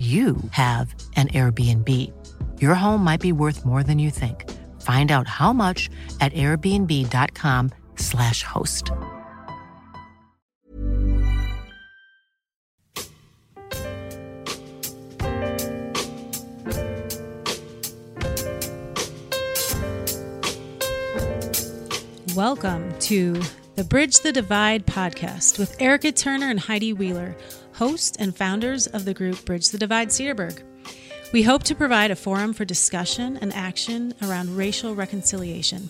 you 0.00 0.36
have 0.52 0.94
an 1.16 1.28
Airbnb. 1.28 1.88
Your 2.58 2.74
home 2.74 3.04
might 3.04 3.20
be 3.20 3.32
worth 3.32 3.66
more 3.66 3.82
than 3.82 3.98
you 3.98 4.10
think. 4.10 4.50
Find 4.80 5.12
out 5.12 5.28
how 5.28 5.52
much 5.52 5.90
at 6.22 6.32
airbnb.com/slash 6.32 8.42
host. 8.42 8.90
Welcome 22.34 22.98
to 23.00 23.38
the 23.74 23.84
Bridge 23.84 24.20
the 24.20 24.32
Divide 24.32 24.86
podcast 24.86 25.58
with 25.58 25.78
Erica 25.78 26.12
Turner 26.12 26.48
and 26.48 26.58
Heidi 26.58 26.94
Wheeler, 26.94 27.36
hosts 27.80 28.14
and 28.18 28.36
founders 28.36 28.86
of 28.88 29.06
the 29.06 29.14
group 29.14 29.42
Bridge 29.46 29.70
the 29.70 29.78
Divide 29.78 30.10
Cedarburg. 30.10 30.62
We 31.32 31.42
hope 31.42 31.62
to 31.62 31.74
provide 31.74 32.10
a 32.10 32.14
forum 32.14 32.52
for 32.52 32.66
discussion 32.66 33.38
and 33.38 33.54
action 33.54 34.12
around 34.20 34.54
racial 34.54 34.94
reconciliation. 34.94 35.88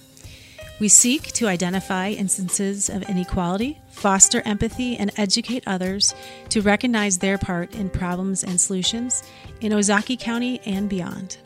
We 0.79 0.87
seek 0.87 1.33
to 1.33 1.49
identify 1.49 2.11
instances 2.11 2.89
of 2.91 3.03
inequality, 3.11 3.81
foster 3.91 4.41
empathy, 4.45 4.99
and 4.99 5.11
educate 5.17 5.65
others 5.67 6.15
to 6.51 6.63
recognize 6.63 7.19
their 7.19 7.39
part 7.39 7.75
in 7.75 7.91
problems 7.91 8.45
and 8.45 8.61
solutions 8.61 9.25
in 9.61 9.73
Ozaukee 9.73 10.17
County 10.17 10.61
and 10.65 10.89
beyond. 10.89 11.39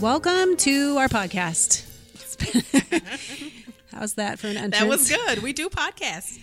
Welcome 0.00 0.56
to 0.58 0.96
our 0.96 1.08
podcast. 1.08 1.84
How's 3.92 4.14
that 4.14 4.38
for 4.38 4.46
an 4.46 4.56
entrance? 4.56 4.78
That 4.78 4.88
was 4.88 5.10
good. 5.10 5.42
We 5.42 5.52
do 5.52 5.68
podcasts. 5.68 6.38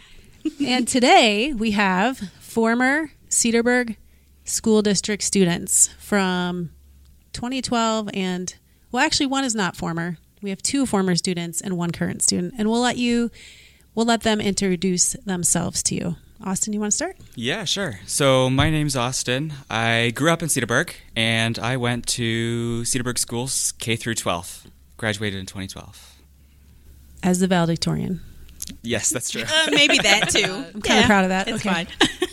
and 0.66 0.86
today 0.86 1.54
we 1.54 1.72
have 1.72 2.18
former 2.42 3.12
Cedarburg 3.30 3.96
School 4.44 4.82
District 4.82 5.24
students 5.24 5.88
from 6.00 6.72
2012 7.32 8.10
and, 8.14 8.54
well, 8.92 9.02
actually, 9.06 9.28
one 9.28 9.46
is 9.46 9.56
not 9.56 9.78
former. 9.78 10.18
We 10.42 10.50
have 10.50 10.62
two 10.62 10.86
former 10.86 11.16
students 11.16 11.62
and 11.62 11.78
one 11.78 11.92
current 11.92 12.22
student, 12.22 12.56
and 12.58 12.70
we'll 12.70 12.82
let 12.82 12.98
you, 12.98 13.32
we'll 13.96 14.06
let 14.06 14.24
them 14.24 14.42
introduce 14.42 15.14
themselves 15.26 15.82
to 15.84 15.96
you. 15.96 16.16
Austin, 16.44 16.74
you 16.74 16.80
want 16.80 16.92
to 16.92 16.96
start? 16.96 17.16
Yeah, 17.36 17.64
sure. 17.64 18.00
So 18.06 18.50
my 18.50 18.70
name's 18.70 18.96
Austin. 18.96 19.54
I 19.70 20.12
grew 20.16 20.32
up 20.32 20.44
in 20.44 20.50
Cedarburg, 20.50 20.92
and 21.16 21.58
I 21.58 21.78
went 21.78 22.06
to 22.08 22.82
Cedarburg 22.84 23.18
schools 23.18 23.74
K 23.80 23.96
through 23.96 24.16
12. 24.16 24.68
Graduated 24.98 25.40
in 25.40 25.46
2012. 25.46 26.14
As 27.24 27.40
the 27.40 27.48
valedictorian. 27.48 28.22
Yes, 28.82 29.10
that's 29.10 29.30
true. 29.32 29.44
Uh, 29.44 29.68
maybe 29.72 29.98
that 30.00 30.30
too. 30.30 30.66
I'm 30.74 30.82
kind 30.82 31.00
of 31.00 31.06
proud 31.06 31.24
of 31.24 31.30
that. 31.30 31.48
It's 31.48 31.66
Okay. 31.66 31.86
fine. 31.86 31.88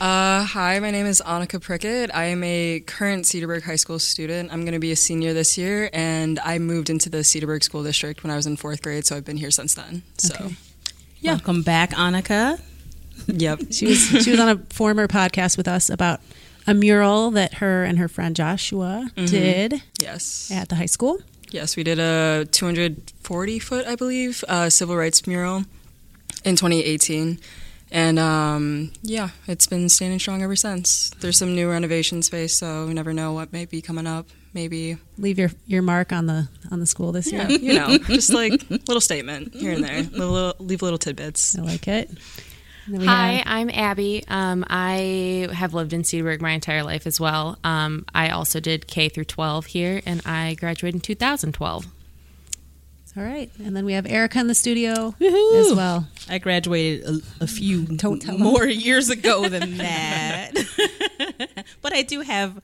Uh, 0.00 0.42
hi, 0.44 0.78
my 0.80 0.90
name 0.90 1.06
is 1.06 1.22
Annika 1.24 1.62
Prickett. 1.62 2.10
I 2.12 2.24
am 2.24 2.42
a 2.44 2.80
current 2.80 3.24
Cedarburg 3.24 3.62
High 3.62 3.76
School 3.76 3.98
student. 4.00 4.52
I'm 4.52 4.62
going 4.62 4.72
to 4.74 4.80
be 4.80 4.90
a 4.90 4.96
senior 4.96 5.32
this 5.32 5.56
year, 5.56 5.88
and 5.94 6.38
I 6.40 6.58
moved 6.58 6.90
into 6.90 7.08
the 7.08 7.18
Cedarburg 7.18 7.62
School 7.62 7.84
District 7.84 8.22
when 8.22 8.30
I 8.30 8.36
was 8.36 8.44
in 8.44 8.56
fourth 8.56 8.82
grade, 8.82 9.06
so 9.06 9.16
I've 9.16 9.24
been 9.24 9.36
here 9.38 9.52
since 9.52 9.72
then. 9.74 10.02
So, 10.18 10.34
Okay. 10.34 10.56
Welcome 11.22 11.62
back, 11.62 11.90
Annika. 11.92 12.60
Yep. 13.26 13.60
She 13.70 13.86
was 13.86 13.98
she 14.24 14.30
was 14.30 14.40
on 14.40 14.48
a 14.48 14.56
former 14.70 15.06
podcast 15.08 15.56
with 15.56 15.68
us 15.68 15.88
about 15.90 16.20
a 16.66 16.74
mural 16.74 17.30
that 17.32 17.54
her 17.54 17.84
and 17.84 17.98
her 17.98 18.08
friend 18.08 18.34
Joshua 18.34 19.08
did 19.16 19.82
Yes. 19.98 20.50
at 20.52 20.68
the 20.68 20.76
high 20.76 20.86
school. 20.86 21.18
Yes, 21.50 21.76
we 21.76 21.84
did 21.84 21.98
a 21.98 22.46
240 22.50 23.58
foot, 23.58 23.86
I 23.86 23.94
believe, 23.96 24.42
uh, 24.48 24.70
civil 24.70 24.96
rights 24.96 25.26
mural 25.26 25.64
in 26.44 26.56
2018. 26.56 27.38
And 27.92 28.18
um, 28.18 28.90
yeah, 29.02 29.28
it's 29.46 29.66
been 29.68 29.88
standing 29.88 30.18
strong 30.18 30.42
ever 30.42 30.56
since. 30.56 31.10
There's 31.20 31.36
some 31.38 31.54
new 31.54 31.70
renovation 31.70 32.22
space, 32.22 32.56
so 32.56 32.86
we 32.88 32.94
never 32.94 33.12
know 33.12 33.32
what 33.34 33.52
may 33.52 33.66
be 33.66 33.80
coming 33.80 34.06
up. 34.06 34.26
Maybe, 34.52 34.96
Leave 35.18 35.38
your, 35.38 35.50
your 35.66 35.82
mark 35.82 36.12
on 36.12 36.26
the 36.26 36.48
on 36.70 36.80
the 36.80 36.86
school 36.86 37.12
this 37.12 37.30
yeah, 37.32 37.46
year. 37.48 37.58
you 37.60 37.74
know, 37.74 37.98
just 37.98 38.32
like 38.34 38.52
a 38.70 38.74
little 38.88 39.00
statement 39.00 39.54
here 39.54 39.72
and 39.72 39.84
there. 39.84 40.02
Little, 40.02 40.54
leave 40.60 40.80
little 40.82 40.98
tidbits. 40.98 41.56
I 41.58 41.62
like 41.62 41.86
it. 41.88 42.10
And 42.86 42.94
then 42.94 43.00
we 43.00 43.06
Hi, 43.06 43.28
have- 43.32 43.44
I'm 43.46 43.70
Abby. 43.70 44.24
Um, 44.28 44.64
I 44.68 45.48
have 45.52 45.72
lived 45.74 45.92
in 45.92 46.02
Cedarburg 46.02 46.40
my 46.40 46.50
entire 46.50 46.82
life 46.82 47.06
as 47.06 47.18
well. 47.18 47.58
Um, 47.64 48.04
I 48.14 48.28
also 48.30 48.60
did 48.60 48.86
K 48.86 49.08
through 49.08 49.24
12 49.24 49.66
here, 49.66 50.02
and 50.04 50.20
I 50.26 50.54
graduated 50.54 50.96
in 50.96 51.00
2012. 51.00 51.86
all 53.16 53.22
right. 53.22 53.50
And 53.64 53.74
then 53.76 53.84
we 53.86 53.94
have 53.94 54.06
Erica 54.06 54.38
in 54.40 54.48
the 54.48 54.54
studio 54.54 55.14
as 55.20 55.72
well. 55.74 56.06
I 56.28 56.38
graduated 56.38 57.06
a, 57.40 57.44
a 57.44 57.46
few 57.46 57.86
Don't 57.96 58.20
tell 58.20 58.36
more 58.38 58.66
years 58.66 59.08
ago 59.08 59.48
than 59.48 59.78
that. 59.78 60.52
but 61.82 61.94
I 61.94 62.02
do 62.02 62.20
have 62.20 62.60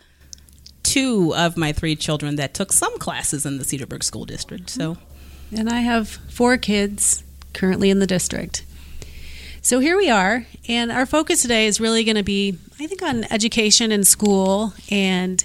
two 0.83 1.33
of 1.37 1.57
my 1.57 1.73
three 1.73 1.95
children 1.97 2.37
that 2.37 2.53
took 2.53 2.73
some 2.73 2.99
classes 2.99 3.47
in 3.47 3.59
the 3.59 3.65
Cedarburg 3.65 4.03
School 4.03 4.25
District. 4.25 4.69
So 4.69 4.99
And 5.57 5.71
I 5.71 5.81
have 5.81 6.09
four 6.09 6.57
kids 6.59 7.23
currently 7.55 7.89
in 7.91 8.01
the 8.01 8.07
district. 8.07 8.65
So 9.63 9.79
here 9.79 9.99
we 9.99 10.09
are, 10.09 10.47
and 10.69 10.91
our 10.91 11.05
focus 11.05 11.43
today 11.43 11.67
is 11.67 11.81
really 11.81 12.03
going 12.03 12.17
to 12.17 12.23
be, 12.23 12.57
I 12.81 12.87
think, 12.87 13.03
on 13.03 13.25
education 13.25 13.93
and 13.93 14.07
school. 14.07 14.73
And 14.91 15.45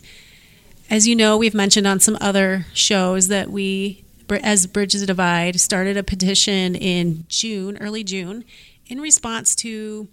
as 0.90 1.06
you 1.06 1.18
know, 1.18 1.38
we've 1.38 1.54
mentioned 1.54 1.86
on 1.86 2.00
some 2.00 2.18
other 2.22 2.66
shows 2.74 3.28
that 3.28 3.52
we, 3.52 4.06
as 4.30 4.68
Bridges 4.68 5.06
Divide, 5.06 5.60
started 5.60 5.98
a 5.98 6.04
petition 6.04 6.76
in 6.76 7.26
June, 7.28 7.78
early 7.80 8.06
June, 8.06 8.46
in 8.88 9.02
response 9.02 9.54
to 9.58 10.08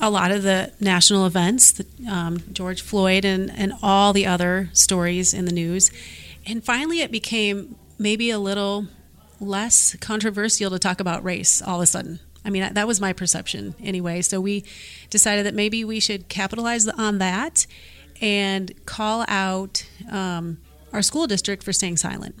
a 0.00 0.08
lot 0.08 0.30
of 0.30 0.42
the 0.42 0.72
national 0.80 1.26
events, 1.26 1.72
the, 1.72 1.86
um, 2.10 2.42
George 2.50 2.80
Floyd 2.80 3.26
and, 3.26 3.52
and 3.54 3.74
all 3.82 4.14
the 4.14 4.24
other 4.24 4.70
stories 4.72 5.34
in 5.34 5.44
the 5.44 5.52
news. 5.52 5.92
And 6.46 6.64
finally, 6.64 7.02
it 7.02 7.12
became 7.12 7.76
maybe 7.98 8.30
a 8.30 8.38
little 8.38 8.86
less 9.38 9.96
controversial 9.96 10.70
to 10.70 10.78
talk 10.78 10.98
about 10.98 11.22
race 11.22 11.60
all 11.60 11.76
of 11.76 11.82
a 11.82 11.86
sudden. 11.86 12.20
I 12.44 12.50
mean, 12.50 12.74
that 12.74 12.86
was 12.86 13.00
my 13.00 13.12
perception 13.12 13.74
anyway. 13.82 14.20
So 14.22 14.40
we 14.40 14.64
decided 15.10 15.46
that 15.46 15.54
maybe 15.54 15.84
we 15.84 15.98
should 16.00 16.28
capitalize 16.28 16.86
on 16.86 17.18
that 17.18 17.66
and 18.20 18.72
call 18.86 19.24
out 19.28 19.86
um, 20.10 20.58
our 20.92 21.02
school 21.02 21.26
district 21.26 21.62
for 21.62 21.72
staying 21.72 21.96
silent. 21.96 22.36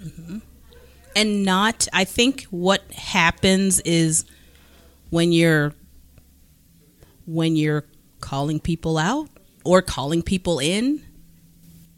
and 1.16 1.44
not 1.44 1.86
i 1.92 2.04
think 2.04 2.42
what 2.44 2.82
happens 2.92 3.80
is 3.80 4.24
when 5.10 5.32
you're 5.32 5.74
when 7.26 7.56
you're 7.56 7.84
calling 8.20 8.58
people 8.60 8.98
out 8.98 9.28
or 9.64 9.82
calling 9.82 10.22
people 10.22 10.58
in 10.58 11.02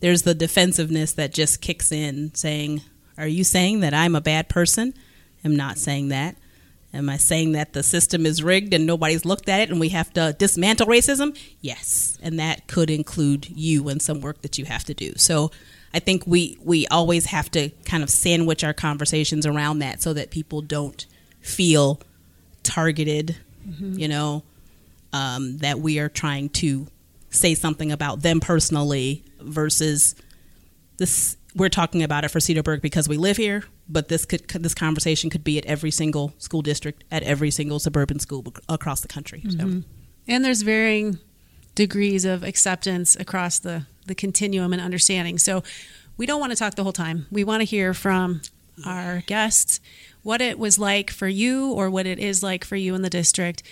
there's 0.01 0.23
the 0.23 0.35
defensiveness 0.35 1.13
that 1.13 1.33
just 1.33 1.61
kicks 1.61 1.91
in 1.93 2.35
saying 2.35 2.83
are 3.17 3.27
you 3.27 3.45
saying 3.45 3.81
that 3.81 3.95
i'm 3.95 4.15
a 4.15 4.21
bad 4.21 4.49
person 4.49 4.93
i'm 5.45 5.57
not 5.57 5.79
saying 5.79 6.09
that 6.09 6.37
am 6.97 7.09
i 7.09 7.17
saying 7.17 7.53
that 7.53 7.73
the 7.73 7.83
system 7.83 8.27
is 8.27 8.43
rigged 8.43 8.75
and 8.75 8.87
nobody's 8.87 9.25
looked 9.25 9.49
at 9.49 9.61
it 9.61 9.71
and 9.71 9.79
we 9.79 9.91
have 9.91 10.13
to 10.13 10.35
dismantle 10.39 10.87
racism 10.87 11.37
yes 11.61 12.19
and 12.23 12.39
that 12.39 12.67
could 12.67 12.91
include 12.91 13.49
you 13.49 13.89
and 13.89 14.03
some 14.03 14.21
work 14.21 14.43
that 14.43 14.59
you 14.59 14.65
have 14.65 14.85
to 14.85 14.95
do 14.95 15.13
so 15.17 15.51
I 15.97 15.99
think 15.99 16.27
we 16.27 16.59
we 16.63 16.87
always 16.89 17.25
have 17.27 17.51
to 17.53 17.71
kind 17.87 18.03
of 18.03 18.11
sandwich 18.11 18.63
our 18.63 18.75
conversations 18.75 19.47
around 19.47 19.79
that 19.79 20.03
so 20.03 20.13
that 20.13 20.31
people 20.31 20.61
don't 20.61 21.07
feel 21.41 22.01
targeted. 22.63 23.37
Mm-hmm. 23.67 23.99
You 23.99 24.09
know, 24.09 24.43
um, 25.15 25.57
that 25.59 25.79
we 25.79 25.99
are 25.99 26.11
trying 26.11 26.51
to 26.51 26.87
say 27.31 27.55
something 27.55 27.91
about 27.93 28.21
them 28.21 28.41
personally 28.41 29.25
versus 29.41 30.15
this. 30.99 31.39
We're 31.55 31.71
talking 31.71 32.03
about 32.03 32.25
it 32.25 32.29
for 32.29 32.41
Cedarburg 32.41 32.83
because 32.83 33.09
we 33.09 33.17
live 33.17 33.39
here, 33.39 33.65
but 33.89 34.09
this 34.09 34.25
could 34.25 34.49
this 34.49 34.75
conversation 34.75 35.31
could 35.31 35.45
be 35.45 35.59
at 35.59 35.65
every 35.67 35.91
single 35.91 36.35
school 36.39 36.63
district, 36.63 37.05
at 37.11 37.23
every 37.23 37.51
single 37.51 37.79
suburban 37.79 38.19
school 38.19 38.45
across 38.69 39.01
the 39.01 39.09
country. 39.09 39.43
Mm-hmm. 39.47 39.81
So. 39.81 39.87
And 40.29 40.45
there's 40.45 40.63
varying 40.63 41.19
degrees 41.75 42.25
of 42.25 42.43
acceptance 42.43 43.17
across 43.17 43.59
the 43.59 43.87
the 44.07 44.15
continuum 44.15 44.73
and 44.73 44.83
understanding. 44.83 45.39
So 45.39 45.63
we 46.17 46.27
don't 46.27 46.41
want 46.41 46.53
to 46.53 46.57
talk 46.57 46.75
the 46.75 46.83
whole 46.83 46.93
time. 46.93 47.27
We 47.31 47.45
want 47.45 47.61
to 47.61 47.65
hear 47.65 47.95
from 47.95 48.41
our 48.85 49.23
guests 49.27 49.81
what 50.23 50.41
it 50.41 50.59
was 50.59 50.79
like 50.79 51.11
for 51.11 51.29
you 51.29 51.73
or 51.73 51.91
what 51.91 52.07
it 52.07 52.19
is 52.19 52.43
like 52.43 52.65
for 52.65 52.77
you 52.77 52.95
in 52.95 53.03
the 53.03 53.11
district. 53.11 53.63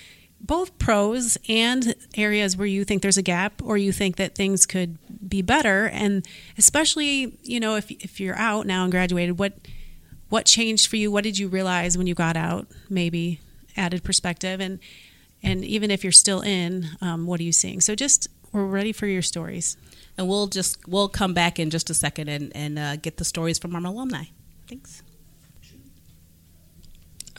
Both 0.41 0.79
pros 0.79 1.39
and 1.49 1.95
areas 2.17 2.57
where 2.57 2.67
you 2.67 2.85
think 2.85 3.03
there's 3.03 3.17
a 3.17 3.23
gap 3.23 3.63
or 3.63 3.79
you 3.79 3.93
think 3.93 4.17
that 4.17 4.35
things 4.35 4.67
could 4.67 4.99
be 5.27 5.41
better. 5.41 5.87
And 5.87 6.27
especially, 6.59 7.39
you 7.43 7.61
know, 7.61 7.77
if, 7.77 7.91
if 7.91 8.21
you're 8.21 8.37
out 8.37 8.67
now 8.67 8.83
and 8.83 8.93
graduated, 8.93 9.39
what 9.39 9.55
what 10.35 10.47
changed 10.47 10.89
for 10.89 10.97
you? 10.97 11.13
What 11.13 11.23
did 11.23 11.39
you 11.39 11.47
realize 11.47 11.97
when 11.97 12.09
you 12.09 12.15
got 12.17 12.37
out? 12.37 12.67
Maybe 12.91 13.39
added 13.77 14.03
perspective 14.03 14.59
and 14.59 14.81
and 15.45 15.65
even 15.65 15.93
if 15.93 16.03
you're 16.03 16.11
still 16.11 16.41
in, 16.41 16.89
um, 17.01 17.27
what 17.27 17.39
are 17.39 17.45
you 17.45 17.53
seeing? 17.53 17.81
So 17.81 17.95
just 17.95 18.27
we're 18.51 18.65
ready 18.65 18.91
for 18.91 19.07
your 19.07 19.23
stories 19.23 19.77
and 20.19 20.29
we'll 20.29 20.49
just 20.49 20.89
we'll 20.89 21.09
come 21.09 21.35
back 21.35 21.61
in 21.61 21.71
just 21.71 21.89
a 21.89 21.95
second 21.95 22.29
and 22.29 22.51
and 22.57 22.81
uh, 22.81 22.97
get 22.97 23.19
the 23.19 23.25
stories 23.25 23.61
from 23.61 23.77
our 23.77 23.87
alumni. 23.87 24.25
Thanks. 24.69 25.05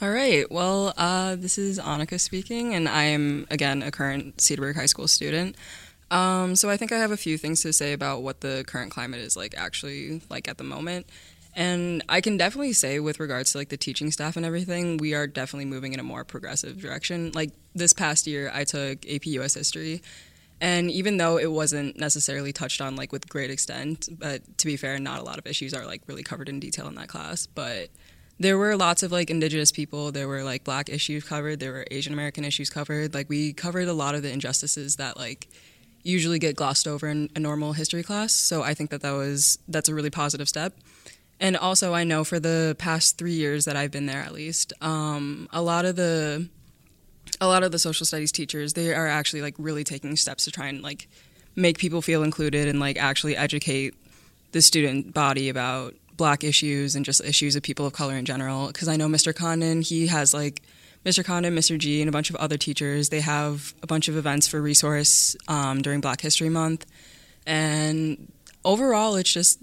All 0.00 0.10
right. 0.10 0.50
Well, 0.50 0.94
uh, 0.96 1.36
this 1.36 1.58
is 1.58 1.78
Annika 1.78 2.18
speaking, 2.18 2.72
and 2.72 2.88
I 2.88 3.04
am 3.04 3.46
again 3.50 3.82
a 3.82 3.90
current 3.90 4.38
Cedarburg 4.38 4.76
High 4.76 4.86
School 4.86 5.06
student. 5.06 5.56
Um, 6.10 6.56
so 6.56 6.70
I 6.70 6.78
think 6.78 6.92
I 6.92 6.98
have 6.98 7.10
a 7.10 7.16
few 7.18 7.36
things 7.36 7.60
to 7.60 7.74
say 7.74 7.92
about 7.92 8.22
what 8.22 8.40
the 8.40 8.64
current 8.66 8.90
climate 8.90 9.20
is 9.20 9.36
like 9.36 9.54
actually 9.54 10.22
like 10.30 10.48
at 10.48 10.56
the 10.56 10.64
moment. 10.64 11.06
And 11.56 12.04
I 12.08 12.20
can 12.20 12.36
definitely 12.36 12.74
say 12.74 13.00
with 13.00 13.18
regards 13.18 13.52
to 13.52 13.58
like 13.58 13.70
the 13.70 13.78
teaching 13.78 14.12
staff 14.12 14.36
and 14.36 14.46
everything, 14.46 14.98
we 14.98 15.14
are 15.14 15.26
definitely 15.26 15.64
moving 15.64 15.94
in 15.94 16.00
a 16.00 16.04
more 16.04 16.22
progressive 16.22 16.78
direction. 16.78 17.32
Like 17.34 17.50
this 17.74 17.92
past 17.92 18.26
year 18.26 18.50
I 18.52 18.64
took 18.64 19.10
AP 19.10 19.26
US 19.26 19.54
history 19.54 20.02
and 20.60 20.90
even 20.90 21.18
though 21.18 21.36
it 21.36 21.50
wasn't 21.50 21.98
necessarily 21.98 22.52
touched 22.52 22.80
on 22.80 22.96
like 22.96 23.12
with 23.12 23.28
great 23.28 23.50
extent, 23.50 24.08
but 24.10 24.58
to 24.58 24.66
be 24.66 24.76
fair, 24.76 24.98
not 24.98 25.20
a 25.20 25.22
lot 25.22 25.38
of 25.38 25.46
issues 25.46 25.74
are 25.74 25.84
like 25.84 26.02
really 26.06 26.22
covered 26.22 26.48
in 26.48 26.60
detail 26.60 26.88
in 26.88 26.94
that 26.94 27.08
class. 27.08 27.46
But 27.46 27.90
there 28.38 28.56
were 28.56 28.76
lots 28.76 29.02
of 29.02 29.12
like 29.12 29.30
indigenous 29.30 29.70
people, 29.70 30.12
there 30.12 30.28
were 30.28 30.42
like 30.42 30.64
black 30.64 30.88
issues 30.88 31.24
covered, 31.24 31.60
there 31.60 31.72
were 31.72 31.86
Asian 31.90 32.12
American 32.12 32.44
issues 32.44 32.70
covered. 32.70 33.12
Like 33.12 33.28
we 33.28 33.52
covered 33.52 33.88
a 33.88 33.92
lot 33.92 34.14
of 34.14 34.22
the 34.22 34.32
injustices 34.32 34.96
that 34.96 35.18
like 35.18 35.48
usually 36.02 36.38
get 36.38 36.56
glossed 36.56 36.86
over 36.86 37.08
in 37.08 37.28
a 37.34 37.40
normal 37.40 37.74
history 37.74 38.02
class. 38.02 38.32
So 38.32 38.62
I 38.62 38.72
think 38.72 38.90
that 38.90 39.02
that 39.02 39.12
was 39.12 39.58
that's 39.68 39.90
a 39.90 39.94
really 39.94 40.10
positive 40.10 40.48
step. 40.48 40.74
And 41.38 41.56
also, 41.56 41.92
I 41.92 42.04
know 42.04 42.24
for 42.24 42.40
the 42.40 42.76
past 42.78 43.18
three 43.18 43.34
years 43.34 43.66
that 43.66 43.76
I've 43.76 43.90
been 43.90 44.06
there, 44.06 44.22
at 44.22 44.32
least, 44.32 44.72
um, 44.80 45.48
a 45.52 45.60
lot 45.60 45.84
of 45.84 45.96
the 45.96 46.48
a 47.40 47.46
lot 47.46 47.62
of 47.62 47.72
the 47.72 47.78
social 47.78 48.06
studies 48.06 48.32
teachers 48.32 48.72
they 48.74 48.94
are 48.94 49.06
actually 49.06 49.42
like 49.42 49.54
really 49.58 49.84
taking 49.84 50.16
steps 50.16 50.44
to 50.44 50.50
try 50.50 50.68
and 50.68 50.82
like 50.82 51.08
make 51.54 51.78
people 51.78 52.02
feel 52.02 52.22
included 52.22 52.68
and 52.68 52.80
like 52.80 52.96
actually 52.96 53.36
educate 53.36 53.94
the 54.52 54.62
student 54.62 55.12
body 55.12 55.48
about 55.48 55.94
black 56.16 56.44
issues 56.44 56.94
and 56.94 57.04
just 57.04 57.22
issues 57.24 57.56
of 57.56 57.62
people 57.62 57.86
of 57.86 57.92
color 57.92 58.14
in 58.14 58.24
general. 58.24 58.68
Because 58.68 58.88
i 58.88 58.96
know 58.96 59.08
mr 59.08 59.34
condon 59.34 59.82
he 59.82 60.06
has 60.06 60.32
like 60.32 60.62
mr 61.04 61.24
condon 61.24 61.54
mr 61.54 61.76
g 61.76 62.00
and 62.00 62.08
a 62.08 62.12
bunch 62.12 62.30
of 62.30 62.36
other 62.36 62.56
teachers. 62.56 63.08
They 63.08 63.20
have 63.20 63.74
a 63.82 63.86
bunch 63.86 64.08
of 64.08 64.16
events 64.16 64.48
for 64.48 64.60
resource 64.60 65.36
um, 65.48 65.82
during 65.82 66.00
black 66.00 66.20
history 66.20 66.48
month. 66.48 66.86
And 67.46 68.32
overall 68.64 69.16
it's 69.16 69.32
just 69.32 69.58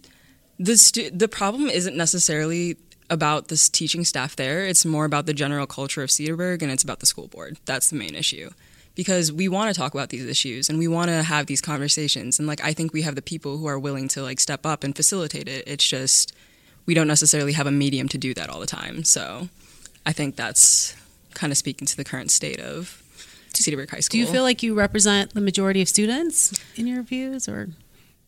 the 0.59 0.77
stu- 0.77 1.11
the 1.11 1.27
problem 1.27 1.69
isn't 1.69 1.95
necessarily 1.95 2.77
about 3.09 3.47
this 3.47 3.69
teaching 3.69 4.03
staff 4.03 4.35
there. 4.35 4.65
It's 4.65 4.85
more 4.85 5.05
about 5.05 5.25
the 5.25 5.33
general 5.33 5.67
culture 5.67 6.01
of 6.03 6.09
Cedarburg 6.09 6.61
and 6.61 6.71
it's 6.71 6.83
about 6.83 6.99
the 6.99 7.05
school 7.05 7.27
board. 7.27 7.57
That's 7.65 7.89
the 7.89 7.95
main 7.95 8.15
issue. 8.15 8.49
Because 8.95 9.31
we 9.31 9.47
want 9.47 9.73
to 9.73 9.79
talk 9.79 9.93
about 9.93 10.09
these 10.09 10.25
issues 10.25 10.69
and 10.69 10.77
we 10.77 10.87
want 10.87 11.09
to 11.09 11.23
have 11.23 11.47
these 11.47 11.61
conversations. 11.61 12.37
And 12.37 12.47
like 12.47 12.63
I 12.63 12.73
think 12.73 12.93
we 12.93 13.01
have 13.01 13.15
the 13.15 13.21
people 13.21 13.57
who 13.57 13.65
are 13.65 13.79
willing 13.79 14.07
to 14.09 14.21
like 14.21 14.39
step 14.39 14.65
up 14.65 14.83
and 14.83 14.95
facilitate 14.95 15.47
it. 15.47 15.63
It's 15.67 15.87
just 15.87 16.33
we 16.85 16.93
don't 16.93 17.07
necessarily 17.07 17.53
have 17.53 17.67
a 17.67 17.71
medium 17.71 18.07
to 18.09 18.17
do 18.17 18.33
that 18.35 18.49
all 18.49 18.59
the 18.59 18.65
time. 18.65 19.03
So 19.03 19.49
I 20.05 20.11
think 20.11 20.35
that's 20.35 20.95
kind 21.33 21.51
of 21.51 21.57
speaking 21.57 21.87
to 21.87 21.97
the 21.97 22.03
current 22.03 22.29
state 22.29 22.59
of 22.59 23.01
Cedarburg 23.53 23.89
High 23.89 23.99
School. 23.99 24.13
Do 24.13 24.19
you 24.19 24.27
feel 24.27 24.43
like 24.43 24.63
you 24.63 24.73
represent 24.73 25.33
the 25.33 25.41
majority 25.41 25.81
of 25.81 25.89
students 25.89 26.53
in 26.75 26.87
your 26.87 27.01
views 27.03 27.47
or 27.47 27.69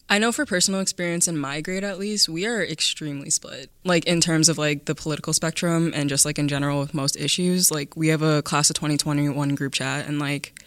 I 0.07 0.19
know 0.19 0.31
for 0.31 0.45
personal 0.45 0.81
experience 0.81 1.27
in 1.27 1.37
my 1.37 1.61
grade 1.61 1.83
at 1.83 1.97
least, 1.97 2.29
we 2.29 2.45
are 2.45 2.63
extremely 2.63 3.31
split. 3.31 3.71
Like 3.83 4.05
in 4.05 4.21
terms 4.21 4.49
of 4.49 4.57
like 4.57 4.85
the 4.85 4.93
political 4.93 5.33
spectrum 5.33 5.91
and 5.95 6.09
just 6.09 6.25
like 6.25 6.37
in 6.37 6.47
general 6.47 6.79
with 6.79 6.93
most 6.93 7.15
issues. 7.15 7.71
Like 7.71 7.95
we 7.97 8.09
have 8.09 8.21
a 8.21 8.43
class 8.43 8.69
of 8.69 8.75
2021 8.75 9.55
group 9.55 9.73
chat 9.73 10.07
and 10.07 10.19
like 10.19 10.61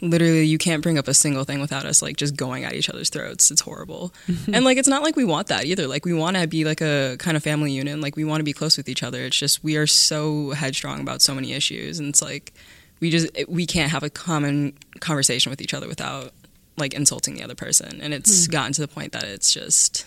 literally 0.00 0.44
you 0.44 0.58
can't 0.58 0.80
bring 0.80 0.96
up 0.96 1.08
a 1.08 1.14
single 1.14 1.42
thing 1.42 1.60
without 1.60 1.84
us 1.84 2.02
like 2.02 2.16
just 2.16 2.36
going 2.36 2.64
at 2.64 2.72
each 2.74 2.88
other's 2.88 3.10
throats. 3.10 3.50
It's 3.50 3.60
horrible. 3.60 4.14
and 4.52 4.64
like 4.64 4.78
it's 4.78 4.88
not 4.88 5.02
like 5.02 5.16
we 5.16 5.24
want 5.24 5.48
that 5.48 5.64
either. 5.64 5.88
Like 5.88 6.04
we 6.04 6.12
want 6.12 6.36
to 6.36 6.46
be 6.46 6.64
like 6.64 6.80
a 6.80 7.16
kind 7.18 7.36
of 7.36 7.42
family 7.42 7.72
unit. 7.72 7.98
Like 7.98 8.14
we 8.14 8.24
want 8.24 8.40
to 8.40 8.44
be 8.44 8.52
close 8.52 8.76
with 8.76 8.88
each 8.88 9.02
other. 9.02 9.22
It's 9.22 9.36
just 9.36 9.64
we 9.64 9.76
are 9.76 9.88
so 9.88 10.50
headstrong 10.50 11.00
about 11.00 11.20
so 11.20 11.34
many 11.34 11.52
issues 11.52 11.98
and 11.98 12.10
it's 12.10 12.22
like 12.22 12.52
we 13.00 13.10
just 13.10 13.28
we 13.48 13.66
can't 13.66 13.90
have 13.90 14.04
a 14.04 14.10
common 14.10 14.72
conversation 15.00 15.50
with 15.50 15.60
each 15.60 15.74
other 15.74 15.88
without 15.88 16.32
like 16.78 16.94
insulting 16.94 17.34
the 17.34 17.42
other 17.42 17.54
person. 17.54 18.00
And 18.00 18.14
it's 18.14 18.46
mm. 18.46 18.50
gotten 18.50 18.72
to 18.74 18.80
the 18.80 18.88
point 18.88 19.12
that 19.12 19.24
it's 19.24 19.52
just 19.52 20.06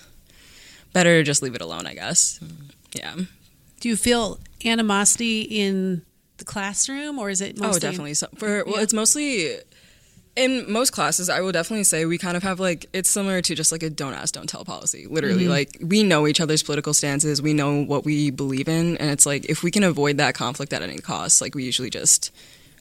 better 0.94 1.20
to 1.20 1.24
just 1.24 1.42
leave 1.42 1.56
it 1.56 1.62
alone 1.62 1.88
i 1.88 1.94
guess. 1.94 2.40
Yeah. 2.94 3.16
Do 3.80 3.90
you 3.90 3.96
feel 3.96 4.40
animosity 4.66 5.42
in 5.42 6.04
the 6.38 6.46
classroom 6.46 7.20
or 7.20 7.30
is 7.30 7.42
it 7.42 7.58
oh 7.62 7.78
definitely. 7.80 8.14
So 8.14 8.28
for 8.38 8.64
well 8.66 8.78
yeah. 8.78 8.82
it's 8.82 8.94
mostly 8.94 9.58
in 10.36 10.72
most 10.72 10.92
classes 10.92 11.28
i 11.28 11.42
will 11.42 11.52
definitely 11.52 11.84
say 11.84 12.06
we 12.06 12.18
kind 12.18 12.38
of 12.38 12.44
have 12.44 12.58
like 12.58 12.86
it's 12.94 13.10
similar 13.10 13.42
to 13.42 13.54
just 13.54 13.70
like 13.70 13.84
a 13.84 13.90
don't 13.90 14.14
ask 14.14 14.34
don't 14.34 14.48
tell 14.48 14.66
policy. 14.66 15.08
Literally 15.08 15.44
mm-hmm. 15.44 15.52
like 15.52 15.78
we 15.82 16.04
know 16.04 16.28
each 16.28 16.42
other's 16.42 16.64
political 16.64 16.94
stances. 16.94 17.42
We 17.42 17.54
know 17.54 17.84
what 17.84 18.06
we 18.06 18.32
believe 18.32 18.68
in. 18.68 18.98
And 18.98 19.10
it's 19.12 19.26
like 19.26 19.46
if 19.46 19.64
we 19.64 19.72
can 19.72 19.84
avoid 19.84 20.18
that 20.18 20.36
conflict 20.36 20.74
at 20.74 20.82
any 20.82 20.98
cost 20.98 21.42
like 21.42 21.56
we 21.56 21.64
usually 21.64 21.90
just 21.90 22.32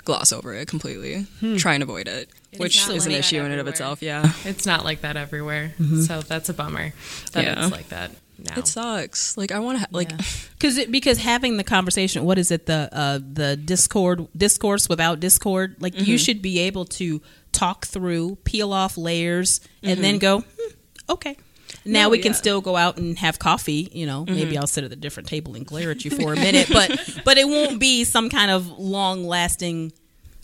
gloss 0.05 0.33
over 0.33 0.55
it 0.55 0.67
completely 0.67 1.27
hmm. 1.41 1.57
try 1.57 1.75
and 1.75 1.83
avoid 1.83 2.09
it 2.09 2.31
which 2.57 2.89
is 2.89 3.07
an 3.07 3.13
issue 3.13 3.41
in 3.41 3.51
and 3.51 3.61
of 3.61 3.69
itself. 3.69 4.03
Yeah, 4.03 4.31
it's 4.45 4.67
not 4.67 4.85
like 4.85 5.03
that 5.03 5.17
everywhere. 5.17 5.73
Mm-hmm. 5.79 6.03
So 6.03 6.21
that's 6.21 6.49
a 6.49 6.55
bummer 6.55 6.93
that 7.33 7.45
yeah. 7.45 7.63
it's 7.65 7.73
like 7.73 7.89
that. 7.91 8.11
Now. 8.39 8.55
It 8.57 8.67
sucks. 8.67 9.37
Like 9.37 9.53
I 9.53 9.59
want 9.59 9.77
to 9.77 9.81
ha- 9.81 9.89
like 9.91 10.09
because 10.55 10.79
yeah. 10.79 10.87
because 10.91 11.19
having 11.19 11.59
the 11.59 11.65
conversation. 11.65 12.25
What 12.25 12.39
is 12.39 12.51
it? 12.51 12.67
The 12.67 12.89
uh, 12.91 13.19
the 13.21 13.57
discord 13.57 14.27
discourse 14.37 14.89
without 14.89 15.21
discord. 15.21 15.77
Like 15.81 15.95
mm-hmm. 15.95 16.05
you 16.05 16.19
should 16.19 16.41
be 16.41 16.61
able 16.61 16.87
to 16.87 17.21
talk 17.53 17.87
through, 17.87 18.37
peel 18.45 18.73
off 18.73 18.97
layers, 18.97 19.61
and 19.83 19.93
mm-hmm. 19.93 20.03
then 20.03 20.19
go. 20.19 20.41
Hmm, 20.41 20.73
okay. 21.11 21.37
Now 21.85 22.05
no, 22.05 22.09
we 22.11 22.19
can 22.19 22.35
still 22.35 22.61
go 22.61 22.77
out 22.77 22.99
and 22.99 23.19
have 23.19 23.39
coffee. 23.39 23.89
You 23.93 24.07
know, 24.07 24.25
maybe 24.25 24.53
mm-hmm. 24.53 24.59
I'll 24.59 24.67
sit 24.67 24.85
at 24.85 24.93
a 24.93 24.97
different 24.97 25.29
table 25.29 25.55
and 25.55 25.67
glare 25.67 25.91
at 25.91 26.05
you 26.05 26.11
for 26.11 26.33
a 26.33 26.37
minute, 26.37 26.69
but 26.73 26.91
but 27.25 27.39
it 27.39 27.49
won't 27.49 27.81
be 27.81 28.05
some 28.05 28.29
kind 28.29 28.51
of 28.51 28.67
long 28.79 29.25
lasting. 29.25 29.93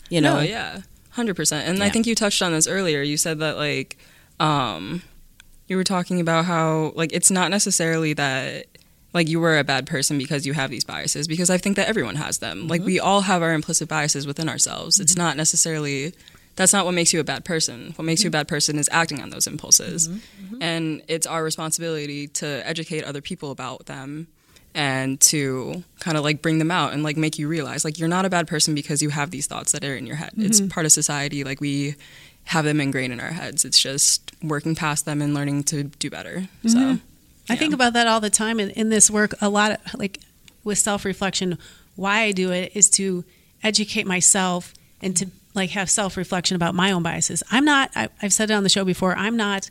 You 0.09 0.21
know, 0.21 0.35
no, 0.35 0.41
yeah. 0.41 0.81
Hundred 1.11 1.35
percent. 1.35 1.67
And 1.67 1.79
yeah. 1.79 1.85
I 1.85 1.89
think 1.89 2.07
you 2.07 2.15
touched 2.15 2.41
on 2.41 2.51
this 2.51 2.67
earlier. 2.67 3.01
You 3.01 3.17
said 3.17 3.39
that 3.39 3.57
like 3.57 3.97
um, 4.39 5.01
you 5.67 5.75
were 5.75 5.83
talking 5.83 6.19
about 6.19 6.45
how 6.45 6.91
like 6.95 7.11
it's 7.13 7.31
not 7.31 7.51
necessarily 7.51 8.13
that 8.13 8.67
like 9.13 9.27
you 9.27 9.39
were 9.39 9.57
a 9.57 9.63
bad 9.63 9.87
person 9.87 10.17
because 10.17 10.45
you 10.45 10.53
have 10.53 10.69
these 10.69 10.83
biases 10.83 11.27
because 11.27 11.49
I 11.49 11.57
think 11.57 11.75
that 11.75 11.87
everyone 11.87 12.15
has 12.15 12.37
them. 12.37 12.59
Mm-hmm. 12.59 12.67
Like 12.67 12.81
we 12.83 12.99
all 12.99 13.21
have 13.21 13.41
our 13.41 13.53
implicit 13.53 13.89
biases 13.89 14.27
within 14.27 14.49
ourselves. 14.49 14.95
Mm-hmm. 14.95 15.03
It's 15.03 15.17
not 15.17 15.37
necessarily 15.37 16.13
that's 16.57 16.73
not 16.73 16.85
what 16.85 16.93
makes 16.93 17.13
you 17.13 17.19
a 17.21 17.23
bad 17.23 17.45
person. 17.45 17.93
What 17.95 18.03
makes 18.03 18.19
mm-hmm. 18.21 18.25
you 18.25 18.27
a 18.27 18.31
mm-hmm. 18.31 18.39
bad 18.39 18.47
person 18.47 18.77
is 18.77 18.89
acting 18.91 19.21
on 19.21 19.29
those 19.29 19.47
impulses. 19.47 20.09
Mm-hmm. 20.09 20.17
Mm-hmm. 20.55 20.61
And 20.61 21.01
it's 21.07 21.25
our 21.25 21.43
responsibility 21.43 22.27
to 22.27 22.67
educate 22.67 23.03
other 23.03 23.21
people 23.21 23.51
about 23.51 23.85
them 23.85 24.27
and 24.73 25.19
to 25.21 25.83
kind 25.99 26.17
of 26.17 26.23
like 26.23 26.41
bring 26.41 26.59
them 26.59 26.71
out 26.71 26.93
and 26.93 27.03
like 27.03 27.15
make 27.15 27.39
you 27.39 27.47
realize 27.47 27.85
like 27.85 27.97
you're 27.97 28.09
not 28.09 28.25
a 28.25 28.29
bad 28.29 28.47
person 28.47 28.75
because 28.75 29.01
you 29.01 29.09
have 29.09 29.31
these 29.31 29.47
thoughts 29.47 29.71
that 29.71 29.85
are 29.85 29.95
in 29.95 30.05
your 30.05 30.17
head. 30.17 30.31
It's 30.37 30.59
part 30.61 30.85
of 30.85 30.91
society. 30.91 31.43
Like 31.43 31.61
we 31.61 31.95
have 32.45 32.65
them 32.65 32.81
ingrained 32.81 33.13
in 33.13 33.19
our 33.19 33.31
heads. 33.31 33.65
It's 33.65 33.79
just 33.79 34.31
working 34.43 34.75
past 34.75 35.05
them 35.05 35.21
and 35.21 35.33
learning 35.33 35.63
to 35.65 35.83
do 35.83 36.09
better. 36.09 36.45
So 36.65 36.97
I 37.49 37.55
think 37.55 37.73
about 37.73 37.93
that 37.93 38.07
all 38.07 38.19
the 38.19 38.29
time 38.29 38.59
in, 38.59 38.71
in 38.71 38.89
this 38.89 39.09
work. 39.09 39.33
A 39.41 39.49
lot 39.49 39.71
of 39.71 39.95
like 39.95 40.19
with 40.63 40.77
self 40.77 41.05
reflection, 41.05 41.57
why 41.95 42.21
I 42.21 42.31
do 42.31 42.51
it 42.51 42.71
is 42.75 42.89
to 42.91 43.23
educate 43.63 44.05
myself 44.05 44.73
and 45.01 45.15
to 45.17 45.27
like 45.57 45.71
have 45.71 45.89
self 45.89 46.15
reflection 46.15 46.55
about 46.55 46.75
my 46.75 46.91
own 46.91 47.03
biases. 47.03 47.43
I'm 47.51 47.65
not. 47.65 47.91
I, 47.95 48.09
I've 48.21 48.33
said 48.33 48.49
it 48.49 48.53
on 48.53 48.63
the 48.63 48.69
show 48.69 48.85
before. 48.85 49.15
I'm 49.17 49.35
not 49.35 49.69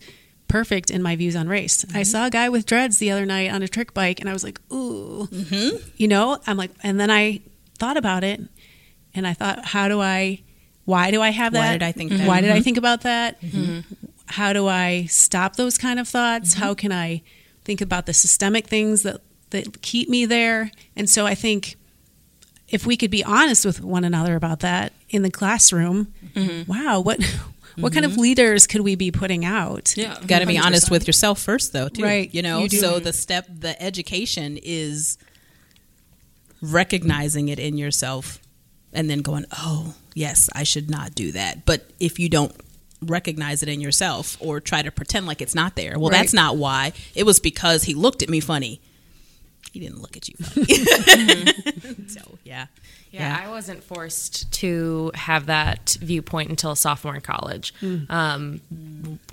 perfect 0.49 0.90
in 0.90 1.02
my 1.02 1.16
views 1.16 1.35
on 1.35 1.49
race. 1.49 1.85
I 1.95 2.02
saw 2.02 2.26
a 2.26 2.31
guy 2.31 2.49
with 2.49 2.66
dreads 2.66 2.99
the 2.99 3.11
other 3.11 3.26
night 3.26 3.50
on 3.50 3.62
a 3.62 3.69
trick 3.69 3.95
bike, 3.95 4.21
and 4.21 4.28
I 4.28 4.33
was 4.33 4.45
like, 4.45 4.61
ooh, 4.73 5.28
you 5.97 6.09
know. 6.09 6.38
I'm 6.47 6.57
like, 6.57 6.71
and 6.83 7.00
then 7.00 7.11
I 7.11 7.40
thought 7.78 7.97
about 7.97 8.25
it, 8.25 8.40
and 9.14 9.26
I 9.26 9.33
thought, 9.33 9.64
how 9.64 9.88
do 9.88 10.00
I? 10.00 10.43
Why 10.85 11.11
do 11.11 11.21
I 11.21 11.31
have 11.31 11.52
mm-hmm. 11.52 11.62
that? 11.62 11.69
Why 11.69 11.73
did 11.73 11.83
I 11.83 11.93
think 11.93 12.12
that? 12.12 12.28
Why 12.28 12.40
did 12.40 12.50
I 12.50 12.61
think 12.61 12.76
about 12.76 13.02
that? 13.02 13.38
How 14.26 14.52
do 14.52 14.66
I 14.66 15.07
stop 15.09 15.57
those 15.57 15.78
kind 15.78 15.99
of 15.99 16.09
thoughts? 16.09 16.55
How 16.55 16.75
can 16.75 16.93
I 16.93 17.23
think 17.64 17.81
about 17.81 18.07
the 18.07 18.12
systemic 18.12 18.66
things 18.66 19.02
that 19.02 19.21
that 19.50 19.83
keep 19.83 20.09
me 20.09 20.26
there? 20.26 20.71
And 20.95 21.09
so 21.09 21.26
I 21.26 21.35
think 21.35 21.76
if 22.68 22.87
we 22.87 22.96
could 22.96 23.11
be 23.11 23.23
honest 23.23 23.64
with 23.64 23.80
one 23.80 24.04
another 24.04 24.35
about 24.35 24.61
that 24.61 24.92
in 25.08 25.23
the 25.23 25.30
classroom, 25.30 26.12
mm-hmm. 26.35 26.70
wow, 26.70 27.00
what 27.00 27.23
what 27.76 27.92
kind 27.92 28.04
of 28.04 28.12
mm-hmm. 28.12 28.23
leaders 28.23 28.66
could 28.66 28.80
we 28.80 28.94
be 28.94 29.11
putting 29.11 29.44
out? 29.44 29.96
yeah, 29.96 30.18
got 30.26 30.40
to 30.40 30.46
be 30.46 30.58
honest 30.58 30.90
with 30.90 31.06
yourself 31.06 31.40
first 31.40 31.73
though 31.73 31.88
too 31.88 32.02
Right, 32.02 32.32
you 32.35 32.42
know? 32.42 32.61
You 32.61 32.68
so 32.70 32.99
the 32.99 33.12
step 33.12 33.46
the 33.49 33.80
education 33.80 34.58
is 34.62 35.18
recognizing 36.62 37.49
it 37.49 37.58
in 37.58 37.76
yourself 37.76 38.40
and 38.92 39.11
then 39.11 39.20
going 39.20 39.44
oh 39.52 39.94
yes 40.14 40.49
i 40.54 40.62
should 40.62 40.90
not 40.90 41.14
do 41.14 41.32
that. 41.32 41.64
But 41.64 41.90
if 42.00 42.18
you 42.18 42.28
don't 42.28 42.54
recognize 43.02 43.62
it 43.62 43.68
in 43.68 43.80
yourself 43.80 44.38
or 44.40 44.58
try 44.58 44.80
to 44.80 44.90
pretend 44.90 45.26
like 45.26 45.42
it's 45.42 45.54
not 45.54 45.76
there 45.76 45.99
well 45.99 46.11
Right. 46.11 46.18
that's 46.18 46.32
not 46.32 46.56
why. 46.56 46.92
It 47.14 47.25
was 47.25 47.38
because 47.38 47.85
he 47.85 47.94
looked 47.94 48.23
at 48.23 48.28
me 48.28 48.40
funny 48.40 48.80
he 49.73 49.80
didn't 49.80 50.00
look 50.00 50.16
at 50.16 50.28
you 50.28 50.35
so 52.08 52.38
yeah 52.44 52.66
Yeah, 53.11 53.38
I 53.44 53.49
wasn't 53.50 53.82
forced 53.82 54.50
to 54.61 55.11
have 55.14 55.46
that 55.46 55.96
viewpoint 56.00 56.50
until 56.50 56.75
sophomore 56.75 57.14
in 57.14 57.23
college. 57.23 57.73
Um, 58.11 58.61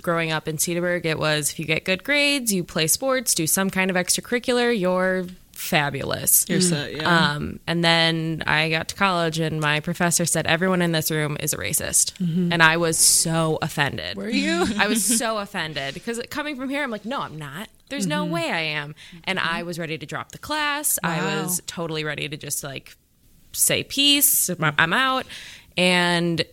growing 0.00 0.32
up 0.32 0.48
in 0.48 0.56
Cedarburg, 0.56 1.04
it 1.04 1.18
was 1.18 1.50
if 1.50 1.58
you 1.58 1.66
get 1.66 1.84
good 1.84 2.02
grades, 2.02 2.50
you 2.52 2.64
play 2.64 2.86
sports, 2.86 3.34
do 3.34 3.46
some 3.46 3.68
kind 3.70 3.90
of 3.90 3.96
extracurricular, 3.96 4.78
you're 4.78 5.26
fabulous. 5.52 6.46
You're 6.48 6.60
set, 6.62 6.94
yeah. 6.94 7.32
Um, 7.34 7.60
and 7.66 7.84
then 7.84 8.42
I 8.46 8.70
got 8.70 8.88
to 8.88 8.94
college, 8.94 9.38
and 9.38 9.60
my 9.60 9.80
professor 9.80 10.24
said 10.24 10.46
everyone 10.46 10.80
in 10.82 10.92
this 10.92 11.10
room 11.10 11.36
is 11.40 11.52
a 11.52 11.56
racist, 11.58 12.12
and 12.20 12.62
I 12.62 12.76
was 12.78 12.96
so 12.98 13.58
offended. 13.60 14.16
Were 14.16 14.30
you? 14.30 14.66
I 14.78 14.86
was 14.86 15.04
so 15.04 15.38
offended 15.38 15.92
because 15.94 16.20
coming 16.30 16.56
from 16.56 16.70
here, 16.70 16.82
I'm 16.82 16.90
like, 16.90 17.04
no, 17.04 17.20
I'm 17.20 17.38
not. 17.38 17.68
There's 17.88 18.06
no 18.06 18.24
mm-hmm. 18.24 18.32
way 18.32 18.50
I 18.50 18.60
am, 18.60 18.94
and 19.24 19.38
I 19.38 19.58
mm-hmm. 19.58 19.66
was 19.66 19.78
ready 19.78 19.98
to 19.98 20.06
drop 20.06 20.32
the 20.32 20.38
class. 20.38 20.98
I 21.02 21.42
was 21.42 21.60
totally 21.66 22.04
ready 22.04 22.28
to 22.28 22.36
just 22.36 22.64
like 22.64 22.96
say 23.52 23.84
peace. 23.84 24.50
I'm 24.58 24.92
out, 24.92 25.26
and 25.76 26.44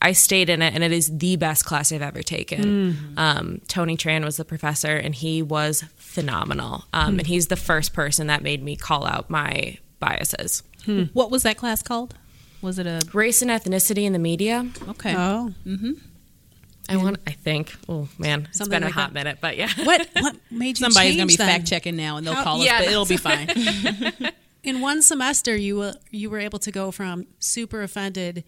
I 0.00 0.12
stayed 0.12 0.50
in 0.50 0.62
it, 0.62 0.74
and 0.74 0.82
it 0.82 0.92
is 0.92 1.16
the 1.16 1.36
best 1.36 1.64
class 1.64 1.92
I've 1.92 2.02
ever 2.02 2.22
taken. 2.22 2.64
Mm-hmm. 2.64 3.18
Um, 3.18 3.60
Tony 3.68 3.96
Tran 3.96 4.24
was 4.24 4.36
the 4.36 4.44
professor, 4.44 4.96
and 4.96 5.14
he 5.14 5.42
was 5.42 5.84
phenomenal. 5.96 6.84
Um, 6.92 7.14
hmm. 7.14 7.18
And 7.20 7.26
he's 7.26 7.46
the 7.46 7.56
first 7.56 7.94
person 7.94 8.26
that 8.26 8.42
made 8.42 8.62
me 8.62 8.76
call 8.76 9.06
out 9.06 9.30
my 9.30 9.78
biases. 10.00 10.64
Hmm. 10.84 11.04
what 11.12 11.30
was 11.30 11.44
that 11.44 11.56
class 11.56 11.80
called 11.80 12.16
was 12.60 12.76
it 12.76 12.88
a 12.88 13.00
Race 13.12 13.40
and 13.40 13.50
ethnicity 13.52 14.02
in 14.02 14.12
the 14.12 14.18
media. 14.18 14.68
okay 14.88 15.14
Oh, 15.16 15.52
I 16.88 16.96
want. 16.96 17.18
I 17.26 17.30
think. 17.32 17.74
Oh 17.88 18.08
man, 18.18 18.46
it's 18.48 18.58
Something 18.58 18.80
been 18.80 18.88
a 18.88 18.92
hot 18.92 19.12
that. 19.12 19.14
minute, 19.14 19.38
but 19.40 19.56
yeah. 19.56 19.70
what 19.84 20.08
what 20.20 20.36
made 20.50 20.78
you? 20.78 20.84
somebody's 20.84 21.16
gonna 21.16 21.26
be 21.26 21.36
then? 21.36 21.48
fact 21.48 21.66
checking 21.66 21.96
now 21.96 22.16
and 22.16 22.26
they'll 22.26 22.34
How- 22.34 22.44
call 22.44 22.60
us 22.60 22.66
Yeah, 22.66 22.78
but 22.80 22.88
it'll 22.88 23.06
be 23.06 23.16
fine 23.16 23.48
in 24.64 24.80
one 24.80 25.02
semester 25.02 25.56
you 25.56 25.76
were 25.76 25.94
you 26.10 26.28
were 26.30 26.38
able 26.40 26.58
to 26.60 26.70
go 26.72 26.90
from 26.90 27.26
super 27.38 27.82
offended 27.82 28.44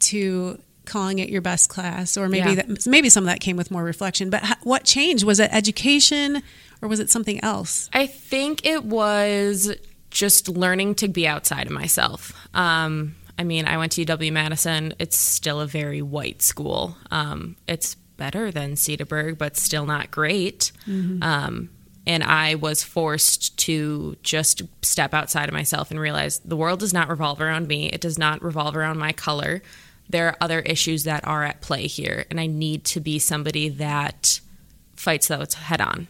to 0.00 0.58
calling 0.84 1.18
it 1.18 1.28
your 1.30 1.40
best 1.40 1.68
class 1.68 2.16
or 2.16 2.28
maybe 2.28 2.50
Yeah. 2.50 2.62
that 2.62 2.86
maybe 2.86 3.08
some 3.08 3.24
of 3.24 3.28
that 3.28 3.40
came 3.40 3.56
with 3.56 3.70
more 3.70 3.82
reflection 3.82 4.30
but 4.30 4.44
what 4.62 4.84
changed 4.84 5.24
was 5.24 5.40
it 5.40 5.50
education 5.52 6.42
or 6.80 6.88
was 6.88 7.00
it 7.00 7.10
something 7.10 7.42
else 7.42 7.88
I 7.92 8.06
think 8.06 8.64
it 8.64 8.84
was 8.84 9.74
just 10.10 10.48
learning 10.48 10.94
to 10.96 11.08
be 11.08 11.26
outside 11.26 11.66
of 11.66 11.72
myself. 11.72 12.32
Um, 12.54 13.16
I 13.38 13.44
mean, 13.44 13.66
I 13.66 13.76
went 13.76 13.92
to 13.92 14.04
UW 14.04 14.32
Madison. 14.32 14.94
It's 14.98 15.16
still 15.18 15.60
a 15.60 15.66
very 15.66 16.02
white 16.02 16.42
school. 16.42 16.96
Um, 17.10 17.56
it's 17.68 17.94
better 18.16 18.50
than 18.50 18.72
Cedarburg, 18.74 19.36
but 19.38 19.56
still 19.56 19.84
not 19.86 20.10
great. 20.10 20.72
Um, 21.22 21.70
and 22.06 22.22
I 22.22 22.54
was 22.54 22.82
forced 22.82 23.56
to 23.58 24.16
just 24.22 24.62
step 24.82 25.12
outside 25.12 25.48
of 25.48 25.52
myself 25.52 25.90
and 25.90 25.98
realize 26.00 26.38
the 26.38 26.56
world 26.56 26.80
does 26.80 26.94
not 26.94 27.08
revolve 27.08 27.40
around 27.40 27.66
me. 27.68 27.88
It 27.88 28.00
does 28.00 28.18
not 28.18 28.42
revolve 28.42 28.76
around 28.76 28.98
my 28.98 29.12
color. 29.12 29.60
There 30.08 30.28
are 30.28 30.36
other 30.40 30.60
issues 30.60 31.04
that 31.04 31.26
are 31.26 31.42
at 31.44 31.60
play 31.60 31.88
here, 31.88 32.24
and 32.30 32.38
I 32.40 32.46
need 32.46 32.84
to 32.84 33.00
be 33.00 33.18
somebody 33.18 33.68
that 33.70 34.40
fights 34.94 35.28
those 35.28 35.54
head 35.54 35.80
on. 35.80 36.06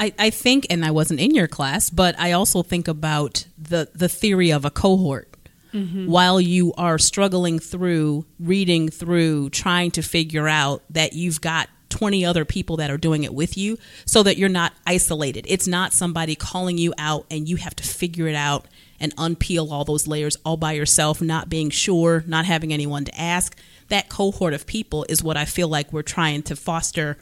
I, 0.00 0.12
I 0.18 0.30
think, 0.30 0.66
and 0.68 0.84
I 0.84 0.90
wasn't 0.90 1.20
in 1.20 1.34
your 1.34 1.48
class, 1.48 1.90
but 1.90 2.18
I 2.18 2.32
also 2.32 2.62
think 2.62 2.88
about 2.88 3.46
the 3.56 3.88
the 3.94 4.08
theory 4.08 4.50
of 4.50 4.64
a 4.64 4.70
cohort. 4.70 5.27
Mm-hmm. 5.72 6.06
While 6.06 6.40
you 6.40 6.72
are 6.78 6.98
struggling 6.98 7.58
through 7.58 8.24
reading 8.38 8.88
through, 8.88 9.50
trying 9.50 9.90
to 9.92 10.02
figure 10.02 10.48
out 10.48 10.82
that 10.90 11.12
you've 11.12 11.40
got 11.40 11.68
20 11.90 12.24
other 12.24 12.44
people 12.44 12.76
that 12.76 12.90
are 12.90 12.98
doing 12.98 13.24
it 13.24 13.34
with 13.34 13.56
you 13.56 13.78
so 14.04 14.22
that 14.22 14.36
you're 14.36 14.48
not 14.48 14.72
isolated. 14.86 15.46
It's 15.48 15.66
not 15.66 15.92
somebody 15.92 16.34
calling 16.34 16.78
you 16.78 16.92
out 16.98 17.26
and 17.30 17.48
you 17.48 17.56
have 17.56 17.74
to 17.76 17.84
figure 17.84 18.28
it 18.28 18.34
out 18.34 18.66
and 19.00 19.14
unpeel 19.16 19.70
all 19.70 19.84
those 19.84 20.06
layers 20.06 20.36
all 20.44 20.56
by 20.56 20.72
yourself, 20.72 21.20
not 21.20 21.48
being 21.48 21.70
sure, 21.70 22.24
not 22.26 22.44
having 22.44 22.72
anyone 22.72 23.04
to 23.04 23.20
ask. 23.20 23.56
That 23.88 24.08
cohort 24.08 24.52
of 24.52 24.66
people 24.66 25.06
is 25.08 25.22
what 25.22 25.36
I 25.36 25.44
feel 25.44 25.68
like 25.68 25.92
we're 25.92 26.02
trying 26.02 26.42
to 26.44 26.56
foster 26.56 27.16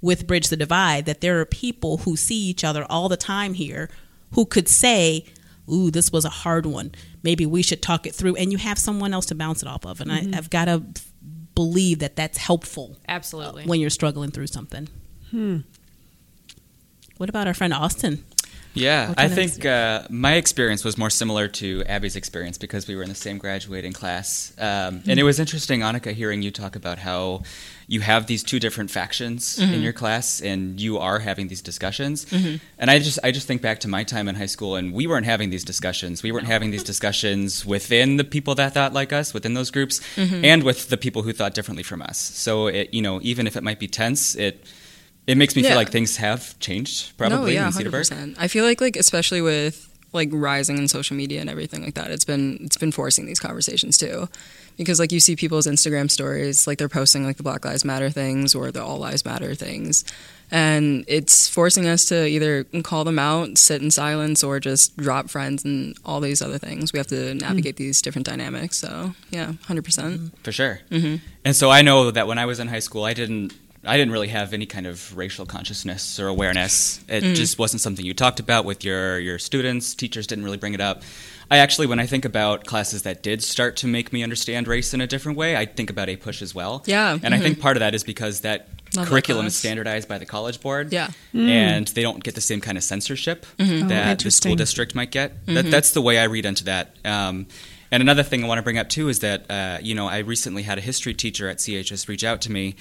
with 0.00 0.26
Bridge 0.26 0.48
the 0.48 0.56
Divide 0.56 1.04
that 1.04 1.20
there 1.20 1.40
are 1.40 1.44
people 1.44 1.98
who 1.98 2.16
see 2.16 2.46
each 2.46 2.64
other 2.64 2.86
all 2.88 3.08
the 3.08 3.16
time 3.16 3.54
here 3.54 3.90
who 4.32 4.46
could 4.46 4.68
say, 4.68 5.24
Ooh, 5.70 5.90
this 5.90 6.10
was 6.12 6.24
a 6.24 6.30
hard 6.30 6.66
one. 6.66 6.92
Maybe 7.22 7.46
we 7.46 7.62
should 7.62 7.82
talk 7.82 8.06
it 8.06 8.14
through. 8.14 8.36
And 8.36 8.52
you 8.52 8.58
have 8.58 8.78
someone 8.78 9.12
else 9.14 9.26
to 9.26 9.34
bounce 9.34 9.62
it 9.62 9.68
off 9.68 9.84
of. 9.84 10.00
And 10.00 10.10
I, 10.12 10.26
I've 10.34 10.50
got 10.50 10.66
to 10.66 10.82
believe 11.54 11.98
that 11.98 12.16
that's 12.16 12.38
helpful 12.38 12.96
Absolutely. 13.08 13.64
when 13.64 13.80
you're 13.80 13.90
struggling 13.90 14.30
through 14.30 14.46
something. 14.46 14.88
Hmm. 15.30 15.58
What 17.18 17.28
about 17.28 17.46
our 17.46 17.54
friend 17.54 17.74
Austin? 17.74 18.24
Yeah, 18.72 19.14
I 19.16 19.26
think 19.26 19.66
uh, 19.66 20.04
my 20.08 20.34
experience 20.34 20.84
was 20.84 20.96
more 20.96 21.10
similar 21.10 21.48
to 21.48 21.82
Abby's 21.84 22.14
experience 22.14 22.56
because 22.56 22.86
we 22.86 22.94
were 22.94 23.02
in 23.02 23.08
the 23.08 23.16
same 23.16 23.36
graduating 23.36 23.92
class. 23.92 24.52
Um, 24.58 25.02
And 25.08 25.18
it 25.18 25.24
was 25.24 25.40
interesting, 25.40 25.80
Annika, 25.80 26.12
hearing 26.12 26.40
you 26.40 26.52
talk 26.52 26.76
about 26.76 26.98
how 26.98 27.42
you 27.90 28.00
have 28.00 28.28
these 28.28 28.44
two 28.44 28.60
different 28.60 28.88
factions 28.88 29.58
in 29.58 29.68
mm-hmm. 29.68 29.82
your 29.82 29.92
class 29.92 30.40
and 30.40 30.80
you 30.80 30.98
are 30.98 31.18
having 31.18 31.48
these 31.48 31.60
discussions. 31.60 32.24
Mm-hmm. 32.26 32.58
And 32.78 32.88
I 32.88 33.00
just 33.00 33.18
I 33.24 33.32
just 33.32 33.48
think 33.48 33.62
back 33.62 33.80
to 33.80 33.88
my 33.88 34.04
time 34.04 34.28
in 34.28 34.36
high 34.36 34.46
school 34.46 34.76
and 34.76 34.92
we 34.92 35.08
weren't 35.08 35.26
having 35.26 35.50
these 35.50 35.64
discussions. 35.64 36.22
We 36.22 36.30
weren't 36.30 36.46
having 36.46 36.70
these 36.70 36.84
discussions 36.84 37.66
within 37.66 38.16
the 38.16 38.22
people 38.22 38.54
that 38.54 38.74
thought 38.74 38.92
like 38.92 39.12
us, 39.12 39.34
within 39.34 39.54
those 39.54 39.72
groups, 39.72 39.98
mm-hmm. 40.14 40.44
and 40.44 40.62
with 40.62 40.88
the 40.88 40.96
people 40.96 41.22
who 41.22 41.32
thought 41.32 41.52
differently 41.52 41.82
from 41.82 42.00
us. 42.00 42.16
So 42.16 42.68
it, 42.68 42.94
you 42.94 43.02
know, 43.02 43.18
even 43.22 43.48
if 43.48 43.56
it 43.56 43.64
might 43.64 43.80
be 43.80 43.88
tense, 43.88 44.36
it 44.36 44.64
it 45.26 45.36
makes 45.36 45.56
me 45.56 45.62
Yeah. 45.62 45.70
feel 45.70 45.78
like 45.78 45.90
things 45.90 46.16
have 46.18 46.56
changed 46.60 47.18
probably 47.18 47.56
no, 47.56 47.60
yeah, 47.60 47.66
in 47.66 47.72
Cedarburg. 47.72 47.90
percent. 47.90 48.36
I 48.38 48.46
feel 48.46 48.64
like 48.64 48.80
like 48.80 48.94
especially 48.94 49.42
with 49.42 49.89
like 50.12 50.28
rising 50.32 50.78
in 50.78 50.88
social 50.88 51.16
media 51.16 51.40
and 51.40 51.48
everything 51.48 51.82
like 51.82 51.94
that, 51.94 52.10
it's 52.10 52.24
been 52.24 52.58
it's 52.62 52.76
been 52.76 52.92
forcing 52.92 53.26
these 53.26 53.38
conversations 53.38 53.96
too, 53.96 54.28
because 54.76 54.98
like 54.98 55.12
you 55.12 55.20
see 55.20 55.36
people's 55.36 55.66
Instagram 55.66 56.10
stories, 56.10 56.66
like 56.66 56.78
they're 56.78 56.88
posting 56.88 57.24
like 57.24 57.36
the 57.36 57.42
Black 57.42 57.64
Lives 57.64 57.84
Matter 57.84 58.10
things 58.10 58.54
or 58.54 58.70
the 58.70 58.82
All 58.82 58.98
Lives 58.98 59.24
Matter 59.24 59.54
things, 59.54 60.04
and 60.50 61.04
it's 61.06 61.48
forcing 61.48 61.86
us 61.86 62.04
to 62.06 62.26
either 62.26 62.64
call 62.82 63.04
them 63.04 63.18
out, 63.18 63.56
sit 63.56 63.82
in 63.82 63.90
silence, 63.90 64.42
or 64.42 64.58
just 64.58 64.96
drop 64.96 65.30
friends 65.30 65.64
and 65.64 65.96
all 66.04 66.20
these 66.20 66.42
other 66.42 66.58
things. 66.58 66.92
We 66.92 66.98
have 66.98 67.06
to 67.08 67.34
navigate 67.34 67.76
these 67.76 68.02
different 68.02 68.26
dynamics. 68.26 68.78
So 68.78 69.14
yeah, 69.30 69.52
hundred 69.66 69.84
percent. 69.84 70.36
For 70.42 70.52
sure. 70.52 70.80
Mm-hmm. 70.90 71.24
And 71.44 71.54
so 71.54 71.70
I 71.70 71.82
know 71.82 72.10
that 72.10 72.26
when 72.26 72.38
I 72.38 72.46
was 72.46 72.58
in 72.58 72.68
high 72.68 72.80
school, 72.80 73.04
I 73.04 73.14
didn't. 73.14 73.52
I 73.84 73.96
didn't 73.96 74.12
really 74.12 74.28
have 74.28 74.52
any 74.52 74.66
kind 74.66 74.86
of 74.86 75.16
racial 75.16 75.46
consciousness 75.46 76.20
or 76.20 76.28
awareness. 76.28 77.02
It 77.08 77.34
just 77.34 77.58
wasn't 77.58 77.80
something 77.80 78.04
you 78.04 78.12
talked 78.12 78.38
about 78.38 78.66
with 78.66 78.84
your, 78.84 79.18
your 79.18 79.38
students. 79.38 79.94
Teachers 79.94 80.26
didn't 80.26 80.44
really 80.44 80.58
bring 80.58 80.74
it 80.74 80.82
up. 80.82 81.02
I 81.50 81.56
actually, 81.58 81.86
when 81.86 81.98
I 81.98 82.06
think 82.06 82.24
about 82.24 82.66
classes 82.66 83.02
that 83.02 83.22
did 83.22 83.42
start 83.42 83.76
to 83.78 83.86
make 83.86 84.12
me 84.12 84.22
understand 84.22 84.68
race 84.68 84.92
in 84.92 85.00
a 85.00 85.06
different 85.06 85.38
way, 85.38 85.56
I 85.56 85.64
think 85.64 85.88
about 85.88 86.08
APUSH 86.08 86.42
as 86.42 86.54
well. 86.54 86.82
Yeah. 86.86 87.18
And 87.22 87.34
I 87.34 87.38
think 87.40 87.58
part 87.58 87.76
of 87.76 87.80
that 87.80 87.94
is 87.94 88.04
because 88.04 88.42
that 88.42 88.68
Love 88.94 89.08
curriculum 89.08 89.46
is 89.46 89.56
standardized 89.56 90.08
by 90.08 90.18
the 90.18 90.26
college 90.26 90.60
board. 90.60 90.92
Yeah. 90.92 91.08
And 91.32 91.88
they 91.88 92.02
don't 92.02 92.22
get 92.22 92.34
the 92.34 92.40
same 92.40 92.60
kind 92.60 92.76
of 92.76 92.84
censorship 92.84 93.46
Mm-hmm. 93.58 93.86
Oh, 93.86 93.88
that 93.88 94.18
the 94.18 94.30
school 94.30 94.56
district 94.56 94.94
might 94.94 95.10
get. 95.10 95.46
That, 95.46 95.70
that's 95.70 95.92
the 95.92 96.02
way 96.02 96.18
I 96.18 96.24
read 96.24 96.44
into 96.44 96.64
that. 96.64 96.94
Um, 97.04 97.46
and 97.90 98.02
another 98.02 98.22
thing 98.22 98.44
I 98.44 98.46
want 98.46 98.58
to 98.58 98.62
bring 98.62 98.78
up 98.78 98.88
too 98.88 99.08
is 99.08 99.20
that 99.20 99.50
uh, 99.50 99.78
you 99.82 99.94
know 99.94 100.06
I 100.06 100.18
recently 100.18 100.62
had 100.62 100.78
a 100.78 100.80
history 100.80 101.14
teacher 101.14 101.48
at 101.48 101.58
CHS 101.58 102.06
reach 102.08 102.22
out 102.24 102.40
to 102.42 102.52
me, 102.52 102.76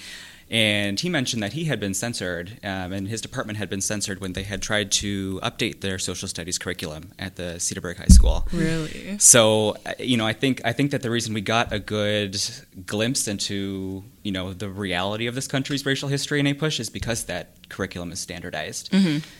and 0.51 0.99
he 0.99 1.09
mentioned 1.09 1.43
that 1.43 1.53
he 1.53 1.65
had 1.65 1.79
been 1.79 1.93
censored, 1.93 2.59
um, 2.63 2.91
and 2.91 3.07
his 3.07 3.21
department 3.21 3.57
had 3.59 3.69
been 3.69 3.81
censored 3.81 4.19
when 4.19 4.33
they 4.33 4.43
had 4.43 4.61
tried 4.61 4.91
to 4.93 5.39
update 5.43 5.81
their 5.81 5.99
social 5.99 6.27
studies 6.27 6.57
curriculum 6.57 7.11
at 7.19 7.35
the 7.35 7.55
Cedarburg 7.59 7.97
High 7.97 8.05
School. 8.07 8.47
Really? 8.51 9.17
So 9.19 9.77
uh, 9.85 9.93
you 9.99 10.17
know, 10.17 10.25
I 10.25 10.33
think 10.33 10.61
I 10.65 10.73
think 10.73 10.91
that 10.91 11.01
the 11.01 11.09
reason 11.11 11.33
we 11.33 11.41
got 11.41 11.71
a 11.71 11.79
good 11.79 12.41
glimpse 12.85 13.27
into 13.27 14.03
you 14.23 14.31
know 14.31 14.53
the 14.53 14.69
reality 14.69 15.27
of 15.27 15.35
this 15.35 15.47
country's 15.47 15.85
racial 15.85 16.09
history 16.09 16.39
in 16.39 16.55
push 16.55 16.79
is 16.79 16.89
because 16.89 17.25
that 17.25 17.69
curriculum 17.69 18.11
is 18.11 18.19
standardized. 18.19 18.89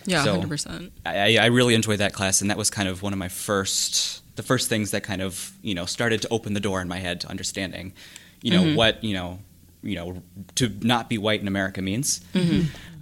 Yeah, 0.06 0.24
So- 0.24 0.32
hundred 0.34 0.50
percent. 0.50 0.92
I, 1.06 1.38
I 1.38 1.46
really 1.48 1.74
enjoyed 1.75 2.00
that 2.00 2.13
class, 2.13 2.42
and 2.42 2.50
that 2.50 2.58
was 2.58 2.70
kind 2.70 2.88
of 2.88 3.01
one 3.01 3.13
of 3.13 3.20
my 3.20 3.30
first, 3.30 4.22
the 4.36 4.44
first 4.44 4.70
things 4.70 4.92
that 4.92 5.01
kind 5.04 5.22
of 5.22 5.54
you 5.63 5.74
know 5.74 5.86
started 5.86 6.22
to 6.22 6.28
open 6.30 6.54
the 6.54 6.60
door 6.60 6.82
in 6.82 6.88
my 6.88 6.98
head 6.98 7.22
to 7.22 7.28
understanding, 7.30 7.94
you 8.44 8.51
know 8.51 8.75
what 8.75 9.04
you 9.04 9.13
know, 9.13 9.39
you 9.81 9.95
know, 9.95 10.21
to 10.55 10.69
not 10.81 11.09
be 11.09 11.17
white 11.17 11.41
in 11.41 11.48
America 11.48 11.81
means. 11.81 12.21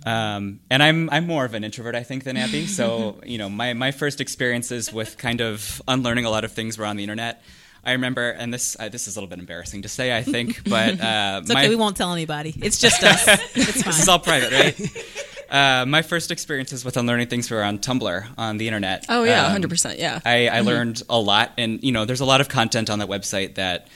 Um, 0.06 0.62
and 0.70 0.82
I'm 0.82 1.10
I'm 1.10 1.28
more 1.28 1.44
of 1.44 1.54
an 1.54 1.64
introvert, 1.64 1.96
I 1.96 2.04
think, 2.04 2.24
than 2.24 2.38
Abby. 2.38 2.66
So 2.66 3.20
you 3.26 3.38
know, 3.38 3.50
my 3.50 3.74
my 3.74 3.92
first 3.92 4.22
experiences 4.22 4.92
with 4.94 5.18
kind 5.18 5.42
of 5.42 5.82
unlearning 5.88 6.26
a 6.26 6.30
lot 6.30 6.44
of 6.46 6.52
things 6.54 6.78
were 6.78 6.86
on 6.86 6.96
the 6.96 7.04
internet. 7.04 7.42
I 7.84 7.92
remember, 7.94 8.30
and 8.30 8.54
this 8.54 8.78
uh, 8.80 8.90
this 8.90 9.08
is 9.08 9.16
a 9.16 9.20
little 9.20 9.30
bit 9.30 9.40
embarrassing 9.40 9.82
to 9.84 9.90
say, 9.90 10.16
I 10.16 10.24
think, 10.24 10.64
but 10.70 11.00
uh, 11.02 11.40
It's 11.42 11.52
okay. 11.52 11.64
my, 11.64 11.70
we 11.70 11.76
won't 11.76 11.98
tell 11.98 12.14
anybody. 12.14 12.54
It's 12.62 12.78
just 12.80 13.04
us. 13.04 13.28
It's 13.56 13.82
fine. 13.82 13.92
this 13.92 14.00
is 14.00 14.08
all 14.10 14.20
private, 14.20 14.52
right? 14.52 15.06
Uh, 15.50 15.86
my 15.86 16.02
first 16.02 16.30
experiences 16.32 16.84
with 16.84 16.98
unlearning 16.98 17.28
things 17.28 17.50
were 17.50 17.64
on 17.64 17.80
Tumblr 17.80 18.26
on 18.38 18.58
the 18.58 18.68
internet. 18.68 19.06
Oh 19.10 19.24
yeah, 19.24 19.46
Um, 19.46 19.52
hundred 19.52 19.70
percent. 19.70 20.00
Yeah. 20.00 20.20
I, 20.26 20.48
I 20.50 20.60
learned 20.62 21.04
a 21.10 21.18
lot, 21.20 21.52
and 21.58 21.82
you 21.84 21.92
know, 21.94 22.04
there's 22.06 22.20
a 22.22 22.26
lot 22.26 22.42
of 22.42 22.50
content 22.50 22.90
on 22.90 23.00
that 23.00 23.08
website 23.10 23.56
that 23.56 23.88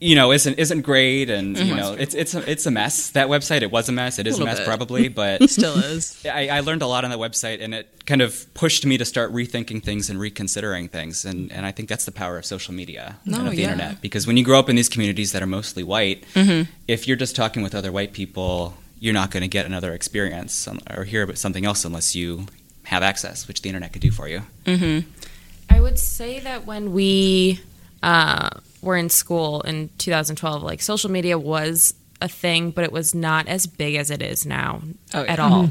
you 0.00 0.14
know 0.16 0.32
isn't 0.32 0.58
isn't 0.58 0.82
great, 0.82 1.30
and 1.30 1.56
you 1.56 1.74
know, 1.74 1.92
it's 1.94 2.14
it's 2.14 2.34
a, 2.34 2.50
it's 2.50 2.66
a 2.66 2.70
mess. 2.70 3.10
That 3.10 3.28
website, 3.28 3.62
it 3.62 3.70
was 3.70 3.88
a 3.88 3.92
mess. 3.92 4.18
It 4.18 4.26
is 4.26 4.34
a, 4.34 4.38
Little 4.38 4.46
mess, 4.46 4.58
bit. 4.58 4.66
probably, 4.66 5.08
but 5.20 5.48
Still 5.48 5.78
is. 5.78 6.24
I, 6.30 6.48
I 6.48 6.60
learned 6.60 6.82
a 6.82 6.86
lot 6.86 7.04
on 7.04 7.10
that 7.10 7.18
website, 7.18 7.62
and 7.62 7.72
it 7.74 7.88
kind 8.06 8.20
of 8.20 8.52
pushed 8.54 8.84
me 8.84 8.98
to 8.98 9.04
start 9.04 9.32
rethinking 9.32 9.82
things 9.82 10.10
and 10.10 10.18
reconsidering 10.20 10.88
things, 10.88 11.24
and 11.24 11.50
and 11.52 11.64
I 11.64 11.70
think 11.72 11.88
that's 11.88 12.04
the 12.04 12.12
power 12.12 12.36
of 12.38 12.44
social 12.44 12.74
media 12.74 13.16
No, 13.24 13.38
and 13.38 13.48
of 13.48 13.54
the 13.54 13.60
yeah. 13.62 13.72
internet. 13.72 14.00
Because 14.02 14.26
when 14.26 14.36
you 14.36 14.44
grow 14.44 14.58
up 14.58 14.68
in 14.68 14.76
these 14.76 14.88
communities 14.88 15.32
that 15.32 15.42
are 15.42 15.46
mostly 15.46 15.82
white, 15.82 16.24
Mm-hmm. 16.34 16.70
if 16.88 17.06
you're 17.08 17.16
just 17.16 17.34
talking 17.36 17.62
with 17.62 17.74
other 17.74 17.90
white 17.92 18.12
people, 18.12 18.74
you're 19.00 19.14
not 19.14 19.30
going 19.30 19.42
to 19.42 19.48
get 19.48 19.64
another 19.66 19.92
experience 19.94 20.68
or 20.96 21.04
hear 21.04 21.22
about 21.22 21.38
something 21.38 21.64
else 21.64 21.84
unless 21.84 22.14
you 22.14 22.46
have 22.84 23.02
access, 23.02 23.46
which 23.48 23.62
the 23.62 23.68
internet 23.68 23.92
could 23.92 24.02
do 24.02 24.10
for 24.10 24.28
you. 24.28 24.42
I 24.66 25.80
would 25.80 25.98
say 25.98 26.40
that 26.40 26.66
when 26.66 26.92
we 26.92 27.60
uh, 28.02 28.50
were 28.84 28.96
in 28.96 29.08
school 29.08 29.60
in 29.62 29.90
2012, 29.98 30.62
like 30.62 30.80
social 30.82 31.10
media 31.10 31.38
was 31.38 31.94
a 32.20 32.28
thing, 32.28 32.70
but 32.70 32.84
it 32.84 32.92
was 32.92 33.14
not 33.14 33.48
as 33.48 33.66
big 33.66 33.96
as 33.96 34.10
it 34.10 34.22
is 34.22 34.46
now 34.46 34.82
Oh, 35.12 35.22
yeah. 35.24 35.32
at 35.32 35.38
all. 35.40 35.68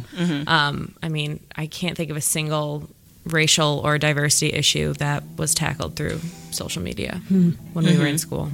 Um, 0.48 0.93
I 1.01 1.10
mean, 1.10 1.39
I 1.55 1.67
can't 1.67 1.96
think 1.98 2.10
of 2.12 2.17
a 2.17 2.22
single 2.22 2.89
racial 3.25 3.82
or 3.84 3.98
diversity 3.98 4.51
issue 4.51 4.93
that 4.96 5.24
was 5.38 5.53
tackled 5.55 5.96
through 5.96 6.20
social 6.51 6.82
media 6.82 7.22
when 7.29 7.86
we 7.86 7.98
were 7.98 8.05
in 8.08 8.17
school. 8.17 8.50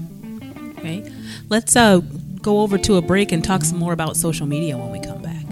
Okay. 0.77 1.11
Let's 1.49 1.75
uh, 1.75 1.99
go 2.41 2.61
over 2.61 2.77
to 2.77 2.95
a 2.95 3.01
break 3.01 3.31
and 3.31 3.43
talk 3.43 3.63
some 3.63 3.79
more 3.79 3.91
about 3.93 4.15
social 4.15 4.45
media 4.45 4.77
when 4.77 4.91
we 4.91 4.99
come 5.01 5.21
back. 5.21 5.43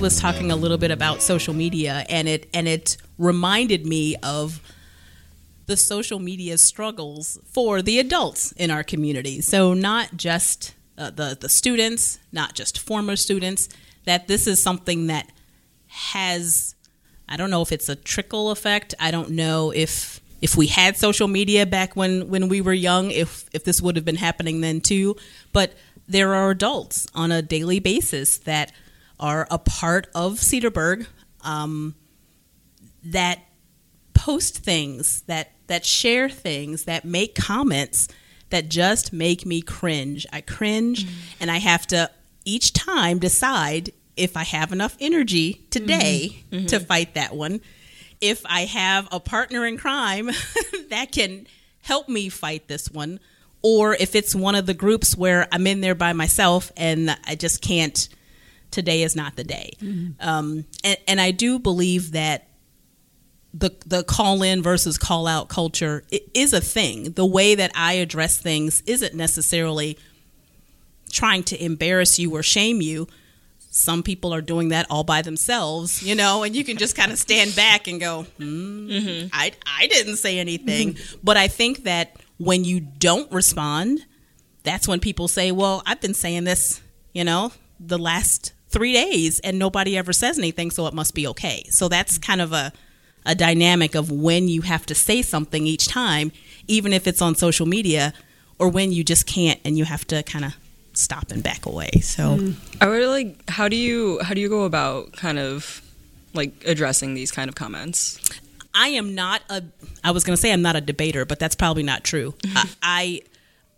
Was 0.00 0.20
talking 0.20 0.50
a 0.50 0.56
little 0.56 0.78
bit 0.78 0.90
about 0.90 1.22
social 1.22 1.54
media, 1.54 2.06
and 2.08 2.28
it 2.28 2.48
and 2.54 2.68
it 2.68 2.96
reminded 3.18 3.86
me 3.86 4.16
of 4.22 4.60
the 5.66 5.76
social 5.76 6.18
media 6.18 6.56
struggles 6.56 7.38
for 7.44 7.82
the 7.82 7.98
adults 7.98 8.52
in 8.52 8.70
our 8.70 8.82
community. 8.82 9.40
So 9.40 9.74
not 9.74 10.16
just 10.16 10.74
uh, 10.96 11.10
the 11.10 11.36
the 11.38 11.48
students, 11.48 12.18
not 12.32 12.54
just 12.54 12.78
former 12.78 13.16
students. 13.16 13.68
That 14.04 14.26
this 14.26 14.46
is 14.46 14.62
something 14.62 15.08
that 15.08 15.30
has 15.88 16.74
I 17.28 17.36
don't 17.36 17.50
know 17.50 17.62
if 17.62 17.72
it's 17.72 17.88
a 17.88 17.96
trickle 17.96 18.50
effect. 18.50 18.94
I 18.98 19.10
don't 19.10 19.30
know 19.30 19.70
if 19.70 20.20
if 20.40 20.56
we 20.56 20.68
had 20.68 20.96
social 20.96 21.28
media 21.28 21.66
back 21.66 21.96
when 21.96 22.28
when 22.28 22.48
we 22.48 22.60
were 22.60 22.72
young, 22.72 23.10
if 23.10 23.48
if 23.52 23.64
this 23.64 23.82
would 23.82 23.96
have 23.96 24.04
been 24.04 24.16
happening 24.16 24.60
then 24.60 24.80
too. 24.80 25.16
But 25.52 25.74
there 26.08 26.34
are 26.34 26.50
adults 26.50 27.06
on 27.14 27.30
a 27.30 27.42
daily 27.42 27.80
basis 27.80 28.38
that 28.38 28.72
are 29.20 29.46
a 29.50 29.58
part 29.58 30.08
of 30.14 30.34
Cedarburg 30.34 31.06
um, 31.42 31.94
that 33.04 33.40
post 34.14 34.58
things 34.58 35.22
that 35.22 35.52
that 35.68 35.84
share 35.84 36.28
things 36.28 36.84
that 36.84 37.04
make 37.04 37.34
comments 37.34 38.08
that 38.50 38.68
just 38.68 39.12
make 39.12 39.44
me 39.44 39.60
cringe. 39.60 40.26
I 40.32 40.40
cringe 40.40 41.04
mm-hmm. 41.04 41.36
and 41.40 41.50
I 41.50 41.58
have 41.58 41.86
to 41.88 42.10
each 42.44 42.72
time 42.72 43.18
decide 43.18 43.92
if 44.16 44.36
I 44.36 44.44
have 44.44 44.72
enough 44.72 44.96
energy 45.00 45.66
today 45.70 46.30
mm-hmm. 46.32 46.56
Mm-hmm. 46.56 46.66
to 46.66 46.80
fight 46.80 47.14
that 47.14 47.34
one. 47.34 47.60
If 48.20 48.44
I 48.46 48.62
have 48.62 49.08
a 49.12 49.20
partner 49.20 49.64
in 49.66 49.76
crime 49.76 50.26
that 50.90 51.12
can 51.12 51.46
help 51.82 52.08
me 52.08 52.28
fight 52.28 52.66
this 52.66 52.90
one 52.90 53.20
or 53.62 53.94
if 53.94 54.14
it's 54.14 54.34
one 54.34 54.54
of 54.54 54.66
the 54.66 54.74
groups 54.74 55.16
where 55.16 55.46
I'm 55.52 55.66
in 55.66 55.80
there 55.80 55.94
by 55.94 56.12
myself 56.12 56.72
and 56.76 57.16
I 57.26 57.34
just 57.34 57.60
can't 57.60 58.08
today 58.70 59.02
is 59.02 59.16
not 59.16 59.36
the 59.36 59.44
day. 59.44 59.72
Um, 60.20 60.64
and, 60.84 60.98
and 61.06 61.20
I 61.20 61.30
do 61.30 61.58
believe 61.58 62.12
that 62.12 62.48
the 63.54 63.74
the 63.86 64.04
call 64.04 64.42
in 64.42 64.62
versus 64.62 64.98
call 64.98 65.26
out 65.26 65.48
culture 65.48 66.04
is 66.34 66.52
a 66.52 66.60
thing. 66.60 67.12
The 67.12 67.26
way 67.26 67.54
that 67.54 67.72
I 67.74 67.94
address 67.94 68.38
things 68.38 68.82
isn't 68.86 69.14
necessarily 69.14 69.98
trying 71.10 71.42
to 71.44 71.62
embarrass 71.62 72.18
you 72.18 72.34
or 72.34 72.42
shame 72.42 72.82
you. 72.82 73.08
Some 73.70 74.02
people 74.02 74.34
are 74.34 74.40
doing 74.40 74.68
that 74.68 74.86
all 74.90 75.04
by 75.04 75.22
themselves, 75.22 76.02
you 76.02 76.14
know, 76.14 76.42
and 76.42 76.54
you 76.54 76.64
can 76.64 76.76
just 76.76 76.96
kind 76.96 77.12
of 77.12 77.18
stand 77.18 77.54
back 77.54 77.86
and 77.86 78.00
go, 78.00 78.26
mm-hmm. 78.38 79.28
I, 79.32 79.52
I 79.66 79.86
didn't 79.86 80.16
say 80.16 80.38
anything. 80.38 80.96
But 81.22 81.36
I 81.36 81.48
think 81.48 81.84
that 81.84 82.16
when 82.38 82.64
you 82.64 82.80
don't 82.80 83.30
respond, 83.30 84.04
that's 84.62 84.88
when 84.88 85.00
people 85.00 85.28
say, 85.28 85.52
well, 85.52 85.82
I've 85.86 86.00
been 86.00 86.14
saying 86.14 86.44
this, 86.44 86.80
you 87.12 87.24
know, 87.24 87.52
the 87.78 87.98
last 87.98 88.52
three 88.68 88.92
days 88.92 89.40
and 89.40 89.58
nobody 89.58 89.96
ever 89.96 90.12
says 90.12 90.38
anything, 90.38 90.70
so 90.70 90.86
it 90.86 90.94
must 90.94 91.14
be 91.14 91.26
okay. 91.28 91.64
So 91.70 91.88
that's 91.88 92.18
kind 92.18 92.40
of 92.40 92.52
a, 92.52 92.72
a 93.26 93.34
dynamic 93.34 93.94
of 93.94 94.10
when 94.10 94.48
you 94.48 94.62
have 94.62 94.86
to 94.86 94.94
say 94.94 95.22
something 95.22 95.66
each 95.66 95.88
time, 95.88 96.32
even 96.66 96.92
if 96.92 97.06
it's 97.06 97.22
on 97.22 97.34
social 97.34 97.66
media, 97.66 98.12
or 98.58 98.68
when 98.68 98.92
you 98.92 99.04
just 99.04 99.26
can't 99.26 99.60
and 99.64 99.78
you 99.78 99.84
have 99.84 100.06
to 100.08 100.22
kind 100.22 100.44
of 100.44 100.54
stop 100.92 101.30
and 101.30 101.42
back 101.42 101.64
away. 101.64 101.90
So 102.02 102.36
mm. 102.36 102.54
I 102.80 102.88
would 102.88 103.06
like. 103.06 103.48
How 103.48 103.68
do 103.68 103.76
you 103.76 104.20
how 104.22 104.34
do 104.34 104.40
you 104.40 104.48
go 104.48 104.64
about 104.64 105.12
kind 105.12 105.38
of 105.38 105.82
like 106.34 106.52
addressing 106.66 107.14
these 107.14 107.30
kind 107.30 107.48
of 107.48 107.54
comments? 107.54 108.20
I 108.74 108.88
am 108.88 109.14
not 109.14 109.42
a. 109.48 109.62
I 110.04 110.10
was 110.10 110.24
going 110.24 110.36
to 110.36 110.40
say 110.40 110.52
I'm 110.52 110.62
not 110.62 110.76
a 110.76 110.80
debater, 110.80 111.24
but 111.24 111.38
that's 111.38 111.54
probably 111.54 111.82
not 111.82 112.04
true. 112.04 112.34
I, 112.54 112.68
I 112.82 113.20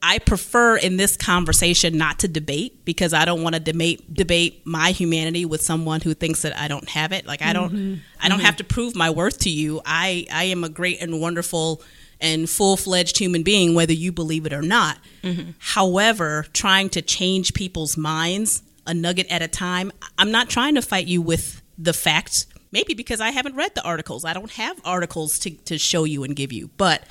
I 0.02 0.18
prefer 0.18 0.76
in 0.76 0.96
this 0.96 1.16
conversation 1.16 1.98
not 1.98 2.20
to 2.20 2.28
debate 2.28 2.84
because 2.84 3.12
I 3.12 3.24
don't 3.24 3.42
want 3.42 3.54
to 3.54 3.60
debate 3.60 4.12
debate 4.12 4.62
my 4.64 4.92
humanity 4.92 5.44
with 5.44 5.62
someone 5.62 6.00
who 6.00 6.14
thinks 6.14 6.42
that 6.42 6.56
I 6.56 6.68
don't 6.68 6.88
have 6.88 7.12
it. 7.12 7.26
Like 7.26 7.42
I 7.42 7.52
don't 7.52 7.72
mm-hmm. 7.72 7.94
I 8.20 8.28
don't 8.28 8.40
have 8.40 8.54
mm-hmm. 8.54 8.68
to 8.68 8.74
prove 8.74 8.96
my 8.96 9.10
worth 9.10 9.38
to 9.40 9.50
you. 9.50 9.82
I 9.84 10.26
I 10.32 10.44
am 10.44 10.64
a 10.64 10.68
great 10.68 11.02
and 11.02 11.20
wonderful 11.20 11.82
and 12.22 12.48
full-fledged 12.48 13.16
human 13.18 13.42
being 13.42 13.74
whether 13.74 13.92
you 13.92 14.12
believe 14.12 14.46
it 14.46 14.52
or 14.52 14.62
not. 14.62 14.98
Mm-hmm. 15.22 15.52
However, 15.58 16.46
trying 16.52 16.90
to 16.90 17.02
change 17.02 17.54
people's 17.54 17.96
minds 17.96 18.62
a 18.86 18.94
nugget 18.94 19.26
at 19.30 19.42
a 19.42 19.48
time, 19.48 19.92
I'm 20.18 20.30
not 20.30 20.48
trying 20.48 20.74
to 20.74 20.82
fight 20.82 21.06
you 21.06 21.22
with 21.22 21.62
the 21.78 21.92
facts. 21.92 22.46
Maybe 22.72 22.94
because 22.94 23.20
I 23.20 23.30
haven't 23.30 23.56
read 23.56 23.74
the 23.74 23.82
articles. 23.82 24.24
I 24.24 24.32
don't 24.32 24.52
have 24.52 24.80
articles 24.84 25.38
to, 25.40 25.50
to 25.50 25.76
show 25.76 26.04
you 26.04 26.22
and 26.22 26.36
give 26.36 26.52
you. 26.52 26.70
But 26.76 27.02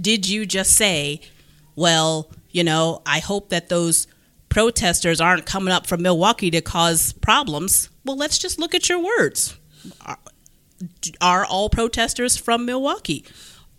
did 0.00 0.28
you 0.28 0.46
just 0.46 0.74
say, 0.76 1.20
well, 1.80 2.30
you 2.50 2.62
know, 2.62 3.00
I 3.06 3.20
hope 3.20 3.48
that 3.48 3.70
those 3.70 4.06
protesters 4.50 5.20
aren't 5.20 5.46
coming 5.46 5.72
up 5.72 5.86
from 5.86 6.02
Milwaukee 6.02 6.50
to 6.50 6.60
cause 6.60 7.14
problems? 7.14 7.88
Well, 8.04 8.16
let's 8.16 8.38
just 8.38 8.58
look 8.58 8.74
at 8.74 8.88
your 8.88 9.02
words. 9.02 9.56
Are- 10.04 10.18
are 11.20 11.44
all 11.44 11.70
protesters 11.70 12.36
from 12.36 12.66
Milwaukee? 12.66 13.24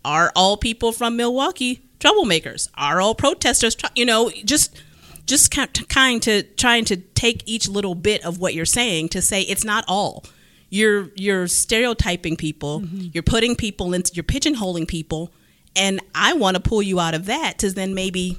Are 0.04 0.32
all 0.34 0.56
people 0.56 0.90
from 0.92 1.16
Milwaukee 1.16 1.82
troublemakers? 2.00 2.68
Are 2.74 3.00
all 3.00 3.14
protesters, 3.14 3.76
tr- 3.76 3.86
you 3.94 4.04
know, 4.04 4.30
just 4.44 4.76
just 5.24 5.52
kind 5.52 6.20
to 6.22 6.42
trying 6.42 6.84
to 6.86 6.96
take 6.96 7.42
each 7.46 7.68
little 7.68 7.94
bit 7.94 8.24
of 8.24 8.38
what 8.40 8.54
you're 8.54 8.64
saying 8.64 9.10
to 9.10 9.22
say 9.22 9.42
it's 9.42 9.64
not 9.64 9.84
all. 9.86 10.24
You're 10.70 11.10
you're 11.14 11.46
stereotyping 11.46 12.36
people. 12.36 12.80
Mm-hmm. 12.80 13.08
You're 13.12 13.22
putting 13.22 13.54
people 13.54 13.94
into 13.94 14.12
you're 14.14 14.24
pigeonholing 14.24 14.88
people, 14.88 15.32
and 15.76 16.00
I 16.14 16.34
want 16.34 16.56
to 16.56 16.62
pull 16.62 16.82
you 16.82 17.00
out 17.00 17.14
of 17.14 17.26
that 17.26 17.58
to 17.58 17.70
then 17.70 17.94
maybe 17.94 18.38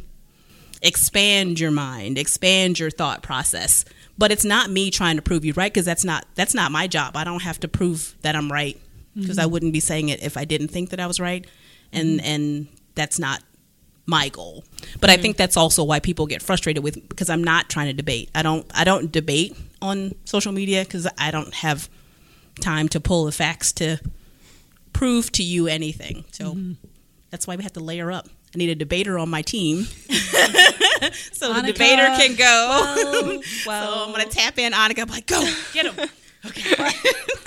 expand 0.82 1.60
your 1.60 1.72
mind, 1.72 2.18
expand 2.18 2.80
your 2.80 2.92
thought 2.92 3.24
process. 3.24 3.86
But 4.18 4.32
it's 4.32 4.46
not 4.46 4.70
me 4.70 4.92
trying 4.92 5.16
to 5.16 5.22
prove 5.22 5.44
you 5.44 5.54
right 5.54 5.74
because 5.74 5.86
that's 5.86 6.06
not 6.06 6.26
that's 6.36 6.54
not 6.54 6.72
my 6.72 6.88
job. 6.88 7.18
I 7.18 7.24
don't 7.24 7.42
have 7.42 7.60
to 7.62 7.68
prove 7.68 8.16
that 8.22 8.36
I'm 8.36 8.52
right 8.52 8.80
because 9.16 9.38
I 9.38 9.44
mm-hmm. 9.44 9.52
wouldn't 9.52 9.74
be 9.74 9.80
saying 9.80 10.10
it 10.10 10.22
if 10.22 10.38
I 10.38 10.46
didn't 10.46 10.68
think 10.68 10.92
that 10.92 11.00
I 11.00 11.08
was 11.08 11.20
right, 11.20 11.46
and 11.92 12.20
mm-hmm. 12.20 12.28
and 12.28 12.68
that's 12.94 13.18
not 13.18 13.42
my 14.06 14.30
goal. 14.30 14.64
But 15.00 15.10
I 15.10 15.14
mm-hmm. 15.14 15.22
think 15.22 15.38
that's 15.38 15.58
also 15.58 15.84
why 15.84 16.00
people 16.00 16.28
get 16.28 16.42
frustrated 16.44 16.84
with 16.84 17.10
because 17.10 17.30
I'm 17.30 17.44
not 17.44 17.70
trying 17.70 17.88
to 17.88 17.94
debate. 17.94 18.30
I 18.36 18.44
don't 18.44 18.70
I 18.76 18.84
don't 18.84 19.12
debate 19.12 19.58
on 19.82 20.14
social 20.26 20.52
media 20.52 20.84
because 20.84 21.08
I 21.18 21.32
don't 21.32 21.54
have 21.56 21.90
time 22.62 22.88
to 22.90 23.00
pull 23.00 23.26
the 23.26 23.32
facts 23.32 23.72
to 23.74 24.00
prove 24.94 25.32
to 25.34 25.44
you 25.44 25.68
anything. 25.68 26.24
So 26.32 26.56
that's 27.34 27.48
why 27.48 27.56
we 27.56 27.64
have 27.64 27.74
to 27.74 27.80
layer 27.80 28.12
up. 28.12 28.28
I 28.54 28.60
need 28.60 28.70
a 28.70 28.76
debater 28.76 29.18
on 29.18 29.28
my 29.28 29.42
team. 29.42 29.86
so 31.32 31.52
the 31.52 31.64
debater 31.66 32.06
can 32.16 32.36
go. 32.36 33.42
well, 33.66 33.84
so 33.88 34.06
I'm 34.06 34.14
going 34.14 34.30
to 34.30 34.30
tap 34.30 34.60
in 34.60 34.72
Annika. 34.72 35.02
I'm 35.02 35.10
like, 35.10 35.26
go, 35.26 35.44
get 35.74 35.92
him. 35.92 36.10
okay. 36.46 36.92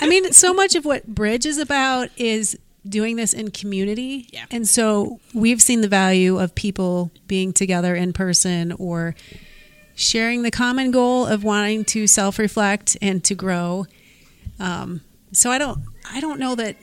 I 0.01 0.09
mean, 0.09 0.33
so 0.33 0.53
much 0.53 0.75
of 0.75 0.83
what 0.83 1.07
Bridge 1.07 1.45
is 1.45 1.57
about 1.57 2.09
is 2.17 2.59
doing 2.85 3.15
this 3.15 3.31
in 3.31 3.51
community. 3.51 4.27
Yeah. 4.33 4.43
And 4.51 4.67
so 4.67 5.21
we've 5.33 5.61
seen 5.61 5.79
the 5.79 5.87
value 5.87 6.37
of 6.37 6.53
people 6.53 7.09
being 7.25 7.53
together 7.53 7.95
in 7.95 8.11
person 8.11 8.73
or 8.73 9.15
sharing 9.95 10.41
the 10.41 10.51
common 10.51 10.91
goal 10.91 11.25
of 11.25 11.45
wanting 11.45 11.85
to 11.85 12.07
self 12.07 12.39
reflect 12.39 12.97
and 13.01 13.23
to 13.23 13.35
grow. 13.35 13.85
Um, 14.59 14.99
so 15.31 15.49
I 15.49 15.57
don't 15.57 15.79
I 16.11 16.19
don't 16.19 16.41
know 16.41 16.55
that 16.55 16.75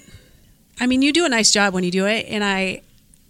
I 0.81 0.87
mean 0.87 1.03
you 1.03 1.12
do 1.12 1.27
a 1.27 1.29
nice 1.29 1.53
job 1.53 1.75
when 1.75 1.85
you 1.85 1.90
do 1.90 2.07
it 2.07 2.25
and 2.31 2.43
I 2.43 2.81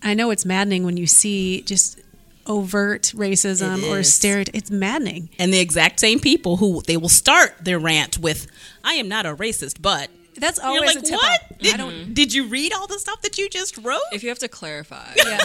I 0.04 0.14
know 0.14 0.30
it's 0.30 0.44
maddening 0.44 0.84
when 0.84 0.96
you 0.96 1.06
see 1.06 1.62
just 1.62 1.98
overt 2.46 3.12
racism 3.16 3.88
or 3.90 4.00
is. 4.00 4.12
stereotype 4.12 4.54
it's 4.54 4.70
maddening. 4.70 5.30
And 5.38 5.52
the 5.52 5.60
exact 5.60 5.98
same 5.98 6.20
people 6.20 6.58
who 6.58 6.82
they 6.82 6.96
will 6.96 7.08
start 7.08 7.54
their 7.60 7.78
rant 7.78 8.18
with, 8.18 8.46
I 8.84 8.94
am 8.94 9.08
not 9.08 9.26
a 9.26 9.34
racist, 9.34 9.80
but. 9.80 10.10
That's 10.36 10.58
You're 10.58 10.66
always 10.66 10.96
like, 10.96 11.04
a 11.04 11.06
tip 11.06 11.16
what? 11.22 11.58
Did, 11.60 11.74
I 11.74 11.76
don't 11.76 12.12
did 12.12 12.34
you 12.34 12.48
read 12.48 12.72
all 12.72 12.88
the 12.88 12.98
stuff 12.98 13.22
that 13.22 13.38
you 13.38 13.48
just 13.48 13.78
wrote? 13.78 14.00
If 14.10 14.24
you 14.24 14.30
have 14.30 14.40
to 14.40 14.48
clarify, 14.48 15.12
yeah. 15.16 15.38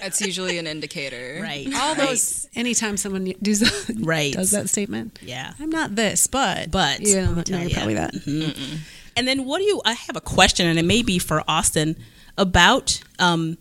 that's 0.00 0.22
usually 0.22 0.56
an 0.56 0.66
indicator. 0.66 1.38
Right. 1.42 1.66
all 1.66 1.94
right, 1.94 2.08
those 2.08 2.48
anytime 2.54 2.96
someone 2.96 3.30
does 3.42 3.60
that, 3.60 3.96
Right. 4.00 4.32
does 4.32 4.52
that 4.52 4.70
statement 4.70 5.18
Yeah. 5.20 5.52
i'm 5.60 5.68
not 5.68 5.96
this 5.96 6.26
but 6.26 6.70
But- 6.70 7.00
you 7.02 7.16
know, 7.16 7.34
no, 7.34 7.42
you're 7.58 7.68
yeah. 7.68 7.74
probably 7.76 7.94
that 7.94 8.14
mm-hmm. 8.14 8.76
And 9.16 9.28
then 9.28 9.44
what 9.44 9.58
do 9.58 9.64
you? 9.64 9.82
I 9.84 9.92
have 9.92 10.16
a 10.16 10.20
question, 10.20 10.66
and 10.66 10.78
it 10.78 10.84
may 10.84 11.02
be 11.02 11.18
for 11.18 11.42
Austin 11.46 11.96
about 12.38 13.00
um, 13.18 13.58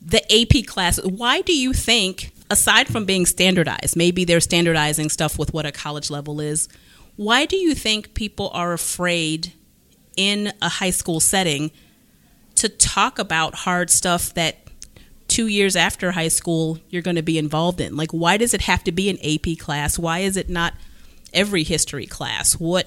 the 0.00 0.22
AP 0.32 0.66
class. 0.66 1.02
Why 1.02 1.40
do 1.40 1.56
you 1.56 1.72
think, 1.72 2.32
aside 2.50 2.88
from 2.88 3.04
being 3.04 3.26
standardized, 3.26 3.96
maybe 3.96 4.24
they're 4.24 4.40
standardizing 4.40 5.10
stuff 5.10 5.38
with 5.38 5.52
what 5.52 5.66
a 5.66 5.72
college 5.72 6.10
level 6.10 6.40
is? 6.40 6.68
Why 7.16 7.46
do 7.46 7.56
you 7.56 7.74
think 7.74 8.14
people 8.14 8.50
are 8.52 8.72
afraid 8.72 9.52
in 10.16 10.52
a 10.62 10.68
high 10.68 10.90
school 10.90 11.20
setting 11.20 11.70
to 12.56 12.68
talk 12.68 13.18
about 13.18 13.54
hard 13.54 13.90
stuff 13.90 14.32
that 14.34 14.58
two 15.28 15.46
years 15.46 15.76
after 15.76 16.12
high 16.12 16.28
school 16.28 16.78
you're 16.88 17.02
going 17.02 17.16
to 17.16 17.22
be 17.22 17.38
involved 17.38 17.80
in? 17.80 17.96
Like, 17.96 18.12
why 18.12 18.36
does 18.36 18.54
it 18.54 18.62
have 18.62 18.84
to 18.84 18.92
be 18.92 19.10
an 19.10 19.18
AP 19.24 19.58
class? 19.58 19.98
Why 19.98 20.20
is 20.20 20.36
it 20.36 20.48
not 20.48 20.74
every 21.32 21.64
history 21.64 22.06
class? 22.06 22.54
What 22.54 22.86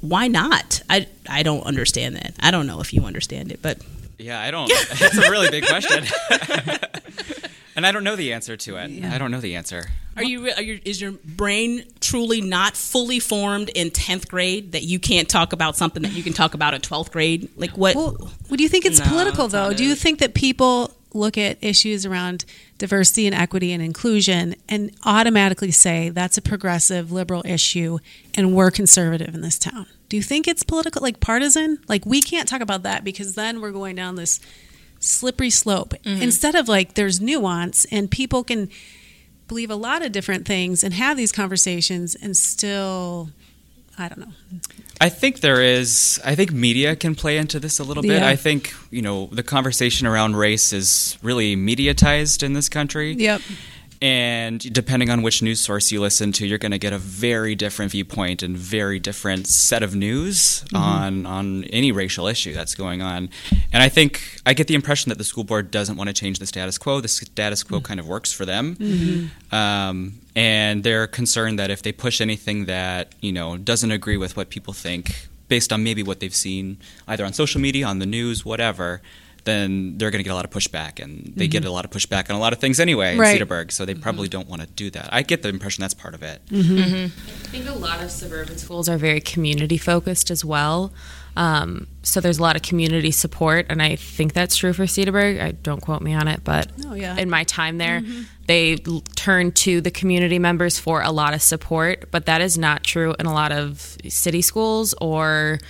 why 0.00 0.28
not? 0.28 0.82
I 0.90 1.06
I 1.28 1.42
don't 1.42 1.62
understand 1.62 2.16
that. 2.16 2.34
I 2.40 2.50
don't 2.50 2.66
know 2.66 2.80
if 2.80 2.92
you 2.92 3.04
understand 3.04 3.50
it, 3.52 3.60
but 3.62 3.78
Yeah, 4.18 4.40
I 4.40 4.50
don't. 4.50 4.70
It's 4.90 5.16
a 5.18 5.30
really 5.30 5.48
big 5.50 5.64
question, 5.66 6.04
and 7.76 7.86
I 7.86 7.92
don't 7.92 8.04
know 8.04 8.16
the 8.16 8.32
answer 8.32 8.56
to 8.56 8.76
it. 8.76 9.04
I 9.04 9.18
don't 9.18 9.30
know 9.30 9.40
the 9.40 9.56
answer. 9.56 9.86
are 10.16 10.24
you, 10.24 10.50
are 10.50 10.62
you 10.62 10.80
is 10.84 11.00
your 11.00 11.12
brain 11.24 11.84
truly 12.00 12.40
not 12.40 12.76
fully 12.76 13.20
formed 13.20 13.70
in 13.70 13.90
10th 13.90 14.28
grade 14.28 14.72
that 14.72 14.82
you 14.82 14.98
can't 14.98 15.28
talk 15.28 15.52
about 15.52 15.76
something 15.76 16.02
that 16.02 16.12
you 16.12 16.22
can 16.22 16.32
talk 16.32 16.54
about 16.54 16.74
in 16.74 16.80
12th 16.80 17.10
grade? 17.12 17.48
Like 17.56 17.76
what 17.76 17.94
well 17.96 18.12
what 18.48 18.56
do 18.58 18.62
you 18.62 18.68
think 18.68 18.84
it's 18.84 18.98
No, 18.98 19.06
political 19.06 19.48
though 19.48 19.68
not 19.68 19.76
do 19.76 19.84
you 19.84 19.94
think 19.94 20.18
that 20.18 20.34
people 20.34 20.92
look 21.12 21.36
at 21.36 21.58
issues 21.62 22.06
around 22.06 22.44
diversity 22.78 23.26
and 23.26 23.34
equity 23.34 23.72
and 23.72 23.82
inclusion 23.82 24.54
and 24.68 24.90
automatically 25.04 25.70
say 25.70 26.08
that's 26.08 26.38
a 26.38 26.42
progressive 26.42 27.10
liberal 27.10 27.42
issue 27.44 27.98
and 28.34 28.54
we're 28.54 28.70
conservative 28.70 29.34
in 29.34 29.40
this 29.40 29.58
town. 29.58 29.86
Do 30.08 30.16
you 30.16 30.22
think 30.22 30.48
it's 30.48 30.62
political 30.62 31.02
like 31.02 31.20
partisan? 31.20 31.78
Like 31.88 32.04
we 32.06 32.20
can't 32.20 32.48
talk 32.48 32.60
about 32.60 32.82
that 32.82 33.04
because 33.04 33.34
then 33.34 33.60
we're 33.60 33.70
going 33.70 33.96
down 33.96 34.16
this 34.16 34.40
slippery 34.98 35.50
slope. 35.50 35.94
Mm-hmm. 36.04 36.22
instead 36.22 36.54
of 36.54 36.68
like 36.68 36.94
there's 36.94 37.20
nuance 37.20 37.86
and 37.86 38.10
people 38.10 38.44
can 38.44 38.68
believe 39.48 39.70
a 39.70 39.76
lot 39.76 40.04
of 40.04 40.12
different 40.12 40.46
things 40.46 40.84
and 40.84 40.94
have 40.94 41.16
these 41.16 41.32
conversations 41.32 42.14
and 42.14 42.36
still 42.36 43.30
i 44.00 44.08
don't 44.08 44.18
know 44.18 44.32
I 45.02 45.08
think 45.08 45.40
there 45.40 45.62
is. 45.62 46.20
I 46.26 46.34
think 46.34 46.52
media 46.52 46.94
can 46.94 47.14
play 47.14 47.38
into 47.38 47.58
this 47.58 47.78
a 47.78 47.84
little 47.84 48.02
bit. 48.02 48.20
Yeah. 48.20 48.28
I 48.28 48.36
think 48.36 48.74
you 48.90 49.00
know 49.00 49.28
the 49.32 49.42
conversation 49.42 50.06
around 50.06 50.36
race 50.36 50.74
is 50.74 51.16
really 51.22 51.56
mediatized 51.56 52.42
in 52.42 52.52
this 52.52 52.68
country. 52.68 53.14
yep 53.14 53.40
And 54.02 54.60
depending 54.72 55.10
on 55.10 55.20
which 55.20 55.42
news 55.42 55.60
source 55.60 55.92
you 55.92 56.00
listen 56.00 56.32
to, 56.32 56.46
you're 56.46 56.56
going 56.56 56.72
to 56.72 56.78
get 56.78 56.94
a 56.94 56.98
very 56.98 57.54
different 57.54 57.92
viewpoint 57.92 58.42
and 58.42 58.56
very 58.56 58.98
different 58.98 59.46
set 59.46 59.82
of 59.82 59.94
news 59.94 60.64
on 60.74 61.26
on 61.26 61.64
any 61.64 61.92
racial 61.92 62.26
issue 62.26 62.54
that's 62.54 62.74
going 62.74 63.02
on. 63.02 63.28
And 63.74 63.82
I 63.82 63.90
think 63.90 64.40
I 64.46 64.54
get 64.54 64.68
the 64.68 64.74
impression 64.74 65.10
that 65.10 65.18
the 65.18 65.24
school 65.24 65.44
board 65.44 65.70
doesn't 65.70 65.98
want 65.98 66.08
to 66.08 66.14
change 66.14 66.38
the 66.38 66.46
status 66.46 66.78
quo. 66.78 67.02
The 67.02 67.08
status 67.08 67.62
quo 67.62 67.82
kind 67.82 68.00
of 68.00 68.08
works 68.08 68.32
for 68.32 68.46
them, 68.46 69.30
um, 69.52 70.20
and 70.34 70.82
they're 70.82 71.06
concerned 71.06 71.58
that 71.58 71.70
if 71.70 71.82
they 71.82 71.92
push 71.92 72.22
anything 72.22 72.64
that 72.64 73.14
you 73.20 73.32
know 73.32 73.58
doesn't 73.58 73.90
agree 73.90 74.16
with 74.16 74.34
what 74.34 74.48
people 74.48 74.72
think, 74.72 75.28
based 75.48 75.74
on 75.74 75.84
maybe 75.84 76.02
what 76.02 76.20
they've 76.20 76.34
seen 76.34 76.78
either 77.06 77.26
on 77.26 77.34
social 77.34 77.60
media, 77.60 77.86
on 77.86 77.98
the 77.98 78.06
news, 78.06 78.46
whatever. 78.46 79.02
Then 79.44 79.98
they're 79.98 80.10
going 80.10 80.20
to 80.20 80.24
get 80.24 80.32
a 80.32 80.34
lot 80.34 80.44
of 80.44 80.50
pushback, 80.50 81.02
and 81.02 81.32
they 81.36 81.48
get 81.48 81.62
mm-hmm. 81.62 81.68
a 81.68 81.72
lot 81.72 81.84
of 81.84 81.90
pushback 81.90 82.30
on 82.30 82.36
a 82.36 82.38
lot 82.38 82.52
of 82.52 82.58
things 82.58 82.78
anyway 82.80 83.16
Right. 83.16 83.40
in 83.40 83.46
Cedarburg. 83.46 83.72
So 83.72 83.84
they 83.84 83.94
mm-hmm. 83.94 84.02
probably 84.02 84.28
don't 84.28 84.48
want 84.48 84.62
to 84.62 84.68
do 84.68 84.90
that. 84.90 85.08
I 85.12 85.22
get 85.22 85.42
the 85.42 85.48
impression 85.48 85.82
that's 85.82 85.94
part 85.94 86.14
of 86.14 86.22
it. 86.22 86.42
Mm-hmm. 86.50 87.04
I 87.06 87.48
think 87.48 87.68
a 87.68 87.72
lot 87.74 88.02
of 88.02 88.10
suburban 88.10 88.58
schools 88.58 88.88
are 88.88 88.98
very 88.98 89.20
community 89.20 89.78
focused 89.78 90.30
as 90.30 90.44
well. 90.44 90.92
Um, 91.36 91.86
so 92.02 92.20
there's 92.20 92.38
a 92.38 92.42
lot 92.42 92.56
of 92.56 92.62
community 92.62 93.10
support, 93.12 93.66
and 93.68 93.80
I 93.80 93.96
think 93.96 94.32
that's 94.32 94.56
true 94.56 94.72
for 94.72 94.84
Cedarburg. 94.84 95.40
I 95.40 95.52
don't 95.52 95.80
quote 95.80 96.02
me 96.02 96.12
on 96.12 96.28
it, 96.28 96.42
but 96.44 96.68
Oh, 96.86 96.94
yeah. 96.94 97.16
in 97.16 97.30
my 97.30 97.44
time 97.44 97.78
there, 97.78 98.02
they 98.46 98.78
l- 98.86 99.02
turn 99.14 99.52
to 99.52 99.80
the 99.80 99.90
community 99.92 100.38
members 100.40 100.78
for 100.78 101.02
a 101.02 101.10
lot 101.12 101.32
of 101.32 101.40
support. 101.40 102.10
But 102.10 102.26
that 102.26 102.40
is 102.40 102.58
not 102.58 102.82
true 102.82 103.14
in 103.18 103.26
a 103.26 103.32
lot 103.32 103.52
of 103.52 103.96
city 104.08 104.42
schools 104.42 104.92
or 105.00 105.60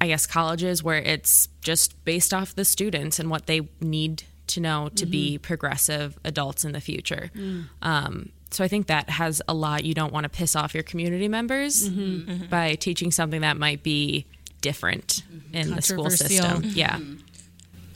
I 0.00 0.08
guess 0.08 0.26
colleges 0.26 0.82
where 0.82 0.98
it's 0.98 1.48
just 1.60 2.04
based 2.04 2.32
off 2.32 2.54
the 2.54 2.64
students 2.64 3.18
and 3.18 3.30
what 3.30 3.46
they 3.46 3.68
need 3.80 4.24
to 4.48 4.60
know 4.60 4.88
to 4.96 5.06
be 5.06 5.34
mm-hmm. 5.34 5.42
progressive 5.42 6.18
adults 6.24 6.64
in 6.64 6.72
the 6.72 6.80
future. 6.80 7.30
Mm. 7.34 7.66
Um, 7.82 8.32
so 8.50 8.64
I 8.64 8.68
think 8.68 8.86
that 8.86 9.10
has 9.10 9.42
a 9.46 9.54
lot. 9.54 9.84
You 9.84 9.94
don't 9.94 10.12
want 10.12 10.24
to 10.24 10.30
piss 10.30 10.56
off 10.56 10.74
your 10.74 10.82
community 10.82 11.28
members 11.28 11.88
mm-hmm. 11.88 12.30
Mm-hmm. 12.30 12.46
by 12.46 12.74
teaching 12.76 13.10
something 13.10 13.42
that 13.42 13.56
might 13.56 13.82
be 13.82 14.26
different 14.60 15.22
in 15.52 15.74
the 15.74 15.82
school 15.82 16.04
Controversial. 16.04 16.60
system. 16.60 16.62
Yeah. 16.74 16.98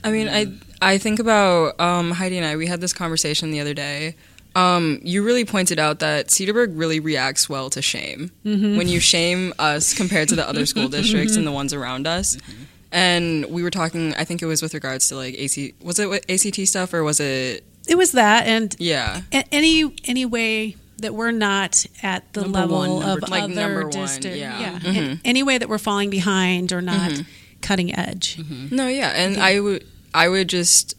I 0.03 0.11
mean, 0.11 0.29
I 0.29 0.53
I 0.81 0.97
think 0.97 1.19
about 1.19 1.79
um, 1.79 2.11
Heidi 2.11 2.37
and 2.37 2.45
I. 2.45 2.55
We 2.55 2.67
had 2.67 2.81
this 2.81 2.93
conversation 2.93 3.51
the 3.51 3.61
other 3.61 3.73
day. 3.73 4.15
Um, 4.55 4.99
you 5.03 5.23
really 5.23 5.45
pointed 5.45 5.79
out 5.79 5.99
that 5.99 6.27
Cedarburg 6.27 6.77
really 6.77 6.99
reacts 6.99 7.49
well 7.49 7.69
to 7.71 7.81
shame 7.81 8.31
mm-hmm. 8.45 8.77
when 8.77 8.87
you 8.87 8.99
shame 8.99 9.53
us 9.57 9.93
compared 9.93 10.29
to 10.29 10.35
the 10.35 10.47
other 10.47 10.65
school 10.65 10.87
districts 10.89 11.35
and 11.35 11.45
the 11.45 11.49
mm-hmm. 11.49 11.55
ones 11.55 11.73
around 11.73 12.05
us. 12.05 12.35
Mm-hmm. 12.35 12.63
And 12.91 13.45
we 13.47 13.63
were 13.63 13.71
talking. 13.71 14.13
I 14.13 14.23
think 14.23 14.43
it 14.43 14.45
was 14.45 14.61
with 14.61 14.75
regards 14.75 15.09
to 15.09 15.15
like 15.15 15.33
AC. 15.33 15.73
Was 15.81 15.97
it 15.97 16.29
ACT 16.29 16.67
stuff 16.67 16.93
or 16.93 17.03
was 17.03 17.19
it? 17.19 17.63
it 17.87 17.95
was 17.95 18.13
that 18.13 18.47
and 18.47 18.75
Yeah. 18.79 19.21
a- 19.31 19.45
any 19.53 19.93
any 20.05 20.25
way 20.25 20.75
that 20.97 21.13
we're 21.13 21.31
not 21.31 21.85
at 22.01 22.31
the 22.33 22.41
Number 22.41 22.59
level 22.59 22.97
one, 22.97 23.09
of 23.09 23.25
two. 23.25 23.31
Like 23.31 23.43
other 23.43 23.53
number 23.53 23.81
one, 23.83 23.91
district, 23.91 24.37
yeah. 24.37 24.79
a- 24.83 25.19
any 25.25 25.43
way 25.43 25.57
that 25.57 25.67
we're 25.67 25.77
falling 25.79 26.09
behind 26.09 26.71
or 26.71 26.81
not 26.81 27.23
cutting 27.61 27.95
edge. 27.97 28.39
No, 28.71 28.87
yeah, 28.87 29.09
and 29.09 29.37
I 29.37 29.59
would 29.59 29.85
I 30.13 30.29
would 30.29 30.47
just 30.49 30.95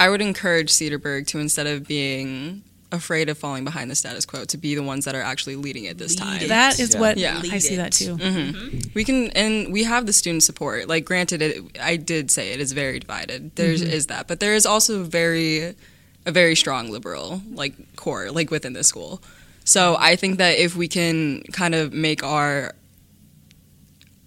I 0.00 0.08
would 0.08 0.22
encourage 0.22 0.70
Cedarburg 0.70 1.26
to 1.28 1.38
instead 1.38 1.66
of 1.66 1.86
being 1.86 2.62
afraid 2.92 3.28
of 3.28 3.38
falling 3.38 3.64
behind 3.64 3.90
the 3.90 3.94
status 3.94 4.26
quo 4.26 4.44
to 4.44 4.58
be 4.58 4.74
the 4.74 4.82
ones 4.82 5.04
that 5.04 5.14
are 5.14 5.22
actually 5.22 5.56
leading 5.56 5.84
it 5.84 5.98
this 5.98 6.14
time. 6.14 6.48
That 6.48 6.80
is 6.80 6.96
what 6.96 7.18
Yeah. 7.18 7.40
I 7.50 7.58
see 7.58 7.76
that 7.76 7.92
too. 7.92 8.16
Mm-hmm. 8.16 8.38
Mm-hmm. 8.38 8.90
We 8.94 9.04
can, 9.04 9.30
and 9.30 9.72
we 9.72 9.84
have 9.84 10.06
the 10.06 10.12
student 10.12 10.42
support. 10.42 10.88
Like, 10.88 11.04
granted, 11.04 11.40
it, 11.42 11.78
I 11.80 11.96
did 11.96 12.30
say 12.30 12.52
it 12.52 12.60
is 12.60 12.72
very 12.72 12.98
divided. 12.98 13.54
There 13.56 13.72
mm-hmm. 13.72 13.90
is 13.90 14.06
that, 14.06 14.26
but 14.26 14.40
there 14.40 14.54
is 14.54 14.66
also 14.66 15.04
very, 15.04 15.74
a 16.26 16.32
very 16.32 16.54
strong 16.54 16.90
liberal 16.90 17.40
like 17.52 17.74
core 17.96 18.30
like 18.30 18.50
within 18.50 18.74
the 18.74 18.84
school. 18.84 19.22
So 19.64 19.96
I 19.98 20.16
think 20.16 20.38
that 20.38 20.58
if 20.58 20.76
we 20.76 20.88
can 20.88 21.42
kind 21.52 21.74
of 21.74 21.92
make 21.92 22.22
our, 22.22 22.74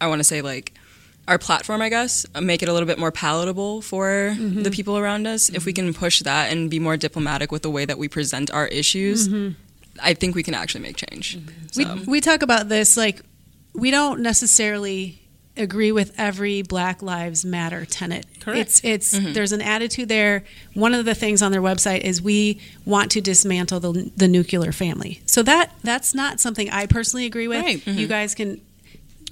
I 0.02 0.08
want 0.08 0.20
to 0.20 0.24
say 0.24 0.42
like 0.42 0.74
our 1.28 1.38
platform, 1.38 1.82
I 1.82 1.90
guess, 1.90 2.26
uh, 2.36 2.42
make 2.42 2.62
it 2.62 2.70
a 2.70 2.74
little 2.74 2.88
bit 2.88 3.00
more 3.00 3.12
palatable 3.12 3.82
for 3.82 4.36
the 4.38 4.44
mm-hmm. 4.44 4.70
people 4.72 4.98
around 4.98 5.26
us. 5.26 5.50
If 5.50 5.66
we 5.66 5.74
mm-hmm. 5.74 5.88
can 5.88 5.94
push 5.94 6.22
that 6.22 6.52
and 6.52 6.70
be 6.70 6.80
more 6.80 6.98
diplomatic 6.98 7.52
with 7.52 7.62
the 7.62 7.70
way 7.70 7.86
that 7.86 7.98
we 7.98 8.08
present 8.08 8.52
our 8.52 8.68
issues, 8.68 9.28
mm-hmm. 9.28 9.54
I 10.02 10.14
think 10.14 10.36
we 10.36 10.44
can 10.44 10.54
actually 10.54 10.82
make 10.82 10.98
change. 10.98 11.38
We, 11.78 11.86
So. 11.86 12.00
we 12.08 12.20
talk 12.20 12.42
about 12.42 12.70
this 12.70 12.98
like 12.98 13.22
we 13.74 13.92
don't 13.92 14.20
necessarily 14.22 15.20
agree 15.56 15.92
with 15.92 16.14
every 16.18 16.62
Black 16.62 17.02
Lives 17.02 17.46
Matter 17.46 17.86
tenet. 17.86 18.26
Correct. 18.40 18.60
It's 18.60 18.84
it's 18.84 19.34
there's 19.34 19.52
an 19.52 19.62
attitude 19.62 20.10
there. 20.10 20.44
One 20.74 20.94
of 20.94 21.06
the 21.06 21.16
things 21.16 21.42
on 21.42 21.52
their 21.52 21.62
website 21.62 22.02
is 22.02 22.22
we 22.22 22.60
want 22.86 23.12
to 23.12 23.22
dismantle 23.22 23.80
the 23.80 24.12
the 24.18 24.28
nuclear 24.28 24.72
family. 24.72 25.22
So 25.26 25.44
that 25.44 25.72
that's 25.84 26.14
not 26.14 26.40
something 26.40 26.70
I 26.70 26.88
personally 26.88 27.26
agree 27.26 27.48
with. 27.48 27.64
Right. 27.64 27.86
You 27.88 28.08
guys 28.08 28.36
can 28.36 28.62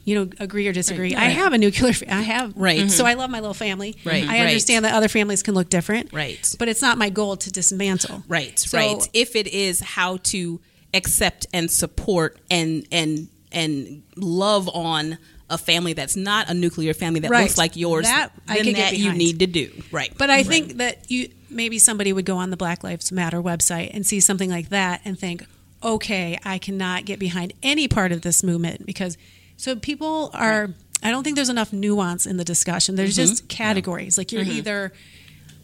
you 0.03 0.15
know 0.15 0.29
agree 0.39 0.67
or 0.67 0.73
disagree. 0.73 1.15
I 1.15 1.25
have 1.25 1.53
a 1.53 1.57
nuclear 1.57 1.93
I 2.09 2.21
have 2.21 2.53
Right. 2.55 2.89
So 2.89 3.03
mm-hmm. 3.03 3.07
I 3.07 3.13
love 3.13 3.29
my 3.29 3.39
little 3.39 3.53
family. 3.53 3.97
Right. 4.03 4.23
I 4.23 4.27
Right. 4.27 4.47
understand 4.47 4.85
that 4.85 4.93
other 4.93 5.07
families 5.07 5.43
can 5.43 5.53
look 5.53 5.69
different. 5.69 6.11
Right. 6.13 6.55
But 6.57 6.67
it's 6.67 6.81
not 6.81 6.97
my 6.97 7.09
goal 7.09 7.37
to 7.37 7.51
dismantle. 7.51 8.23
Right, 8.27 8.57
So- 8.57 8.77
right. 8.77 9.09
If 9.13 9.35
it 9.35 9.47
is 9.47 9.79
how 9.79 10.17
to 10.17 10.59
accept 10.93 11.47
and 11.53 11.69
support 11.69 12.39
and 12.49 12.87
and 12.91 13.29
and 13.51 14.03
love 14.15 14.69
on 14.73 15.17
a 15.49 15.57
family 15.57 15.91
that's 15.91 16.15
not 16.15 16.49
a 16.49 16.53
nuclear 16.53 16.93
family 16.93 17.19
that 17.19 17.29
Right. 17.29 17.43
looks 17.43 17.57
like 17.57 17.75
yours, 17.75 18.05
That 18.05 18.31
I 18.47 18.61
then 18.61 18.73
that 18.73 18.97
you 18.97 19.11
need 19.11 19.39
to 19.39 19.47
do. 19.47 19.69
Right. 19.91 20.11
But 20.17 20.29
I 20.29 20.43
think 20.43 20.77
that 20.77 21.11
you 21.11 21.29
maybe 21.49 21.77
somebody 21.77 22.13
would 22.13 22.25
go 22.25 22.37
on 22.37 22.49
the 22.49 22.57
Black 22.57 22.83
Lives 22.83 23.11
Matter 23.11 23.41
website 23.41 23.91
and 23.93 24.05
see 24.05 24.21
something 24.21 24.49
like 24.49 24.69
that 24.69 25.01
and 25.03 25.19
think, 25.19 25.43
okay, 25.83 26.39
I 26.45 26.57
cannot 26.57 27.03
get 27.03 27.19
behind 27.19 27.51
any 27.61 27.89
part 27.89 28.13
of 28.13 28.21
this 28.21 28.43
movement 28.43 28.85
because 28.85 29.17
so 29.61 29.75
people 29.75 30.31
are. 30.33 30.69
I 31.03 31.09
don't 31.11 31.23
think 31.23 31.35
there's 31.35 31.49
enough 31.49 31.71
nuance 31.73 32.25
in 32.25 32.37
the 32.37 32.43
discussion. 32.43 32.95
There's 32.95 33.17
Mm-hmm. 33.17 33.29
just 33.29 33.47
categories. 33.47 34.17
Like 34.17 34.31
you're 34.31 34.43
either 34.43 34.91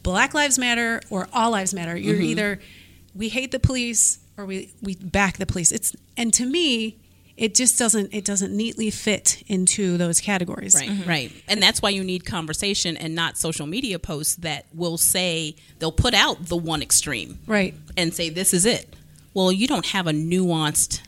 Black 0.04 0.34
Lives 0.34 0.58
Matter 0.58 1.02
or 1.10 1.28
All 1.34 1.52
Lives 1.52 1.74
Matter. 1.74 1.96
You're 1.98 2.16
Mm-hmm. 2.16 2.24
either 2.24 2.60
we 3.16 3.30
hate 3.30 3.52
the 3.52 3.60
police 3.60 4.20
or 4.38 4.46
we 4.46 4.72
we 4.82 4.96
back 4.96 5.38
the 5.38 5.46
police. 5.46 5.72
It's 5.72 5.96
and 6.16 6.34
to 6.34 6.46
me, 6.46 6.98
it 7.36 7.54
just 7.56 7.78
doesn't 7.78 8.14
it 8.14 8.26
doesn't 8.26 8.56
neatly 8.56 8.90
fit 8.90 9.44
into 9.48 9.98
those 9.98 10.20
categories. 10.22 10.74
Right, 10.76 11.06
right. 11.08 11.32
And 11.48 11.62
that's 11.62 11.82
why 11.84 11.90
you 11.90 12.04
need 12.04 12.26
conversation 12.26 12.98
and 12.98 13.14
not 13.16 13.38
social 13.38 13.68
media 13.68 14.00
posts 14.00 14.36
that 14.38 14.66
will 14.74 14.98
say 14.98 15.56
they'll 15.80 15.92
put 15.92 16.14
out 16.16 16.46
the 16.48 16.58
one 16.58 16.82
extreme 16.82 17.40
Right. 17.46 17.76
and 17.96 18.14
say 18.14 18.30
this 18.30 18.54
is 18.54 18.66
it. 18.66 18.96
Well, 19.36 19.52
you 19.52 19.68
don't 19.68 19.86
have 19.88 20.08
a 20.08 20.12
nuanced, 20.14 21.02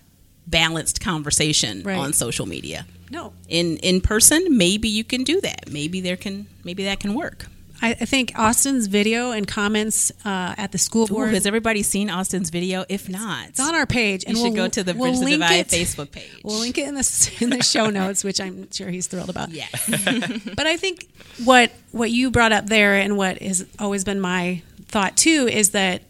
balanced 0.49 1.01
conversation 1.01 1.83
Right. 1.83 1.97
on 1.97 2.13
social 2.13 2.45
media. 2.45 2.85
No, 3.11 3.33
In 3.47 3.77
in 3.77 4.01
person, 4.01 4.57
maybe 4.57 4.87
you 4.87 5.03
can 5.03 5.23
do 5.23 5.41
that. 5.41 5.69
Maybe 5.71 5.99
there 6.01 6.17
can 6.17 6.45
maybe 6.63 6.83
that 6.85 6.99
can 6.99 7.13
work. 7.15 7.47
I, 7.81 7.91
I 7.91 8.05
think 8.05 8.33
Austin's 8.37 8.87
video 8.87 9.31
and 9.31 9.47
comments 9.47 10.11
uh, 10.25 10.53
at 10.57 10.73
the 10.73 10.77
school 10.77 11.03
Ooh, 11.05 11.07
board. 11.15 11.33
has 11.33 11.45
everybody 11.45 11.81
seen 11.81 12.09
Austin's 12.09 12.49
video? 12.49 12.83
If 12.89 13.07
not, 13.07 13.47
it's 13.49 13.59
on 13.59 13.73
our 13.73 13.85
page, 13.85 14.25
and 14.27 14.37
you 14.37 14.43
should 14.47 14.55
go 14.55 14.67
to 14.67 14.83
the 14.83 14.93
Bridge 14.93 15.17
the 15.19 15.25
Divide 15.31 15.59
it- 15.61 15.67
Facebook 15.69 16.11
page. 16.11 16.29
We'll 16.43 16.59
link 16.59 16.77
it 16.77 16.87
in 16.89 16.95
the 16.95 17.37
in 17.39 17.49
the 17.51 17.63
show 17.63 17.89
notes, 17.89 18.23
which 18.23 18.41
I'm 18.41 18.69
sure 18.71 18.89
he's 18.89 19.07
thrilled 19.07 19.29
about. 19.29 19.49
Yes. 19.51 19.71
But 20.55 20.67
I 20.67 20.75
think 20.77 21.07
what 21.45 21.71
what 21.93 22.11
you 22.11 22.31
brought 22.31 22.51
up 22.51 22.65
there, 22.67 22.95
and 22.95 23.15
what 23.17 23.41
has 23.41 23.65
always 23.79 24.03
been 24.03 24.19
my 24.19 24.61
thought 24.87 25.15
too, 25.15 25.47
is 25.49 25.69
that 25.71 26.01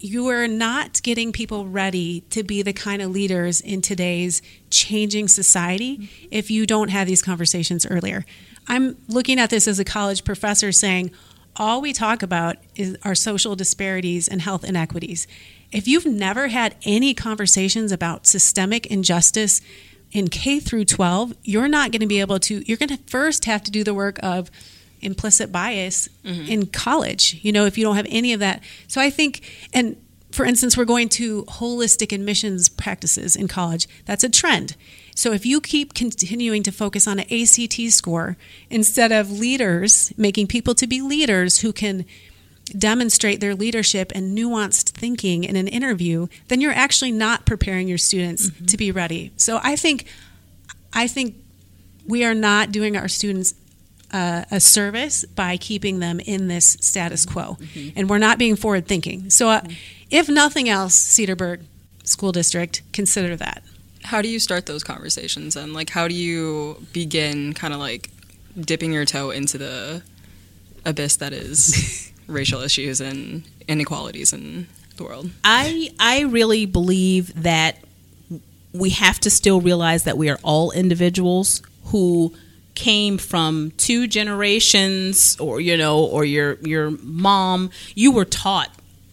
you 0.00 0.28
are 0.28 0.46
not 0.46 1.02
getting 1.02 1.32
people 1.32 1.66
ready 1.66 2.20
to 2.30 2.42
be 2.42 2.62
the 2.62 2.72
kind 2.72 3.02
of 3.02 3.10
leaders 3.10 3.60
in 3.60 3.82
today's 3.82 4.40
changing 4.70 5.28
society 5.28 6.08
if 6.30 6.50
you 6.50 6.66
don't 6.66 6.88
have 6.88 7.06
these 7.06 7.22
conversations 7.22 7.86
earlier. 7.86 8.24
I'm 8.68 8.96
looking 9.08 9.40
at 9.40 9.50
this 9.50 9.66
as 9.66 9.78
a 9.78 9.84
college 9.84 10.24
professor 10.24 10.72
saying 10.72 11.10
all 11.56 11.80
we 11.80 11.92
talk 11.92 12.22
about 12.22 12.56
is 12.76 12.96
our 13.02 13.14
social 13.14 13.56
disparities 13.56 14.28
and 14.28 14.40
health 14.40 14.62
inequities. 14.62 15.26
If 15.72 15.88
you've 15.88 16.06
never 16.06 16.48
had 16.48 16.76
any 16.84 17.12
conversations 17.14 17.90
about 17.90 18.26
systemic 18.26 18.86
injustice 18.86 19.60
in 20.12 20.28
K 20.28 20.60
through 20.60 20.84
12, 20.84 21.34
you're 21.42 21.68
not 21.68 21.90
going 21.90 22.00
to 22.00 22.06
be 22.06 22.20
able 22.20 22.38
to 22.40 22.62
you're 22.66 22.78
going 22.78 22.96
to 22.96 23.00
first 23.06 23.46
have 23.46 23.62
to 23.64 23.70
do 23.70 23.82
the 23.82 23.92
work 23.92 24.18
of 24.22 24.50
implicit 25.00 25.52
bias 25.52 26.08
mm-hmm. 26.24 26.50
in 26.50 26.66
college, 26.66 27.38
you 27.42 27.52
know, 27.52 27.64
if 27.64 27.78
you 27.78 27.84
don't 27.84 27.96
have 27.96 28.06
any 28.08 28.32
of 28.32 28.40
that. 28.40 28.62
So 28.86 29.00
I 29.00 29.10
think, 29.10 29.42
and 29.72 29.96
for 30.30 30.44
instance, 30.44 30.76
we're 30.76 30.84
going 30.84 31.08
to 31.10 31.44
holistic 31.44 32.12
admissions 32.12 32.68
practices 32.68 33.34
in 33.36 33.48
college. 33.48 33.88
That's 34.04 34.24
a 34.24 34.28
trend. 34.28 34.76
So 35.14 35.32
if 35.32 35.44
you 35.44 35.60
keep 35.60 35.94
continuing 35.94 36.62
to 36.62 36.70
focus 36.70 37.08
on 37.08 37.18
an 37.18 37.26
ACT 37.32 37.92
score 37.92 38.36
instead 38.70 39.10
of 39.10 39.30
leaders, 39.30 40.12
making 40.16 40.46
people 40.46 40.74
to 40.76 40.86
be 40.86 41.00
leaders 41.00 41.60
who 41.60 41.72
can 41.72 42.04
demonstrate 42.76 43.40
their 43.40 43.54
leadership 43.54 44.12
and 44.14 44.36
nuanced 44.36 44.90
thinking 44.90 45.44
in 45.44 45.56
an 45.56 45.66
interview, 45.66 46.28
then 46.48 46.60
you're 46.60 46.72
actually 46.72 47.10
not 47.10 47.46
preparing 47.46 47.88
your 47.88 47.98
students 47.98 48.50
mm-hmm. 48.50 48.66
to 48.66 48.76
be 48.76 48.92
ready. 48.92 49.32
So 49.36 49.58
I 49.62 49.74
think 49.74 50.04
I 50.92 51.06
think 51.06 51.36
we 52.06 52.24
are 52.24 52.34
not 52.34 52.72
doing 52.72 52.96
our 52.96 53.08
students 53.08 53.54
uh, 54.12 54.44
a 54.50 54.60
service 54.60 55.24
by 55.24 55.56
keeping 55.56 55.98
them 55.98 56.20
in 56.20 56.48
this 56.48 56.76
status 56.80 57.26
quo, 57.26 57.56
and 57.96 58.08
we're 58.08 58.18
not 58.18 58.38
being 58.38 58.56
forward 58.56 58.86
thinking. 58.86 59.30
So, 59.30 59.48
uh, 59.48 59.62
if 60.10 60.28
nothing 60.28 60.68
else, 60.68 60.94
Cedarburg 60.94 61.64
School 62.04 62.32
District 62.32 62.82
consider 62.92 63.36
that. 63.36 63.62
How 64.04 64.22
do 64.22 64.28
you 64.28 64.38
start 64.38 64.66
those 64.66 64.82
conversations 64.82 65.56
and 65.56 65.74
like 65.74 65.90
how 65.90 66.08
do 66.08 66.14
you 66.14 66.82
begin 66.92 67.52
kind 67.52 67.74
of 67.74 67.80
like 67.80 68.10
dipping 68.58 68.92
your 68.92 69.04
toe 69.04 69.30
into 69.30 69.58
the 69.58 70.02
abyss 70.84 71.16
that 71.16 71.32
is 71.32 72.10
racial 72.26 72.62
issues 72.62 73.00
and 73.00 73.42
inequalities 73.66 74.32
in 74.32 74.66
the 74.96 75.04
world? 75.04 75.30
I 75.44 75.90
I 76.00 76.22
really 76.22 76.64
believe 76.64 77.42
that 77.42 77.78
we 78.72 78.90
have 78.90 79.18
to 79.20 79.30
still 79.30 79.60
realize 79.60 80.04
that 80.04 80.16
we 80.16 80.28
are 80.30 80.38
all 80.42 80.70
individuals 80.70 81.62
who 81.86 82.34
came 82.78 83.18
from 83.18 83.72
two 83.76 84.06
generations 84.06 85.36
or 85.40 85.60
you 85.60 85.76
know 85.76 85.98
or 85.98 86.24
your 86.24 86.54
your 86.60 86.92
mom 87.02 87.70
you 87.96 88.12
were 88.12 88.24
taught 88.24 88.70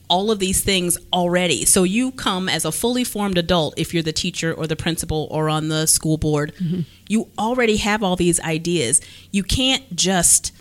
all 0.07 0.29
of 0.29 0.37
these 0.37 0.63
things 0.63 0.99
already. 1.11 1.65
So 1.65 1.81
you 1.81 2.11
come 2.11 2.47
as 2.47 2.63
a 2.63 2.71
fully 2.71 3.03
formed 3.03 3.39
adult 3.39 3.73
if 3.75 3.91
you're 3.91 4.03
the 4.03 4.13
teacher 4.13 4.53
or 4.53 4.67
the 4.67 4.75
principal 4.75 5.27
or 5.31 5.49
on 5.49 5.67
the 5.69 5.87
school 5.87 6.17
board. 6.17 6.53
Mm-hmm. 6.57 6.81
You 7.07 7.27
already 7.39 7.77
have 7.77 8.03
all 8.03 8.15
these 8.15 8.39
ideas. 8.41 9.01
You 9.31 9.41
can't 9.41 9.95
just 9.95 10.51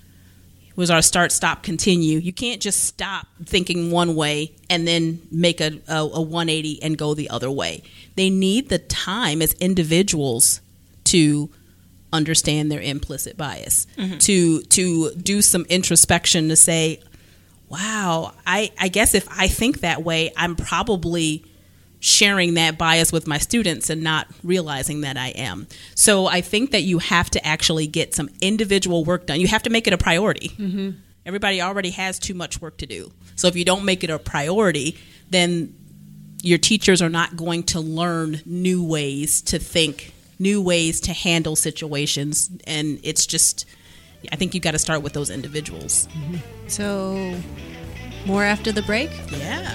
was 0.75 0.91
our 0.91 1.03
start 1.03 1.31
stop 1.31 1.63
continue. 1.63 2.19
You 2.19 2.33
can't 2.33 2.63
just 2.63 2.85
stop 2.85 3.27
thinking 3.45 3.91
one 3.91 4.17
way 4.17 4.53
and 4.71 4.89
then 4.89 5.21
make 5.31 5.61
a, 5.61 5.79
a, 5.89 5.99
a 5.99 6.23
180 6.23 6.83
and 6.83 6.97
go 6.97 7.13
the 7.13 7.29
other 7.29 7.51
way. 7.51 7.83
They 8.17 8.31
need 8.31 8.71
the 8.71 8.79
time 8.79 9.43
as 9.43 9.53
individuals 9.55 10.63
to 11.05 11.51
understand 12.15 12.73
their 12.73 12.81
implicit 12.81 13.37
bias 13.37 13.87
to 14.21 14.63
to 14.63 15.15
do 15.17 15.43
some 15.43 15.67
introspection 15.69 16.49
to 16.49 16.57
say 16.57 17.01
wow 17.69 18.33
i 18.47 18.71
i 18.79 18.89
guess 18.89 19.15
if 19.15 19.27
i 19.31 19.49
think 19.49 19.81
that 19.81 20.03
way 20.03 20.33
i'm 20.37 20.57
probably 20.57 21.45
sharing 22.05 22.55
that 22.55 22.77
bias 22.77 23.11
with 23.13 23.27
my 23.27 23.39
students 23.39 23.89
and 23.89 24.03
not 24.03 24.29
realizing 24.43 25.01
that 25.01 25.17
I 25.17 25.29
am. 25.29 25.67
So 25.95 26.27
I 26.27 26.43
think 26.43 26.73
that 26.73 26.83
you 26.83 26.99
have 26.99 27.31
to 27.31 27.47
actually 27.47 27.87
get 27.87 28.15
some 28.15 28.29
individual 28.43 29.07
work 29.07 29.25
done. 29.25 29.41
You 29.41 29.47
have 29.47 29.63
to 29.63 29.71
make 29.71 29.87
it 29.87 29.95
a 29.95 29.97
priority. 29.97 30.51
Mm-hmm. 30.51 30.91
Everybody 31.25 31.63
already 31.63 31.91
has 31.91 32.19
too 32.19 32.35
much 32.35 32.61
work 32.61 32.77
to 32.79 32.87
do. 32.87 33.11
So 33.37 33.49
if 33.49 33.57
you 33.57 33.65
don't 33.65 33.87
make 33.87 34.05
it 34.05 34.11
a 34.11 34.19
priority, 34.19 34.99
then 35.31 35.75
your 36.43 36.59
teachers 36.59 37.01
are 37.01 37.09
not 37.09 37.37
going 37.37 37.63
to 37.63 37.81
learn 37.81 38.43
new 38.45 38.85
ways 38.85 39.41
to 39.43 39.59
think, 39.59 40.13
new 40.39 40.61
ways 40.61 41.01
to 41.03 41.13
handle 41.13 41.57
situations. 41.57 42.51
And 42.67 42.99
it's 43.03 43.27
just, 43.27 43.67
I 44.33 44.37
think 44.37 44.55
you 44.55 44.61
got 44.61 44.73
to 44.73 44.79
start 44.79 45.03
with 45.03 45.13
those 45.13 45.31
individuals. 45.31 46.09
So, 46.67 47.37
more 48.27 48.45
after 48.45 48.73
the 48.73 48.83
break. 48.83 49.11
Yeah. 49.31 49.75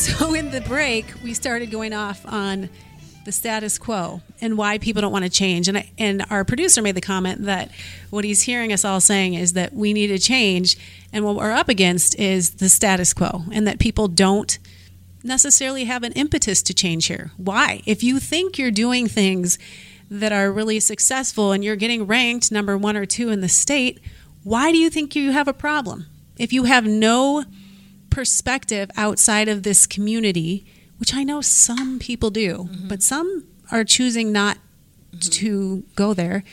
So 0.00 0.32
in 0.34 0.50
the 0.50 0.62
break, 0.62 1.04
we 1.22 1.34
started 1.34 1.70
going 1.70 1.92
off 1.92 2.24
on 2.24 2.70
the 3.26 3.32
status 3.32 3.76
quo 3.76 4.22
and 4.40 4.56
why 4.56 4.78
people 4.78 5.02
don't 5.02 5.12
want 5.12 5.26
to 5.26 5.30
change. 5.30 5.68
And 5.68 5.76
I, 5.76 5.90
and 5.98 6.24
our 6.30 6.42
producer 6.42 6.80
made 6.80 6.94
the 6.94 7.02
comment 7.02 7.44
that 7.44 7.70
what 8.08 8.24
he's 8.24 8.40
hearing 8.40 8.72
us 8.72 8.82
all 8.82 9.00
saying 9.00 9.34
is 9.34 9.52
that 9.52 9.74
we 9.74 9.92
need 9.92 10.06
to 10.06 10.18
change, 10.18 10.78
and 11.12 11.22
what 11.22 11.36
we're 11.36 11.50
up 11.50 11.68
against 11.68 12.18
is 12.18 12.52
the 12.52 12.70
status 12.70 13.12
quo, 13.12 13.42
and 13.52 13.66
that 13.66 13.78
people 13.78 14.08
don't 14.08 14.58
necessarily 15.22 15.84
have 15.84 16.02
an 16.02 16.12
impetus 16.12 16.62
to 16.62 16.72
change 16.72 17.04
here. 17.04 17.32
Why? 17.36 17.82
If 17.84 18.02
you 18.02 18.20
think 18.20 18.56
you're 18.56 18.70
doing 18.70 19.06
things 19.06 19.58
that 20.10 20.32
are 20.32 20.50
really 20.50 20.80
successful 20.80 21.52
and 21.52 21.62
you're 21.62 21.76
getting 21.76 22.06
ranked 22.06 22.50
number 22.50 22.78
one 22.78 22.96
or 22.96 23.04
two 23.04 23.28
in 23.28 23.42
the 23.42 23.50
state, 23.50 24.00
why 24.44 24.72
do 24.72 24.78
you 24.78 24.88
think 24.88 25.14
you 25.14 25.32
have 25.32 25.46
a 25.46 25.52
problem? 25.52 26.06
If 26.38 26.54
you 26.54 26.64
have 26.64 26.86
no 26.86 27.44
perspective 28.10 28.90
outside 28.96 29.48
of 29.48 29.62
this 29.62 29.86
community, 29.86 30.66
which 30.98 31.14
I 31.14 31.24
know 31.24 31.40
some 31.40 31.98
people 31.98 32.30
do, 32.30 32.68
mm-hmm. 32.70 32.88
but 32.88 33.02
some 33.02 33.44
are 33.70 33.84
choosing 33.84 34.32
not 34.32 34.58
mm-hmm. 35.12 35.18
to 35.18 35.84
go 35.96 36.14
there. 36.14 36.44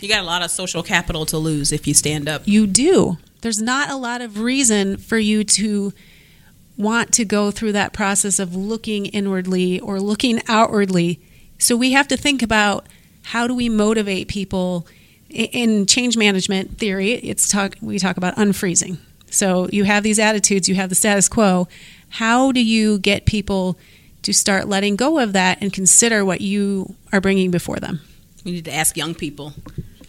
You 0.00 0.08
got 0.08 0.22
a 0.22 0.26
lot 0.26 0.42
of 0.42 0.50
social 0.50 0.82
capital 0.82 1.26
to 1.26 1.38
lose 1.38 1.72
if 1.72 1.86
you 1.86 1.94
stand 1.94 2.28
up. 2.28 2.42
You 2.46 2.66
do. 2.66 3.18
There's 3.40 3.60
not 3.60 3.90
a 3.90 3.96
lot 3.96 4.20
of 4.20 4.40
reason 4.40 4.96
for 4.96 5.18
you 5.18 5.44
to 5.44 5.92
want 6.76 7.12
to 7.14 7.24
go 7.24 7.50
through 7.50 7.72
that 7.72 7.92
process 7.92 8.38
of 8.38 8.54
looking 8.54 9.06
inwardly 9.06 9.80
or 9.80 10.00
looking 10.00 10.40
outwardly. 10.46 11.20
So 11.58 11.76
we 11.76 11.92
have 11.92 12.06
to 12.08 12.16
think 12.16 12.42
about 12.42 12.86
how 13.22 13.46
do 13.48 13.54
we 13.54 13.68
motivate 13.68 14.28
people 14.28 14.86
in 15.28 15.86
change 15.86 16.16
management 16.16 16.78
theory. 16.78 17.12
It's 17.14 17.48
talk 17.48 17.76
we 17.80 17.98
talk 17.98 18.16
about 18.16 18.36
unfreezing. 18.36 18.98
So 19.30 19.68
you 19.72 19.84
have 19.84 20.02
these 20.02 20.18
attitudes, 20.18 20.68
you 20.68 20.74
have 20.74 20.88
the 20.88 20.94
status 20.94 21.28
quo. 21.28 21.68
How 22.10 22.52
do 22.52 22.64
you 22.64 22.98
get 22.98 23.26
people 23.26 23.78
to 24.22 24.32
start 24.32 24.68
letting 24.68 24.96
go 24.96 25.18
of 25.18 25.32
that 25.34 25.58
and 25.60 25.72
consider 25.72 26.24
what 26.24 26.40
you 26.40 26.94
are 27.12 27.20
bringing 27.20 27.50
before 27.50 27.76
them? 27.76 28.00
We 28.44 28.52
need 28.52 28.64
to 28.64 28.74
ask 28.74 28.96
young 28.96 29.14
people. 29.14 29.52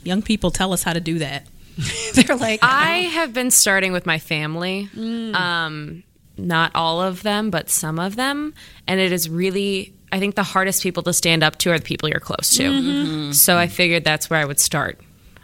Young 0.04 0.22
people 0.22 0.52
tell 0.52 0.74
us 0.74 0.84
how 0.84 0.94
to 0.94 1.00
do 1.00 1.20
that. 1.20 1.46
They're 2.14 2.36
like, 2.36 2.60
I 2.62 3.10
have 3.14 3.34
been 3.34 3.52
starting 3.52 3.92
with 3.92 4.06
my 4.06 4.20
family. 4.20 4.90
Mm. 4.96 5.34
Um, 5.36 6.04
not 6.38 6.72
all 6.76 7.02
of 7.02 7.24
them, 7.24 7.50
but 7.50 7.70
some 7.70 8.00
of 8.00 8.16
them. 8.16 8.54
And 8.88 9.00
it 9.00 9.12
is 9.12 9.30
really, 9.30 9.94
I 10.12 10.20
think 10.20 10.36
the 10.36 10.44
hardest 10.44 10.84
people 10.84 11.04
to 11.04 11.14
stand 11.14 11.44
up 11.44 11.58
to 11.60 11.72
are 11.72 11.78
the 11.78 11.86
people 11.86 12.10
you're 12.10 12.20
close 12.20 12.56
to. 12.58 12.64
Mm-hmm. 12.64 12.90
Mm-hmm. 12.90 13.32
So 13.34 13.58
I 13.58 13.68
figured 13.68 14.04
that's 14.04 14.30
where 14.30 14.40
I 14.40 14.46
would 14.46 14.60
start. 14.60 15.00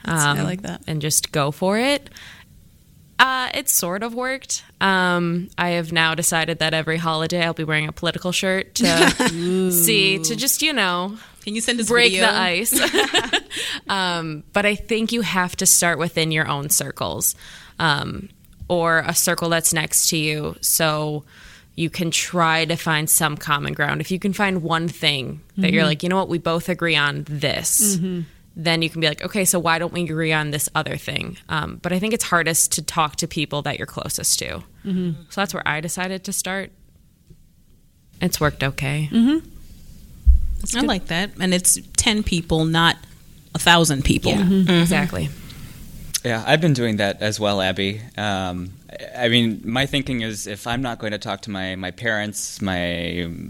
I 0.06 0.32
um, 0.32 0.44
like 0.44 0.62
that. 0.62 0.82
And 0.88 1.02
just 1.02 1.32
go 1.32 1.52
for 1.52 1.78
it. 1.78 2.10
Uh, 3.18 3.50
it 3.54 3.70
sort 3.70 4.04
of 4.04 4.14
worked. 4.14 4.64
Um, 4.82 5.50
I 5.58 5.70
have 5.72 5.92
now 5.92 6.16
decided 6.16 6.60
that 6.60 6.74
every 6.74 6.98
holiday 6.98 7.44
I'll 7.46 7.54
be 7.54 7.64
wearing 7.64 7.88
a 7.88 7.92
political 7.94 8.32
shirt 8.32 8.76
to 8.76 9.72
see, 9.72 10.20
to 10.20 10.36
just, 10.36 10.62
you 10.62 10.74
know, 10.74 11.18
Can 11.44 11.56
you 11.56 11.62
send 11.62 11.80
us 11.80 11.88
break 11.88 12.12
video? 12.12 12.26
the 12.28 12.34
ice. 12.38 13.40
um, 13.90 14.44
but 14.52 14.66
I 14.66 14.76
think 14.76 15.12
you 15.14 15.22
have 15.22 15.56
to 15.58 15.66
start 15.66 15.98
within 15.98 16.32
your 16.32 16.48
own 16.48 16.70
circles 16.70 17.36
um, 17.80 18.30
or 18.68 19.00
a 19.00 19.14
circle 19.16 19.48
that's 19.50 19.74
next 19.74 20.10
to 20.10 20.18
you. 20.18 20.56
So 20.60 21.24
you 21.76 21.90
can 21.90 22.12
try 22.12 22.66
to 22.66 22.76
find 22.76 23.10
some 23.10 23.38
common 23.38 23.74
ground. 23.74 24.02
If 24.02 24.12
you 24.12 24.20
can 24.20 24.34
find 24.34 24.62
one 24.62 24.88
thing 24.88 25.42
that 25.58 25.72
you're 25.72 25.84
like, 25.86 26.04
you 26.04 26.10
know 26.10 26.16
what, 26.18 26.30
we 26.30 26.38
both 26.38 26.68
agree 26.70 26.96
on 26.96 27.24
this. 27.30 27.98
Then 28.56 28.82
you 28.82 28.90
can 28.90 29.02
be 29.02 29.08
like, 29.08 29.24
okay, 29.24 29.44
so 29.44 29.60
why 29.60 29.80
don't 29.80 29.92
we 29.92 30.04
agree 30.04 30.32
on 30.32 30.52
this 30.52 30.70
other 30.74 30.96
thing? 30.96 31.38
Um, 31.50 31.80
but 31.82 31.92
I 31.92 32.00
think 32.00 32.14
it's 32.14 32.24
hardest 32.24 32.72
to 32.74 32.82
talk 32.82 33.18
to 33.18 33.28
people 33.28 33.62
that 33.64 33.78
you're 33.78 33.86
closest 33.86 34.40
to. 34.40 34.64
So 35.30 35.42
that's 35.42 35.54
where 35.54 35.68
I 35.68 35.82
decided 35.82 36.24
to 36.26 36.34
start. 36.34 36.72
It's 38.22 38.40
worked 38.40 38.64
okay. 38.64 39.10
I 40.74 40.82
like 40.82 41.08
that. 41.08 41.32
And 41.40 41.54
it's 41.54 41.80
10 41.98 42.24
people, 42.24 42.64
not 42.66 42.96
a 43.54 43.60
thousand 43.60 44.06
people. 44.06 44.32
Yeah, 44.32 44.82
exactly. 44.82 45.30
Yeah, 46.24 46.44
I've 46.48 46.62
been 46.62 46.74
doing 46.74 46.96
that 46.98 47.22
as 47.22 47.40
well, 47.40 47.62
Abby. 47.62 48.02
Um, 48.18 48.72
I 49.16 49.28
mean, 49.30 49.62
my 49.64 49.86
thinking 49.86 50.22
is 50.22 50.48
if 50.48 50.66
I'm 50.66 50.82
not 50.82 50.98
going 50.98 51.12
to 51.12 51.20
talk 51.20 51.42
to 51.42 51.52
my, 51.52 51.76
my 51.76 51.92
parents, 51.92 52.62
my 52.62 52.98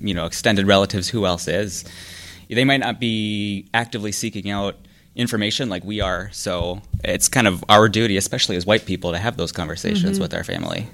you 0.01 0.13
know 0.13 0.25
extended 0.25 0.67
relatives, 0.67 1.07
who 1.07 1.25
else 1.25 1.47
is? 1.47 1.85
They 2.49 2.65
might 2.65 2.81
not 2.81 2.99
be 2.99 3.67
actively 3.73 4.11
seeking 4.11 4.49
out 4.49 4.75
information 5.15 5.69
like 5.69 5.83
we 5.83 6.01
are. 6.01 6.29
So 6.31 6.81
it's 7.03 7.27
kind 7.27 7.47
of 7.47 7.63
our 7.69 7.87
duty, 7.89 8.17
especially 8.17 8.55
as 8.55 8.65
white 8.65 8.85
people, 8.85 9.11
to 9.11 9.17
have 9.17 9.37
those 9.37 9.51
conversations 9.51 10.19
with 10.19 10.33
our 10.33 10.43
family. 10.43 10.87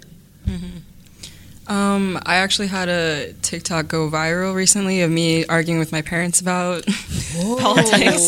Um, 1.68 2.20
I 2.26 2.36
actually 2.36 2.68
had 2.68 2.90
a 2.90 3.34
TikTok 3.42 3.88
go 3.88 4.10
viral 4.10 4.54
recently 4.54 5.02
of 5.02 5.12
me 5.12 5.46
arguing 5.46 5.80
with 5.80 5.92
my 5.92 6.02
parents 6.02 6.42
about 6.42 6.86
politics. 7.60 8.28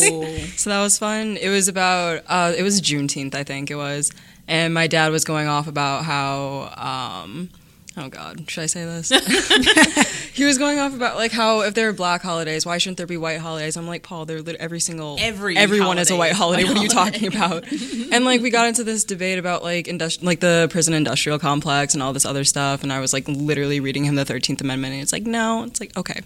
So 0.60 0.70
that 0.70 0.80
was 0.80 0.98
fun. 0.98 1.36
It 1.36 1.50
was 1.50 1.68
about 1.68 2.22
uh, 2.26 2.54
it 2.56 2.62
was 2.62 2.80
Juneteenth, 2.80 3.34
I 3.34 3.44
think 3.44 3.70
it 3.70 3.74
was, 3.74 4.12
and 4.48 4.72
my 4.72 4.86
dad 4.86 5.12
was 5.12 5.24
going 5.24 5.46
off 5.46 5.66
about 5.68 6.04
how. 6.04 7.22
Um, 7.24 7.50
Oh 7.96 8.08
God, 8.08 8.50
should 8.50 8.62
I 8.62 8.66
say 8.66 8.84
this? 8.84 9.08
he 10.34 10.44
was 10.44 10.58
going 10.58 10.80
off 10.80 10.94
about 10.94 11.14
like 11.14 11.30
how 11.30 11.60
if 11.60 11.74
there 11.74 11.88
are 11.88 11.92
black 11.92 12.22
holidays, 12.22 12.66
why 12.66 12.78
shouldn't 12.78 12.96
there 12.96 13.06
be 13.06 13.16
white 13.16 13.38
holidays? 13.38 13.76
I'm 13.76 13.86
like, 13.86 14.02
Paul, 14.02 14.24
they're 14.26 14.42
lit- 14.42 14.56
every 14.56 14.80
single 14.80 15.16
Every 15.20 15.56
everyone 15.56 15.98
is 15.98 16.10
a 16.10 16.16
white 16.16 16.32
holiday 16.32 16.64
holiday. 16.64 16.64
a 16.64 16.66
What 16.66 16.78
are 16.78 16.82
you 16.82 16.88
talking 16.88 17.28
about? 17.34 17.70
and 18.12 18.24
like 18.24 18.40
we 18.40 18.50
got 18.50 18.66
into 18.66 18.82
this 18.82 19.04
debate 19.04 19.38
about 19.38 19.62
like 19.62 19.86
industri- 19.86 20.24
like 20.24 20.40
the 20.40 20.66
prison 20.70 20.92
industrial 20.92 21.38
complex 21.38 21.94
and 21.94 22.02
all 22.02 22.12
this 22.12 22.24
other 22.24 22.42
stuff, 22.42 22.82
and 22.82 22.92
I 22.92 22.98
was 22.98 23.12
like 23.12 23.28
literally 23.28 23.78
reading 23.78 24.04
him 24.04 24.16
the 24.16 24.24
Thirteenth 24.24 24.60
Amendment, 24.60 24.94
and 24.94 25.02
it's 25.02 25.12
like 25.12 25.22
no, 25.24 25.62
it's 25.62 25.78
like 25.80 25.96
okay. 25.96 26.20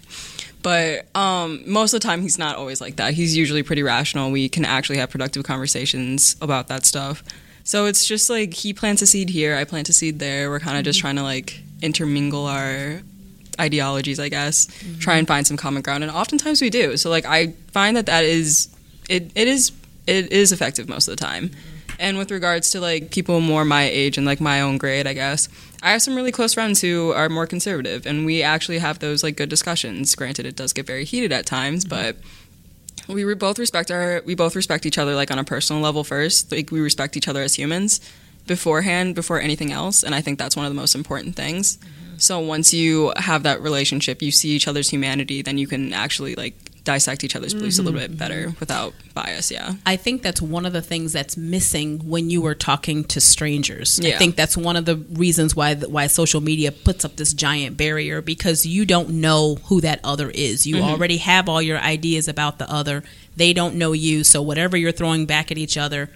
But 0.63 1.05
um, 1.15 1.61
most 1.67 1.93
of 1.93 2.01
the 2.01 2.05
time, 2.07 2.21
he's 2.21 2.37
not 2.39 2.57
always 2.57 2.81
like 2.81 2.95
that. 2.97 3.13
He's 3.13 3.37
usually 3.37 3.63
pretty 3.63 3.83
rational. 3.83 4.29
We 4.31 4.49
can 4.49 4.65
actually 4.65 4.97
have 4.97 5.09
productive 5.09 5.43
conversations 5.43 6.35
about 6.41 6.67
that 6.67 6.85
stuff. 6.85 7.23
So 7.63 7.85
it's 7.85 8.05
just 8.05 8.29
like 8.29 8.53
he 8.53 8.73
plants 8.73 9.01
a 9.01 9.05
seed 9.05 9.29
here, 9.29 9.55
I 9.55 9.63
plant 9.63 9.89
a 9.89 9.93
seed 9.93 10.19
there. 10.19 10.49
We're 10.49 10.59
kind 10.59 10.77
of 10.77 10.83
just 10.83 10.99
mm-hmm. 10.99 11.03
trying 11.03 11.15
to 11.17 11.23
like 11.23 11.61
intermingle 11.81 12.45
our 12.45 13.01
ideologies, 13.59 14.19
I 14.19 14.29
guess, 14.29 14.67
mm-hmm. 14.67 14.99
try 14.99 15.17
and 15.17 15.27
find 15.27 15.45
some 15.45 15.57
common 15.57 15.81
ground, 15.81 16.03
and 16.03 16.11
oftentimes 16.11 16.61
we 16.61 16.69
do. 16.69 16.97
So 16.97 17.09
like 17.09 17.25
I 17.25 17.53
find 17.71 17.97
that 17.97 18.05
that 18.07 18.23
is 18.23 18.69
it, 19.09 19.31
it 19.35 19.47
is 19.47 19.71
it 20.07 20.31
is 20.31 20.51
effective 20.51 20.87
most 20.89 21.07
of 21.07 21.17
the 21.17 21.23
time. 21.23 21.49
Mm-hmm. 21.49 21.75
And 22.01 22.17
with 22.17 22.31
regards 22.31 22.69
to 22.71 22.79
like 22.79 23.11
people 23.11 23.41
more 23.41 23.65
my 23.65 23.83
age 23.83 24.17
and 24.17 24.25
like 24.25 24.39
my 24.39 24.61
own 24.61 24.77
grade, 24.77 25.05
I 25.05 25.13
guess 25.13 25.49
I 25.83 25.91
have 25.91 26.01
some 26.01 26.15
really 26.15 26.31
close 26.31 26.53
friends 26.53 26.79
who 26.79 27.11
are 27.11 27.27
more 27.27 27.45
conservative, 27.45 28.05
and 28.05 28.25
we 28.25 28.41
actually 28.41 28.79
have 28.79 28.99
those 28.99 29.21
like 29.21 29.35
good 29.35 29.49
discussions. 29.49 30.15
Granted, 30.15 30.45
it 30.45 30.55
does 30.55 30.71
get 30.71 30.87
very 30.87 31.03
heated 31.03 31.33
at 31.33 31.45
times, 31.45 31.83
but 31.83 32.15
we 33.09 33.23
re- 33.23 33.35
both 33.35 33.59
respect 33.59 33.91
our 33.91 34.21
we 34.25 34.35
both 34.35 34.55
respect 34.55 34.85
each 34.85 34.97
other 34.97 35.15
like 35.15 35.31
on 35.31 35.39
a 35.39 35.43
personal 35.43 35.81
level 35.81 36.03
first. 36.03 36.51
Like 36.51 36.71
we 36.71 36.79
respect 36.79 37.17
each 37.17 37.27
other 37.27 37.41
as 37.41 37.55
humans 37.55 37.99
beforehand 38.47 39.15
before 39.15 39.39
anything 39.39 39.71
else, 39.71 40.03
and 40.03 40.15
I 40.15 40.21
think 40.21 40.39
that's 40.39 40.55
one 40.55 40.65
of 40.65 40.71
the 40.71 40.79
most 40.79 40.95
important 40.95 41.35
things. 41.35 41.77
So 42.17 42.39
once 42.39 42.73
you 42.73 43.13
have 43.15 43.43
that 43.43 43.61
relationship, 43.61 44.21
you 44.21 44.31
see 44.31 44.49
each 44.49 44.67
other's 44.67 44.89
humanity, 44.89 45.41
then 45.41 45.57
you 45.57 45.67
can 45.67 45.93
actually 45.93 46.35
like 46.35 46.55
dissect 46.83 47.23
each 47.23 47.35
other's 47.35 47.53
beliefs 47.53 47.79
a 47.79 47.83
little 47.83 47.99
mm-hmm. 47.99 48.11
bit 48.11 48.17
better 48.17 48.53
without 48.59 48.93
bias. 49.13 49.51
Yeah. 49.51 49.73
I 49.85 49.95
think 49.95 50.21
that's 50.21 50.41
one 50.41 50.65
of 50.65 50.73
the 50.73 50.81
things 50.81 51.13
that's 51.13 51.37
missing 51.37 51.99
when 52.07 52.29
you 52.29 52.45
are 52.45 52.55
talking 52.55 53.03
to 53.05 53.21
strangers. 53.21 53.99
I 54.03 54.11
think 54.11 54.35
that's 54.35 54.57
one 54.57 54.75
of 54.75 54.85
the 54.85 54.95
reasons 54.95 55.55
why 55.55 55.75
why 55.75 56.07
social 56.07 56.41
media 56.41 56.71
puts 56.71 57.05
up 57.05 57.15
this 57.15 57.33
giant 57.33 57.77
barrier 57.77 58.21
because 58.21 58.65
you 58.65 58.85
don't 58.85 59.09
know 59.09 59.55
who 59.65 59.81
that 59.81 59.99
other 60.03 60.29
is. 60.29 60.65
You 60.65 60.77
mm-hmm. 60.77 60.89
already 60.89 61.17
have 61.17 61.49
all 61.49 61.61
your 61.61 61.79
ideas 61.79 62.27
about 62.27 62.59
the 62.59 62.71
other. 62.71 63.03
They 63.35 63.53
don't 63.53 63.75
know 63.75 63.93
you, 63.93 64.23
so 64.23 64.41
whatever 64.41 64.75
you're 64.75 64.91
throwing 64.91 65.25
back 65.25 65.51
at 65.51 65.57
each 65.57 65.77
other 65.77 66.09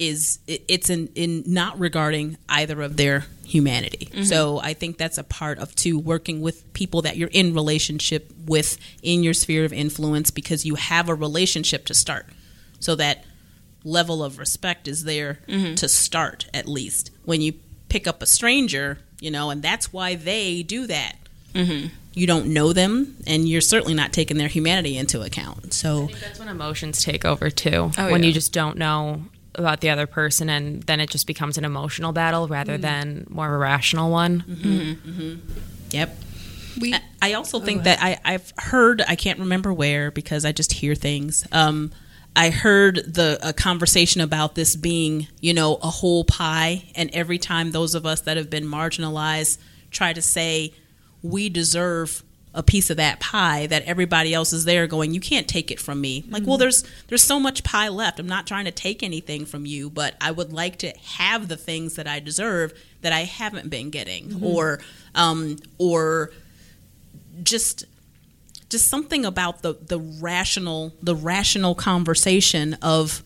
is 0.00 0.38
it's 0.48 0.88
in, 0.88 1.08
in 1.14 1.44
not 1.46 1.78
regarding 1.78 2.38
either 2.48 2.80
of 2.80 2.96
their 2.96 3.26
humanity. 3.44 4.08
Mm-hmm. 4.10 4.22
So 4.22 4.58
I 4.58 4.72
think 4.72 4.96
that's 4.96 5.18
a 5.18 5.22
part 5.22 5.58
of 5.58 5.76
too 5.76 5.98
working 5.98 6.40
with 6.40 6.72
people 6.72 7.02
that 7.02 7.18
you're 7.18 7.28
in 7.30 7.52
relationship 7.52 8.32
with 8.46 8.78
in 9.02 9.22
your 9.22 9.34
sphere 9.34 9.64
of 9.64 9.72
influence 9.72 10.30
because 10.30 10.64
you 10.64 10.76
have 10.76 11.08
a 11.08 11.14
relationship 11.14 11.84
to 11.86 11.94
start. 11.94 12.26
So 12.80 12.94
that 12.96 13.24
level 13.84 14.24
of 14.24 14.38
respect 14.38 14.88
is 14.88 15.04
there 15.04 15.40
mm-hmm. 15.46 15.74
to 15.74 15.88
start 15.88 16.48
at 16.54 16.66
least. 16.66 17.10
When 17.26 17.42
you 17.42 17.52
pick 17.90 18.06
up 18.06 18.22
a 18.22 18.26
stranger, 18.26 18.98
you 19.20 19.30
know, 19.30 19.50
and 19.50 19.62
that's 19.62 19.92
why 19.92 20.14
they 20.14 20.62
do 20.62 20.86
that. 20.86 21.16
Mm-hmm. 21.54 21.88
You 22.14 22.26
don't 22.26 22.46
know 22.46 22.72
them, 22.72 23.16
and 23.26 23.48
you're 23.48 23.60
certainly 23.60 23.94
not 23.94 24.12
taking 24.12 24.36
their 24.38 24.48
humanity 24.48 24.96
into 24.96 25.22
account. 25.22 25.74
So 25.74 26.08
That's 26.20 26.38
when 26.38 26.48
emotions 26.48 27.04
take 27.04 27.24
over 27.24 27.50
too. 27.50 27.90
Oh, 27.98 28.10
when 28.10 28.22
yeah. 28.22 28.28
you 28.28 28.32
just 28.32 28.52
don't 28.52 28.78
know 28.78 29.22
about 29.54 29.80
the 29.80 29.90
other 29.90 30.06
person, 30.06 30.48
and 30.48 30.82
then 30.84 31.00
it 31.00 31.10
just 31.10 31.26
becomes 31.26 31.58
an 31.58 31.64
emotional 31.64 32.12
battle 32.12 32.48
rather 32.48 32.74
mm-hmm. 32.74 32.82
than 32.82 33.26
more 33.28 33.46
of 33.46 33.52
a 33.52 33.58
rational 33.58 34.10
one. 34.10 34.44
Mm-hmm. 34.48 35.10
Mm-hmm. 35.10 35.50
Yep. 35.90 36.16
We- 36.80 36.94
I- 36.94 37.02
I 37.22 37.32
also 37.34 37.58
oh, 37.58 37.60
think 37.60 37.82
that 37.82 37.98
I, 38.00 38.18
I've 38.24 38.52
heard, 38.56 39.02
I 39.06 39.14
can't 39.14 39.40
remember 39.40 39.72
where 39.72 40.10
because 40.10 40.46
I 40.46 40.52
just 40.52 40.72
hear 40.72 40.94
things. 40.94 41.46
Um, 41.52 41.90
I 42.34 42.50
heard 42.50 42.96
the 42.96 43.38
a 43.42 43.52
conversation 43.52 44.20
about 44.20 44.54
this 44.54 44.76
being, 44.76 45.26
you 45.40 45.52
know, 45.52 45.74
a 45.76 45.88
whole 45.88 46.24
pie, 46.24 46.84
and 46.94 47.10
every 47.12 47.38
time 47.38 47.72
those 47.72 47.94
of 47.94 48.06
us 48.06 48.22
that 48.22 48.36
have 48.36 48.48
been 48.48 48.64
marginalized 48.64 49.58
try 49.90 50.12
to 50.12 50.22
say, 50.22 50.72
we 51.22 51.48
deserve 51.48 52.22
a 52.52 52.62
piece 52.62 52.90
of 52.90 52.96
that 52.96 53.20
pie 53.20 53.66
that 53.66 53.84
everybody 53.84 54.34
else 54.34 54.52
is 54.52 54.64
there 54.64 54.86
going 54.86 55.14
you 55.14 55.20
can't 55.20 55.46
take 55.46 55.70
it 55.70 55.80
from 55.80 56.00
me. 56.00 56.24
Like 56.28 56.42
well 56.44 56.54
mm-hmm. 56.54 56.60
there's 56.60 56.84
there's 57.08 57.22
so 57.22 57.38
much 57.38 57.62
pie 57.64 57.88
left. 57.88 58.18
I'm 58.18 58.26
not 58.26 58.46
trying 58.46 58.64
to 58.64 58.70
take 58.70 59.02
anything 59.02 59.46
from 59.46 59.66
you 59.66 59.90
but 59.90 60.14
i 60.20 60.30
would 60.30 60.52
like 60.52 60.76
to 60.78 60.92
have 60.98 61.48
the 61.48 61.56
things 61.56 61.96
that 61.96 62.06
i 62.06 62.20
deserve 62.20 62.72
that 63.02 63.12
i 63.12 63.20
haven't 63.20 63.68
been 63.68 63.90
getting 63.90 64.28
mm-hmm. 64.28 64.44
or 64.44 64.80
um 65.14 65.56
or 65.78 66.30
just 67.42 67.84
just 68.68 68.88
something 68.88 69.24
about 69.24 69.62
the 69.62 69.74
the 69.74 69.98
rational 69.98 70.94
the 71.02 71.14
rational 71.14 71.74
conversation 71.74 72.74
of 72.82 73.22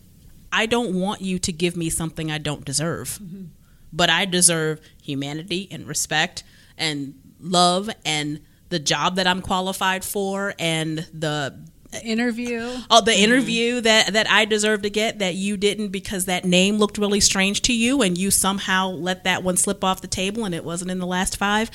I 0.51 0.67
don't 0.67 0.95
want 0.95 1.19
you 1.19 1.37
to 1.39 1.51
give 1.51 1.75
me 1.75 1.89
something 1.89 2.31
I 2.31 2.37
don't 2.37 2.63
deserve. 2.63 3.19
Mm-hmm. 3.21 3.43
But 3.91 4.09
I 4.09 4.23
deserve 4.23 4.79
humanity 5.01 5.67
and 5.69 5.85
respect 5.85 6.45
and 6.77 7.13
love 7.41 7.89
and 8.05 8.39
the 8.69 8.79
job 8.79 9.15
that 9.17 9.27
I'm 9.27 9.41
qualified 9.41 10.03
for 10.03 10.53
and 10.59 10.99
the 11.13 11.57
Interview. 12.03 12.59
Oh, 12.89 13.01
the 13.01 13.11
mm-hmm. 13.11 13.23
interview 13.23 13.81
that 13.81 14.13
that 14.13 14.29
I 14.29 14.45
deserve 14.45 14.81
to 14.81 14.89
get 14.89 15.19
that 15.19 15.35
you 15.35 15.57
didn't 15.57 15.89
because 15.89 16.25
that 16.25 16.45
name 16.45 16.77
looked 16.77 16.97
really 16.97 17.19
strange 17.19 17.61
to 17.63 17.73
you 17.73 18.01
and 18.01 18.17
you 18.17 18.31
somehow 18.31 18.89
let 18.89 19.23
that 19.23 19.43
one 19.43 19.57
slip 19.57 19.83
off 19.83 20.01
the 20.01 20.07
table 20.07 20.45
and 20.45 20.53
it 20.53 20.63
wasn't 20.63 20.91
in 20.91 20.99
the 20.99 21.05
last 21.05 21.37
five. 21.37 21.71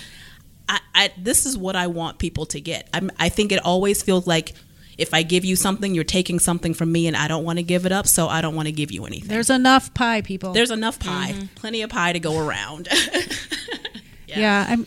I, 0.68 0.80
I 0.94 1.12
this 1.16 1.46
is 1.46 1.56
what 1.56 1.76
I 1.76 1.86
want 1.86 2.18
people 2.18 2.46
to 2.46 2.60
get. 2.60 2.88
I'm, 2.92 3.10
I 3.18 3.28
think 3.28 3.52
it 3.52 3.64
always 3.64 4.02
feels 4.02 4.26
like 4.26 4.52
if 4.98 5.14
I 5.14 5.22
give 5.22 5.46
you 5.46 5.56
something, 5.56 5.94
you're 5.94 6.04
taking 6.04 6.38
something 6.38 6.74
from 6.74 6.92
me, 6.92 7.06
and 7.06 7.16
I 7.16 7.26
don't 7.26 7.42
want 7.42 7.58
to 7.58 7.62
give 7.62 7.86
it 7.86 7.92
up, 7.92 8.06
so 8.06 8.28
I 8.28 8.42
don't 8.42 8.54
want 8.54 8.66
to 8.66 8.72
give 8.72 8.90
you 8.90 9.06
anything. 9.06 9.28
There's 9.28 9.48
enough 9.48 9.94
pie, 9.94 10.20
people. 10.20 10.52
There's 10.52 10.70
enough 10.70 10.98
pie, 10.98 11.32
mm-hmm. 11.32 11.46
plenty 11.54 11.80
of 11.80 11.88
pie 11.88 12.12
to 12.12 12.20
go 12.20 12.38
around. 12.38 12.86
yeah. 14.26 14.66
I'm. 14.68 14.86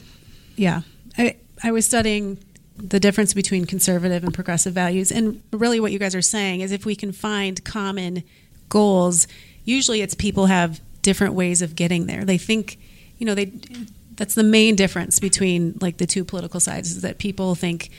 Yeah, 0.56 0.82
I 1.18 1.38
I 1.64 1.72
was 1.72 1.86
studying 1.86 2.38
the 2.78 3.00
difference 3.00 3.34
between 3.34 3.66
conservative 3.66 4.24
and 4.24 4.34
progressive 4.34 4.74
values, 4.74 5.12
and 5.12 5.42
really 5.52 5.80
what 5.80 5.92
you 5.92 6.00
guys 6.00 6.14
are 6.16 6.22
saying 6.22 6.62
is 6.62 6.72
if 6.72 6.86
we 6.86 6.96
can 6.96 7.12
find 7.12 7.64
common 7.64 8.24
goals, 8.70 9.28
usually 9.64 10.02
it's 10.02 10.14
people 10.14 10.48
have 10.48 10.82
different 11.02 11.34
ways 11.34 11.62
of 11.62 11.76
getting 11.76 12.06
there. 12.08 12.26
They 12.26 12.38
think, 12.38 12.78
you 13.18 13.26
know, 13.26 13.36
they. 13.36 13.54
That's 14.16 14.36
the 14.36 14.44
main 14.44 14.76
difference 14.76 15.20
between 15.20 15.76
like 15.82 15.98
the 15.98 16.06
two 16.06 16.24
political 16.24 16.60
sides 16.60 16.92
is 16.92 17.02
that 17.02 17.18
people 17.18 17.56
think 17.56 17.90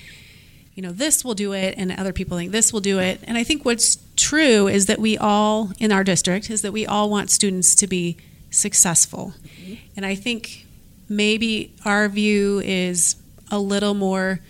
you 0.74 0.82
know, 0.82 0.92
this 0.92 1.24
will 1.24 1.34
do 1.34 1.52
it, 1.52 1.74
and 1.78 1.92
other 1.92 2.12
people 2.12 2.36
think 2.36 2.50
this 2.50 2.72
will 2.72 2.80
do 2.80 2.98
it. 2.98 3.20
And 3.24 3.38
I 3.38 3.44
think 3.44 3.64
what's 3.64 3.98
true 4.16 4.66
is 4.66 4.86
that 4.86 4.98
we 4.98 5.16
all, 5.16 5.70
in 5.78 5.92
our 5.92 6.02
district, 6.02 6.50
is 6.50 6.62
that 6.62 6.72
we 6.72 6.84
all 6.84 7.08
want 7.08 7.30
students 7.30 7.74
to 7.76 7.86
be 7.86 8.16
successful. 8.50 9.34
Mm-hmm. 9.44 9.74
And 9.96 10.04
I 10.04 10.16
think 10.16 10.66
maybe 11.08 11.72
our 11.84 12.08
view 12.08 12.60
is 12.64 13.16
a 13.54 13.58
little 13.58 13.94
more 13.94 14.40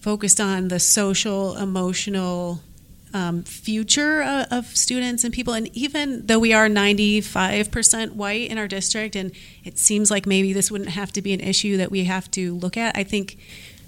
focused 0.00 0.40
on 0.40 0.68
the 0.68 0.80
social, 0.80 1.56
emotional 1.56 2.60
um, 3.14 3.42
future 3.42 4.22
of, 4.22 4.46
of 4.50 4.66
students 4.76 5.24
and 5.24 5.32
people. 5.32 5.54
And 5.54 5.68
even 5.76 6.26
though 6.26 6.38
we 6.38 6.52
are 6.52 6.68
95% 6.68 8.12
white 8.12 8.50
in 8.50 8.58
our 8.58 8.68
district, 8.68 9.16
and 9.16 9.32
it 9.64 9.78
seems 9.78 10.10
like 10.10 10.26
maybe 10.26 10.52
this 10.52 10.70
wouldn't 10.70 10.90
have 10.90 11.12
to 11.12 11.22
be 11.22 11.32
an 11.32 11.40
issue 11.40 11.76
that 11.76 11.90
we 11.90 12.04
have 12.04 12.30
to 12.32 12.54
look 12.54 12.76
at, 12.76 12.96
I 12.96 13.04
think 13.04 13.38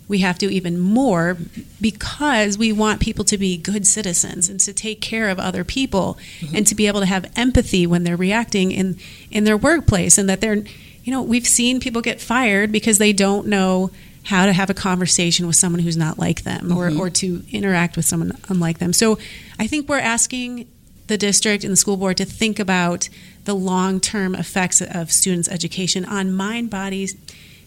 we 0.09 0.19
have 0.19 0.39
to 0.39 0.53
even 0.53 0.79
more 0.79 1.37
because 1.81 2.59
we 2.59 2.73
want 2.73 3.01
people 3.01 3.25
to 3.25 3.39
be 3.39 3.57
good 3.57 3.87
citizens 3.87 4.49
and 4.49 4.59
to 4.59 4.73
take 4.73 5.01
care 5.01 5.29
of 5.29 5.39
other 5.39 5.63
people 5.63 6.19
and 6.53 6.67
to 6.67 6.75
be 6.75 6.89
able 6.89 6.99
to 6.99 7.07
have 7.07 7.31
empathy 7.37 7.87
when 7.87 8.03
they're 8.03 8.17
reacting 8.17 8.73
in 8.73 8.99
in 9.31 9.45
their 9.45 9.57
workplace 9.57 10.19
and 10.19 10.29
that 10.29 10.41
they're 10.41 10.65
you 11.05 11.13
know 11.13 11.23
we've 11.23 11.47
seen 11.47 11.79
people 11.79 12.03
get 12.03 12.21
fired 12.21 12.73
because 12.73 12.99
they 12.99 13.13
don't 13.13 13.47
know 13.47 13.93
how 14.25 14.47
to 14.47 14.53
have 14.53 14.71
a 14.71 14.75
conversation 14.75 15.47
with 15.47 15.57
someone 15.57 15.81
who's 15.81 15.97
not 15.97 16.19
like 16.19 16.43
them 16.43 16.73
or, 16.73 16.91
mm-hmm. 16.91 17.01
or 17.01 17.11
to 17.11 17.43
interact 17.51 17.97
with 17.97 18.05
someone 18.05 18.33
unlike 18.49 18.79
them 18.79 18.93
so 18.93 19.19
i 19.59 19.67
think 19.67 19.89
we're 19.89 19.99
asking 19.99 20.67
the 21.07 21.19
district 21.19 21.65
and 21.65 21.73
the 21.73 21.77
school 21.77 21.97
board 21.97 22.17
to 22.17 22.25
think 22.25 22.59
about 22.59 23.09
the 23.45 23.55
long-term 23.55 24.35
effects 24.35 24.81
of 24.81 25.11
students 25.11 25.49
education 25.49 26.05
on 26.05 26.33
mind 26.33 26.71
body 26.71 27.09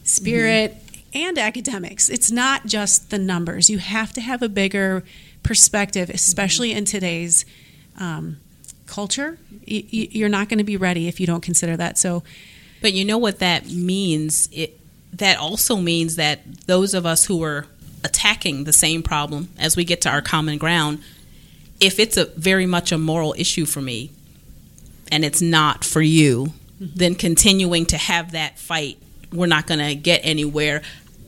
spirit 0.04 0.76
mm-hmm. 0.76 1.18
and 1.18 1.38
academics. 1.38 2.10
It's 2.10 2.32
not 2.32 2.66
just 2.66 3.10
the 3.10 3.18
numbers. 3.18 3.70
You 3.70 3.80
have 3.80 4.14
to 4.14 4.22
have 4.22 4.42
a 4.42 4.50
bigger 4.50 5.04
perspective, 5.42 6.08
mm-hmm. 6.08 6.16
especially 6.16 6.72
in 6.72 6.86
today's 6.86 7.46
um, 8.00 8.38
culture. 8.86 9.38
Y- 9.68 9.86
you're 9.90 10.30
not 10.30 10.50
going 10.50 10.60
to 10.60 10.64
be 10.64 10.78
ready 10.78 11.08
if 11.08 11.20
you 11.20 11.28
don't 11.28 11.42
consider 11.42 11.76
that. 11.78 11.98
So, 11.98 12.24
But 12.82 12.94
you 12.94 13.06
know 13.06 13.18
what 13.18 13.40
that 13.40 13.70
means? 13.70 14.50
It 14.52 14.80
that 15.14 15.38
also 15.38 15.78
means 15.78 16.16
that 16.16 16.42
those 16.66 16.94
of 16.94 17.06
us 17.06 17.26
who 17.26 17.44
are 17.44 17.66
attacking 18.04 18.64
the 18.64 18.74
same 18.74 19.04
problem 19.04 19.50
as 19.58 19.78
we 19.78 19.86
get 19.86 20.02
to 20.02 20.10
our 20.10 20.22
common 20.22 20.58
ground, 20.58 21.00
if 21.80 22.00
it's 22.00 22.18
a 22.18 22.26
very 22.26 22.66
much 22.66 22.92
a 22.92 22.98
moral 22.98 23.34
issue 23.38 23.66
for 23.66 23.82
me 23.82 24.12
and 25.12 25.24
it's 25.24 25.42
not 25.42 25.84
for 25.86 26.02
you, 26.02 26.54
mm-hmm. 26.82 26.86
then 26.96 27.16
continuing 27.16 27.86
to 27.86 27.98
have 27.98 28.32
that 28.32 28.58
fight, 28.58 28.98
we're 29.32 29.46
not 29.46 29.68
going 29.68 29.80
to 29.80 29.96
get 29.96 30.22
anywhere. 30.24 30.82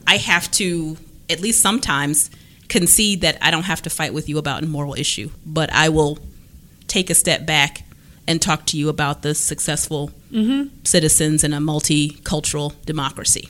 I 0.08 0.18
have 0.18 0.50
to 0.52 0.98
at 1.30 1.40
least 1.40 1.62
sometimes 1.62 2.30
concede 2.68 3.22
that 3.22 3.38
I 3.42 3.52
don't 3.52 3.64
have 3.64 3.82
to 3.84 3.90
fight 3.90 4.14
with 4.14 4.28
you 4.28 4.38
about 4.38 4.64
a 4.64 4.68
moral 4.68 4.96
issue, 4.96 5.30
but 5.46 5.72
I 5.72 5.90
will 5.90 6.20
take 6.88 7.10
a 7.10 7.16
step 7.16 7.46
back 7.46 7.84
and 8.28 8.42
talk 8.42 8.66
to 8.68 8.78
you 8.78 8.90
about 8.90 9.22
the 9.22 9.36
successful 9.36 10.12
citizens 10.84 11.44
in 11.44 11.54
a 11.54 11.60
multicultural 11.60 12.74
democracy. 12.86 13.50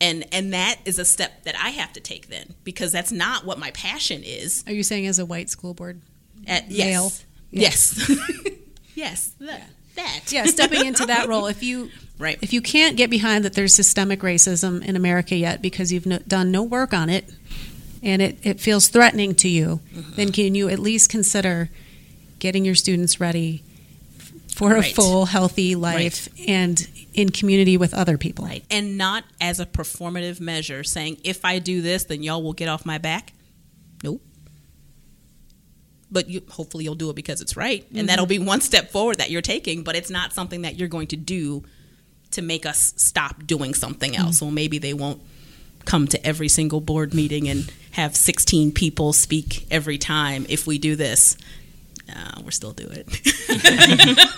And 0.00 0.24
and 0.32 0.52
that 0.52 0.80
is 0.84 0.98
a 0.98 1.04
step 1.04 1.44
that 1.44 1.54
I 1.56 1.70
have 1.70 1.92
to 1.92 2.00
take 2.00 2.28
then 2.28 2.54
because 2.64 2.90
that's 2.90 3.12
not 3.12 3.44
what 3.44 3.58
my 3.58 3.70
passion 3.70 4.22
is. 4.24 4.64
are 4.66 4.72
you 4.72 4.82
saying 4.82 5.06
as 5.06 5.18
a 5.18 5.24
white 5.24 5.48
school 5.48 5.74
board? 5.74 6.00
At, 6.44 6.68
Male. 6.68 7.12
yes, 7.52 8.04
yes, 8.08 8.10
yes, 8.96 9.30
that. 9.38 9.70
that. 9.94 10.20
Yeah, 10.32 10.44
stepping 10.46 10.86
into 10.86 11.06
that 11.06 11.28
role. 11.28 11.46
If 11.46 11.62
you 11.62 11.90
Right. 12.18 12.38
if 12.40 12.52
you 12.52 12.60
can't 12.60 12.96
get 12.96 13.10
behind 13.10 13.44
that 13.44 13.54
there's 13.54 13.74
systemic 13.74 14.20
racism 14.20 14.84
in 14.84 14.94
America 14.94 15.34
yet 15.34 15.60
because 15.60 15.92
you've 15.92 16.06
no, 16.06 16.18
done 16.18 16.52
no 16.52 16.62
work 16.62 16.92
on 16.94 17.08
it 17.10 17.28
and 18.00 18.22
it, 18.22 18.38
it 18.44 18.60
feels 18.60 18.86
threatening 18.88 19.34
to 19.36 19.48
you, 19.48 19.80
then 19.92 20.28
mm-hmm. 20.28 20.32
can 20.32 20.54
you 20.54 20.68
at 20.68 20.78
least 20.78 21.10
consider 21.10 21.68
getting 22.38 22.64
your 22.64 22.76
students 22.76 23.18
ready 23.18 23.64
for 24.54 24.76
a 24.76 24.82
full, 24.82 25.26
healthy 25.26 25.74
life 25.74 26.28
and 26.46 26.86
in 27.14 27.30
community 27.30 27.76
with 27.76 27.94
other 27.94 28.18
people? 28.18 28.44
Right. 28.44 28.64
And 28.70 28.98
not 28.98 29.24
as 29.40 29.60
a 29.60 29.66
performative 29.66 30.40
measure 30.40 30.84
saying, 30.84 31.18
if 31.24 31.44
I 31.44 31.58
do 31.58 31.80
this, 31.82 32.04
then 32.04 32.22
y'all 32.22 32.42
will 32.42 32.52
get 32.52 32.68
off 32.68 32.84
my 32.84 32.98
back. 32.98 33.32
Nope. 34.02 34.20
But 36.10 36.28
you, 36.28 36.42
hopefully 36.50 36.84
you'll 36.84 36.94
do 36.94 37.10
it 37.10 37.16
because 37.16 37.40
it's 37.40 37.56
right. 37.56 37.86
And 37.94 38.08
that'll 38.08 38.26
mm-hmm. 38.26 38.42
be 38.42 38.46
one 38.46 38.60
step 38.60 38.90
forward 38.90 39.18
that 39.18 39.30
you're 39.30 39.42
taking, 39.42 39.82
but 39.82 39.96
it's 39.96 40.10
not 40.10 40.32
something 40.32 40.62
that 40.62 40.76
you're 40.76 40.88
going 40.88 41.06
to 41.08 41.16
do 41.16 41.64
to 42.32 42.42
make 42.42 42.66
us 42.66 42.94
stop 42.96 43.46
doing 43.46 43.74
something 43.74 44.16
else. 44.16 44.36
Mm-hmm. 44.36 44.44
Well, 44.46 44.52
maybe 44.52 44.78
they 44.78 44.94
won't 44.94 45.22
come 45.84 46.06
to 46.08 46.26
every 46.26 46.48
single 46.48 46.80
board 46.80 47.14
meeting 47.14 47.48
and 47.48 47.70
have 47.92 48.16
16 48.16 48.72
people 48.72 49.12
speak 49.12 49.66
every 49.70 49.98
time 49.98 50.46
if 50.48 50.66
we 50.66 50.78
do 50.78 50.96
this. 50.96 51.36
Uh, 52.14 52.40
we're 52.44 52.50
still 52.50 52.72
do 52.72 52.88
it. 52.90 53.06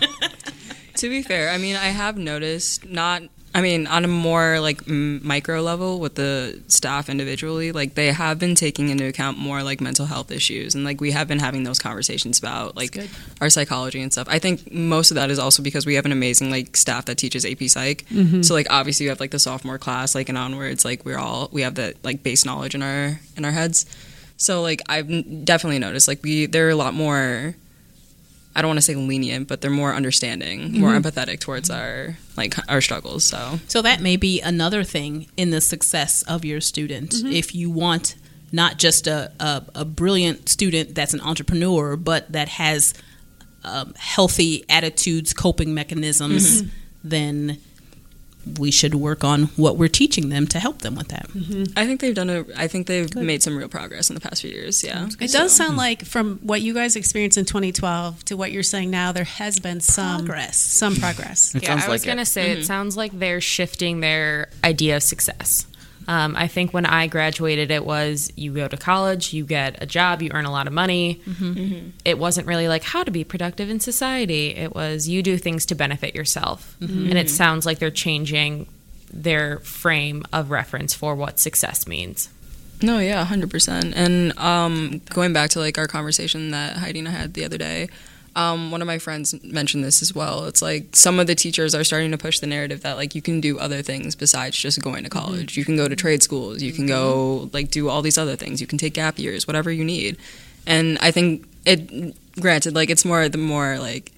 To 0.99 1.09
be 1.09 1.23
fair, 1.23 1.51
I 1.51 1.59
mean, 1.59 1.75
I 1.75 1.87
have 1.87 2.17
noticed 2.17 2.89
not. 2.89 3.23
I 3.53 3.61
mean, 3.63 3.87
on 3.89 4.05
a 4.05 4.09
more 4.09 4.59
like 4.61 4.89
m- 4.89 5.27
micro 5.27 5.61
level 5.61 5.99
with 5.99 6.15
the 6.15 6.61
staff 6.69 7.09
individually, 7.09 7.73
like 7.73 7.95
they 7.95 8.13
have 8.13 8.39
been 8.39 8.55
taking 8.55 8.89
into 8.91 9.05
account 9.05 9.37
more 9.37 9.63
like 9.65 9.81
mental 9.81 10.07
health 10.07 10.31
issues, 10.31 10.75
and 10.77 10.85
like 10.85 11.01
we 11.01 11.11
have 11.11 11.27
been 11.27 11.41
having 11.41 11.65
those 11.65 11.81
conversations 11.81 12.39
about 12.39 12.77
like 12.77 12.97
our 13.41 13.51
psychology 13.51 14.01
and 14.01 14.13
stuff. 14.13 14.29
I 14.31 14.39
think 14.39 14.73
most 14.73 15.11
of 15.11 15.17
that 15.17 15.31
is 15.31 15.39
also 15.41 15.65
because 15.65 15.85
we 15.85 15.97
have 15.97 16.07
an 16.07 16.13
amazing 16.13 16.51
like 16.51 16.77
staff 16.77 17.07
that 17.07 17.17
teaches 17.19 17.45
AP 17.45 17.65
Psych. 17.65 18.05
So 18.43 18.55
like 18.55 18.69
obviously 18.71 19.05
you 19.05 19.11
have 19.11 19.21
like 19.21 19.33
the 19.33 19.41
sophomore 19.41 19.79
class, 19.79 20.15
like 20.15 20.29
and 20.29 20.39
onwards, 20.39 20.85
like 20.85 21.05
we're 21.05 21.19
all 21.19 21.49
we 21.53 21.63
have 21.63 21.75
that 21.75 22.03
like 22.05 22.23
base 22.23 22.45
knowledge 22.45 22.77
in 22.77 22.83
our 22.85 23.19
in 23.37 23.45
our 23.45 23.53
heads. 23.53 23.85
So 24.37 24.63
like 24.63 24.81
I've 24.89 25.09
definitely 25.45 25.81
noticed 25.81 26.07
like 26.07 26.23
we 26.23 26.47
there 26.47 26.69
are 26.69 26.71
a 26.71 26.77
lot 26.77 26.95
more 26.95 27.57
I 28.57 28.63
don't 28.63 28.69
want 28.69 28.79
to 28.79 28.83
say 28.83 28.95
lenient, 28.95 29.49
but 29.49 29.61
they're 29.61 29.71
more 29.71 29.95
understanding, 29.95 30.81
more 30.81 30.91
mm-hmm. 30.91 31.07
empathetic 31.07 31.41
towards 31.41 31.71
our 31.71 32.17
like 32.37 32.55
our 32.69 32.81
struggles. 32.81 33.25
So 33.25 33.59
So 33.69 33.83
that 33.83 34.01
may 34.01 34.17
be 34.17 34.41
another 34.41 34.85
thing 34.85 35.27
in 35.37 35.51
the 35.51 35.61
success 35.61 36.23
of 36.23 36.45
your 36.45 36.61
student. 36.61 37.11
Mm-hmm. 37.11 37.33
If 37.33 37.55
you 37.55 37.71
want 37.71 38.17
not 38.53 38.79
just 38.79 39.09
a, 39.09 39.33
a, 39.41 39.65
a 39.75 39.85
brilliant 39.85 40.49
student 40.49 40.95
that's 40.95 41.13
an 41.13 41.21
entrepreneur, 41.21 41.97
but 41.97 42.31
that 42.31 42.49
has 42.49 42.95
um, 43.65 43.95
healthy 43.97 44.65
attitudes, 44.69 45.33
coping 45.33 45.75
mechanisms, 45.75 46.63
mm-hmm. 46.63 46.69
then 47.03 47.59
we 48.59 48.71
should 48.71 48.95
work 48.95 49.25
on 49.25 49.45
what 49.57 49.77
we're 49.77 49.89
teaching 49.89 50.29
them 50.29 50.47
to 50.49 50.59
help 50.59 50.81
them 50.81 50.95
with 50.95 51.09
that. 51.09 51.29
Mm-hmm. 51.29 51.77
I 51.77 51.87
think 51.87 52.01
they've 52.01 52.15
done 52.15 52.31
a. 52.31 52.45
I 52.57 52.69
think 52.69 52.87
they've 52.87 53.15
made 53.15 53.43
some 53.43 53.57
real 53.57 53.69
progress 53.69 54.11
in 54.11 54.15
the 54.15 54.21
past 54.21 54.43
few 54.43 54.51
years. 54.51 54.83
Yeah, 54.83 55.09
It 55.21 55.33
does 55.33 55.53
sound 55.53 55.77
like 55.77 56.05
from 56.05 56.39
what 56.43 56.61
you 56.61 56.75
guys 56.75 56.97
experienced 56.97 57.39
in 57.39 57.45
2012 57.45 58.25
to 58.27 58.37
what 58.37 58.53
you're 58.53 58.63
saying 58.63 58.91
now, 58.91 59.13
there 59.13 59.25
has 59.25 59.59
been 59.59 59.81
some 59.81 60.25
Progress. 60.25 60.57
Some 60.57 60.97
progress. 60.97 61.55
It 61.55 61.63
yeah, 61.63 61.71
sounds 61.71 61.85
I 61.85 61.89
was 61.89 62.03
like 62.03 62.07
gonna 62.07 62.23
it. 62.23 62.27
say 62.27 62.51
it 62.51 62.55
mm-hmm. 62.55 62.63
sounds 62.65 62.97
like 62.97 63.19
they're 63.19 63.41
shifting 63.41 64.01
their 64.01 64.49
idea 64.63 64.97
of 64.97 65.03
success. 65.03 65.67
Um, 66.07 66.37
I 66.37 66.49
think 66.49 66.73
when 66.75 66.87
I 66.87 67.07
graduated, 67.07 67.71
it 67.71 67.85
was 67.85 68.33
you 68.37 68.53
go 68.53 68.69
to 68.69 68.77
college, 68.77 69.33
you 69.33 69.45
get 69.45 69.83
a 69.83 69.87
job, 69.87 70.23
you 70.23 70.31
earn 70.35 70.45
a 70.45 70.51
lot 70.51 70.67
of 70.67 70.73
money. 70.73 71.21
It 72.05 72.19
wasn't 72.19 72.47
really 72.47 72.69
like 72.69 72.83
how 72.83 73.03
to 73.05 73.11
be 73.11 73.25
productive 73.25 73.71
in 73.71 73.81
society. 73.81 74.49
It 74.57 74.75
was 74.75 75.09
you 75.09 75.23
do 75.23 75.39
things 75.39 75.67
to 75.67 75.75
benefit 75.75 76.15
yourself. 76.15 76.77
And 76.81 77.19
it 77.19 77.31
sounds 77.31 77.65
like 77.67 77.79
they're 77.79 77.91
changing 77.91 78.67
their 79.13 79.59
frame 79.61 80.25
of 80.33 80.51
reference 80.51 80.93
for 80.93 81.15
what 81.15 81.39
success 81.39 81.87
means. 81.87 82.29
No, 82.83 82.99
yeah, 82.99 83.25
hundred 83.25 83.51
percent. 83.51 83.95
And 83.95 84.37
um, 84.39 85.01
going 85.11 85.33
back 85.33 85.51
to 85.51 85.61
like 85.61 85.79
our 85.79 85.87
conversation 85.87 86.51
that 86.51 86.77
Heidi 86.77 86.99
and 86.99 87.09
I 87.09 87.13
had 87.13 87.35
the 87.35 87.45
other 87.45 87.57
day, 87.57 87.89
um, 88.37 88.71
one 88.71 88.81
of 88.81 88.87
my 88.87 88.99
friends 88.99 89.41
mentioned 89.45 89.85
this 89.85 90.03
as 90.03 90.15
well. 90.15 90.45
It's 90.47 90.61
like 90.61 90.97
some 90.97 91.21
of 91.21 91.27
the 91.27 91.35
teachers 91.35 91.75
are 91.75 91.85
starting 91.85 92.11
to 92.11 92.19
push 92.19 92.41
the 92.41 92.47
narrative 92.47 92.83
that 92.83 92.97
like 92.97 93.15
you 93.15 93.23
can 93.23 93.41
do 93.41 93.59
other 93.59 93.81
things 93.83 94.15
besides 94.15 94.57
just 94.57 94.81
going 94.83 95.05
to 95.05 95.11
mm-hmm. 95.11 95.19
college. 95.19 95.57
You 95.57 95.65
can 95.65 95.77
go 95.77 95.87
to 95.89 95.95
trade 95.95 96.23
schools. 96.23 96.63
You 96.63 96.73
can 96.73 96.87
go 96.87 97.43
mm-hmm. 97.43 97.55
like 97.55 97.71
do 97.71 97.89
all 97.89 98.03
these 98.03 98.19
other 98.19 98.37
things. 98.37 98.61
You 98.61 98.67
can 98.67 98.79
take 98.79 98.95
gap 98.95 99.19
years, 99.19 99.47
whatever 99.47 99.71
you 99.71 99.85
need. 99.85 100.17
And 100.67 100.99
I 101.01 101.11
think 101.11 101.47
it. 101.65 102.17
Granted, 102.41 102.75
like 102.75 102.91
it's 102.91 103.05
more 103.05 103.29
the 103.29 103.39
more 103.39 103.79
like 103.79 104.11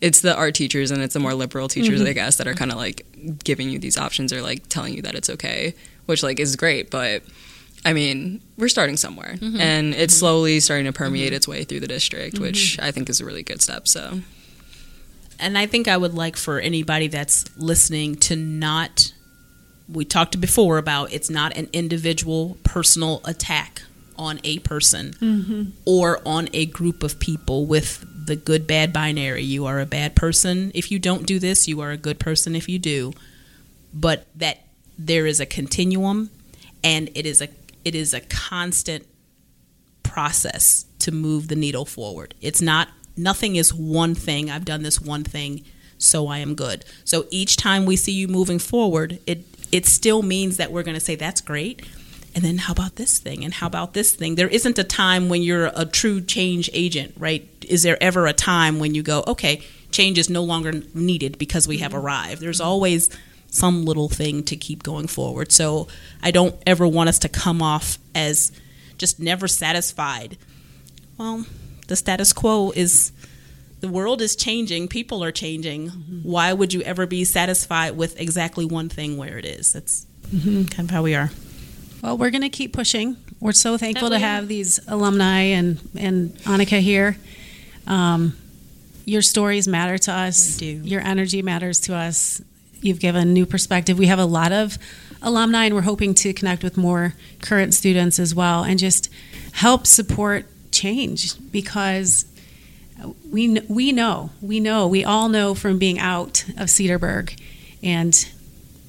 it's 0.00 0.22
the 0.22 0.34
art 0.34 0.56
teachers 0.56 0.90
and 0.90 1.00
it's 1.02 1.14
the 1.14 1.20
more 1.20 1.34
liberal 1.34 1.68
teachers, 1.68 2.00
I 2.00 2.06
mm-hmm. 2.06 2.14
guess, 2.14 2.36
that 2.38 2.48
are 2.48 2.54
kind 2.54 2.72
of 2.72 2.78
like 2.78 3.06
giving 3.44 3.70
you 3.70 3.78
these 3.78 3.96
options 3.96 4.32
or 4.32 4.42
like 4.42 4.68
telling 4.68 4.94
you 4.94 5.02
that 5.02 5.14
it's 5.14 5.30
okay, 5.30 5.74
which 6.06 6.22
like 6.22 6.40
is 6.40 6.56
great, 6.56 6.90
but. 6.90 7.22
I 7.84 7.94
mean, 7.94 8.42
we're 8.58 8.68
starting 8.68 8.96
somewhere, 8.96 9.36
mm-hmm. 9.36 9.60
and 9.60 9.94
it's 9.94 10.14
mm-hmm. 10.14 10.20
slowly 10.20 10.60
starting 10.60 10.86
to 10.86 10.92
permeate 10.92 11.28
mm-hmm. 11.28 11.36
its 11.36 11.48
way 11.48 11.64
through 11.64 11.80
the 11.80 11.88
district, 11.88 12.38
which 12.38 12.78
I 12.78 12.90
think 12.90 13.08
is 13.08 13.20
a 13.20 13.24
really 13.24 13.42
good 13.42 13.62
step. 13.62 13.88
So, 13.88 14.20
And 15.38 15.56
I 15.56 15.66
think 15.66 15.88
I 15.88 15.96
would 15.96 16.14
like 16.14 16.36
for 16.36 16.60
anybody 16.60 17.08
that's 17.08 17.44
listening 17.56 18.16
to 18.16 18.36
not, 18.36 19.14
we 19.88 20.04
talked 20.04 20.40
before 20.40 20.76
about 20.76 21.12
it's 21.12 21.30
not 21.30 21.56
an 21.56 21.68
individual 21.72 22.58
personal 22.64 23.22
attack 23.24 23.82
on 24.16 24.38
a 24.44 24.58
person 24.58 25.72
or 25.86 26.20
on 26.26 26.50
a 26.52 26.66
group 26.66 27.02
of 27.02 27.18
people 27.18 27.64
with 27.64 28.04
the 28.26 28.36
good 28.36 28.66
bad 28.66 28.92
binary. 28.92 29.42
You 29.42 29.64
are 29.64 29.80
a 29.80 29.86
bad 29.86 30.14
person 30.14 30.70
if 30.74 30.90
you 30.90 30.98
don't 30.98 31.26
do 31.26 31.38
this, 31.38 31.66
you 31.66 31.80
are 31.80 31.90
a 31.90 31.96
good 31.96 32.20
person 32.20 32.54
if 32.54 32.68
you 32.68 32.78
do. 32.78 33.14
But 33.94 34.26
that 34.36 34.66
there 34.98 35.26
is 35.26 35.40
a 35.40 35.46
continuum 35.46 36.30
and 36.84 37.10
it 37.14 37.24
is 37.24 37.40
a 37.40 37.48
it 37.84 37.94
is 37.94 38.14
a 38.14 38.20
constant 38.20 39.06
process 40.02 40.86
to 40.98 41.12
move 41.12 41.48
the 41.48 41.56
needle 41.56 41.84
forward. 41.84 42.34
It's 42.40 42.60
not 42.60 42.88
nothing 43.16 43.56
is 43.56 43.72
one 43.72 44.14
thing. 44.14 44.50
I've 44.50 44.64
done 44.64 44.82
this 44.82 45.00
one 45.00 45.24
thing, 45.24 45.64
so 45.98 46.26
I 46.26 46.38
am 46.38 46.54
good. 46.54 46.84
So 47.04 47.26
each 47.30 47.56
time 47.56 47.84
we 47.84 47.96
see 47.96 48.12
you 48.12 48.28
moving 48.28 48.58
forward, 48.58 49.18
it 49.26 49.44
it 49.72 49.86
still 49.86 50.22
means 50.22 50.56
that 50.56 50.72
we're 50.72 50.82
going 50.82 50.96
to 50.96 51.00
say 51.00 51.14
that's 51.14 51.40
great. 51.40 51.86
And 52.34 52.44
then 52.44 52.58
how 52.58 52.72
about 52.72 52.96
this 52.96 53.18
thing? 53.18 53.44
And 53.44 53.54
how 53.54 53.66
about 53.66 53.94
this 53.94 54.12
thing? 54.12 54.36
There 54.36 54.48
isn't 54.48 54.78
a 54.78 54.84
time 54.84 55.28
when 55.28 55.42
you're 55.42 55.70
a 55.74 55.84
true 55.84 56.20
change 56.20 56.70
agent, 56.72 57.14
right? 57.18 57.48
Is 57.68 57.82
there 57.82 58.00
ever 58.02 58.26
a 58.26 58.32
time 58.32 58.78
when 58.78 58.94
you 58.94 59.02
go, 59.02 59.24
okay, 59.26 59.62
change 59.90 60.18
is 60.18 60.30
no 60.30 60.42
longer 60.42 60.72
needed 60.94 61.38
because 61.38 61.66
we 61.66 61.78
have 61.78 61.94
arrived? 61.94 62.40
There's 62.40 62.60
always 62.60 63.10
some 63.50 63.84
little 63.84 64.08
thing 64.08 64.42
to 64.44 64.56
keep 64.56 64.82
going 64.82 65.06
forward. 65.06 65.52
So 65.52 65.88
I 66.22 66.30
don't 66.30 66.54
ever 66.66 66.86
want 66.86 67.08
us 67.08 67.18
to 67.20 67.28
come 67.28 67.60
off 67.60 67.98
as 68.14 68.52
just 68.96 69.18
never 69.18 69.48
satisfied. 69.48 70.38
Well, 71.18 71.44
the 71.88 71.96
status 71.96 72.32
quo 72.32 72.70
is 72.70 73.12
the 73.80 73.88
world 73.88 74.22
is 74.22 74.36
changing, 74.36 74.88
people 74.88 75.24
are 75.24 75.32
changing. 75.32 75.88
Why 76.22 76.52
would 76.52 76.72
you 76.72 76.82
ever 76.82 77.06
be 77.06 77.24
satisfied 77.24 77.96
with 77.96 78.20
exactly 78.20 78.64
one 78.64 78.88
thing 78.88 79.16
where 79.16 79.38
it 79.38 79.44
is? 79.44 79.72
That's 79.72 80.06
kind 80.30 80.80
of 80.80 80.90
how 80.90 81.02
we 81.02 81.14
are. 81.14 81.30
Well, 82.02 82.16
we're 82.16 82.30
going 82.30 82.42
to 82.42 82.48
keep 82.50 82.72
pushing. 82.72 83.16
We're 83.40 83.52
so 83.52 83.76
thankful 83.76 84.10
That 84.10 84.18
to 84.18 84.24
have 84.24 84.48
these 84.48 84.80
alumni 84.86 85.40
and 85.40 85.80
and 85.98 86.34
Annika 86.40 86.80
here. 86.80 87.16
Um, 87.86 88.36
your 89.06 89.22
stories 89.22 89.66
matter 89.66 89.98
to 89.98 90.12
us. 90.12 90.60
Your 90.62 91.00
energy 91.00 91.42
matters 91.42 91.80
to 91.80 91.94
us. 91.94 92.40
You've 92.82 93.00
given 93.00 93.32
new 93.32 93.46
perspective. 93.46 93.98
We 93.98 94.06
have 94.06 94.18
a 94.18 94.24
lot 94.24 94.52
of 94.52 94.78
alumni, 95.22 95.66
and 95.66 95.74
we're 95.74 95.82
hoping 95.82 96.14
to 96.14 96.32
connect 96.32 96.62
with 96.62 96.76
more 96.76 97.14
current 97.42 97.74
students 97.74 98.18
as 98.18 98.34
well, 98.34 98.64
and 98.64 98.78
just 98.78 99.10
help 99.52 99.86
support 99.86 100.46
change 100.70 101.34
because 101.50 102.24
we 103.30 103.60
we 103.68 103.92
know 103.92 104.30
we 104.40 104.60
know 104.60 104.86
we 104.86 105.04
all 105.04 105.28
know 105.28 105.54
from 105.54 105.78
being 105.78 105.98
out 105.98 106.44
of 106.50 106.68
Cedarburg 106.68 107.38
and 107.82 108.28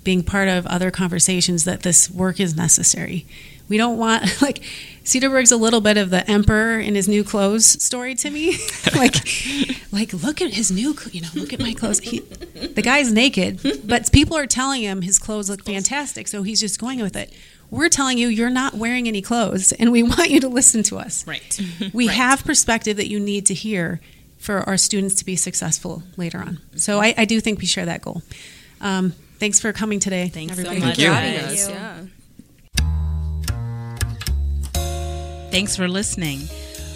being 0.04 0.24
part 0.24 0.48
of 0.48 0.66
other 0.68 0.92
conversations 0.92 1.64
that 1.66 1.84
this 1.84 2.10
work 2.10 2.40
is 2.40 2.56
necessary. 2.56 3.26
We 3.70 3.78
don't 3.78 3.98
want 3.98 4.42
like 4.42 4.64
Cedarburg's 5.12 5.52
a 5.52 5.58
little 5.58 5.82
bit 5.82 5.98
of 5.98 6.10
the 6.10 6.30
emperor 6.32 6.80
in 6.80 6.96
his 6.96 7.10
new 7.10 7.22
clothes 7.22 7.66
story 7.84 8.16
to 8.16 8.30
me. 8.30 8.58
like 8.96 9.16
like 9.92 10.14
look 10.14 10.42
at 10.42 10.54
his 10.54 10.72
new 10.72 10.96
cl- 10.96 11.12
you 11.12 11.20
know, 11.20 11.28
look 11.36 11.52
at 11.52 11.60
my 11.60 11.74
clothes. 11.74 12.00
He, 12.00 12.20
the 12.20 12.82
guy's 12.82 13.12
naked, 13.12 13.60
but 13.86 14.10
people 14.14 14.38
are 14.38 14.48
telling 14.48 14.84
him 14.84 15.02
his 15.02 15.20
clothes 15.20 15.50
look 15.50 15.66
fantastic, 15.66 16.30
so 16.30 16.44
he's 16.44 16.62
just 16.62 16.80
going 16.80 17.02
with 17.02 17.18
it. 17.18 17.34
We're 17.70 17.90
telling 17.90 18.18
you 18.18 18.30
you're 18.30 18.50
not 18.50 18.76
wearing 18.76 19.10
any 19.10 19.22
clothes 19.22 19.74
and 19.74 19.92
we 19.92 20.02
want 20.14 20.30
you 20.30 20.40
to 20.40 20.48
listen 20.48 20.82
to 20.84 20.98
us. 20.98 21.28
Right. 21.28 21.60
We 21.92 22.08
have 22.08 22.46
perspective 22.46 22.96
that 22.96 23.10
you 23.10 23.20
need 23.20 23.46
to 23.48 23.54
hear 23.54 24.00
for 24.38 24.62
our 24.62 24.78
students 24.78 25.16
to 25.16 25.26
be 25.26 25.36
successful 25.36 26.04
later 26.16 26.40
on. 26.40 26.60
So 26.78 27.00
I, 27.02 27.14
I 27.18 27.26
do 27.26 27.42
think 27.42 27.60
we 27.60 27.66
share 27.66 27.86
that 27.86 28.02
goal. 28.02 28.24
Um, 28.80 29.12
thanks 29.40 29.60
for 29.60 29.74
coming 29.74 30.00
today. 30.00 30.30
Thanks 30.30 30.56
so 30.56 30.62
everybody. 30.62 30.80
much. 30.80 31.00
you. 31.00 31.12
having 31.12 31.34
guys. 31.42 31.68
us, 31.68 31.70
yeah. 31.70 32.01
Thanks 35.52 35.76
for 35.76 35.90
listening. 35.90 36.48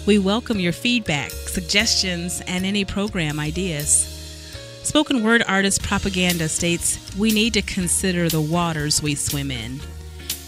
We 0.06 0.18
welcome 0.18 0.58
your 0.58 0.72
feedback, 0.72 1.30
suggestions, 1.30 2.40
and 2.46 2.64
any 2.64 2.86
program 2.86 3.38
ideas. 3.38 3.90
Spoken 4.82 5.22
word 5.22 5.42
artist 5.46 5.82
propaganda 5.82 6.48
states 6.48 6.98
we 7.18 7.32
need 7.32 7.52
to 7.52 7.60
consider 7.60 8.30
the 8.30 8.40
waters 8.40 9.02
we 9.02 9.14
swim 9.14 9.50
in. 9.50 9.78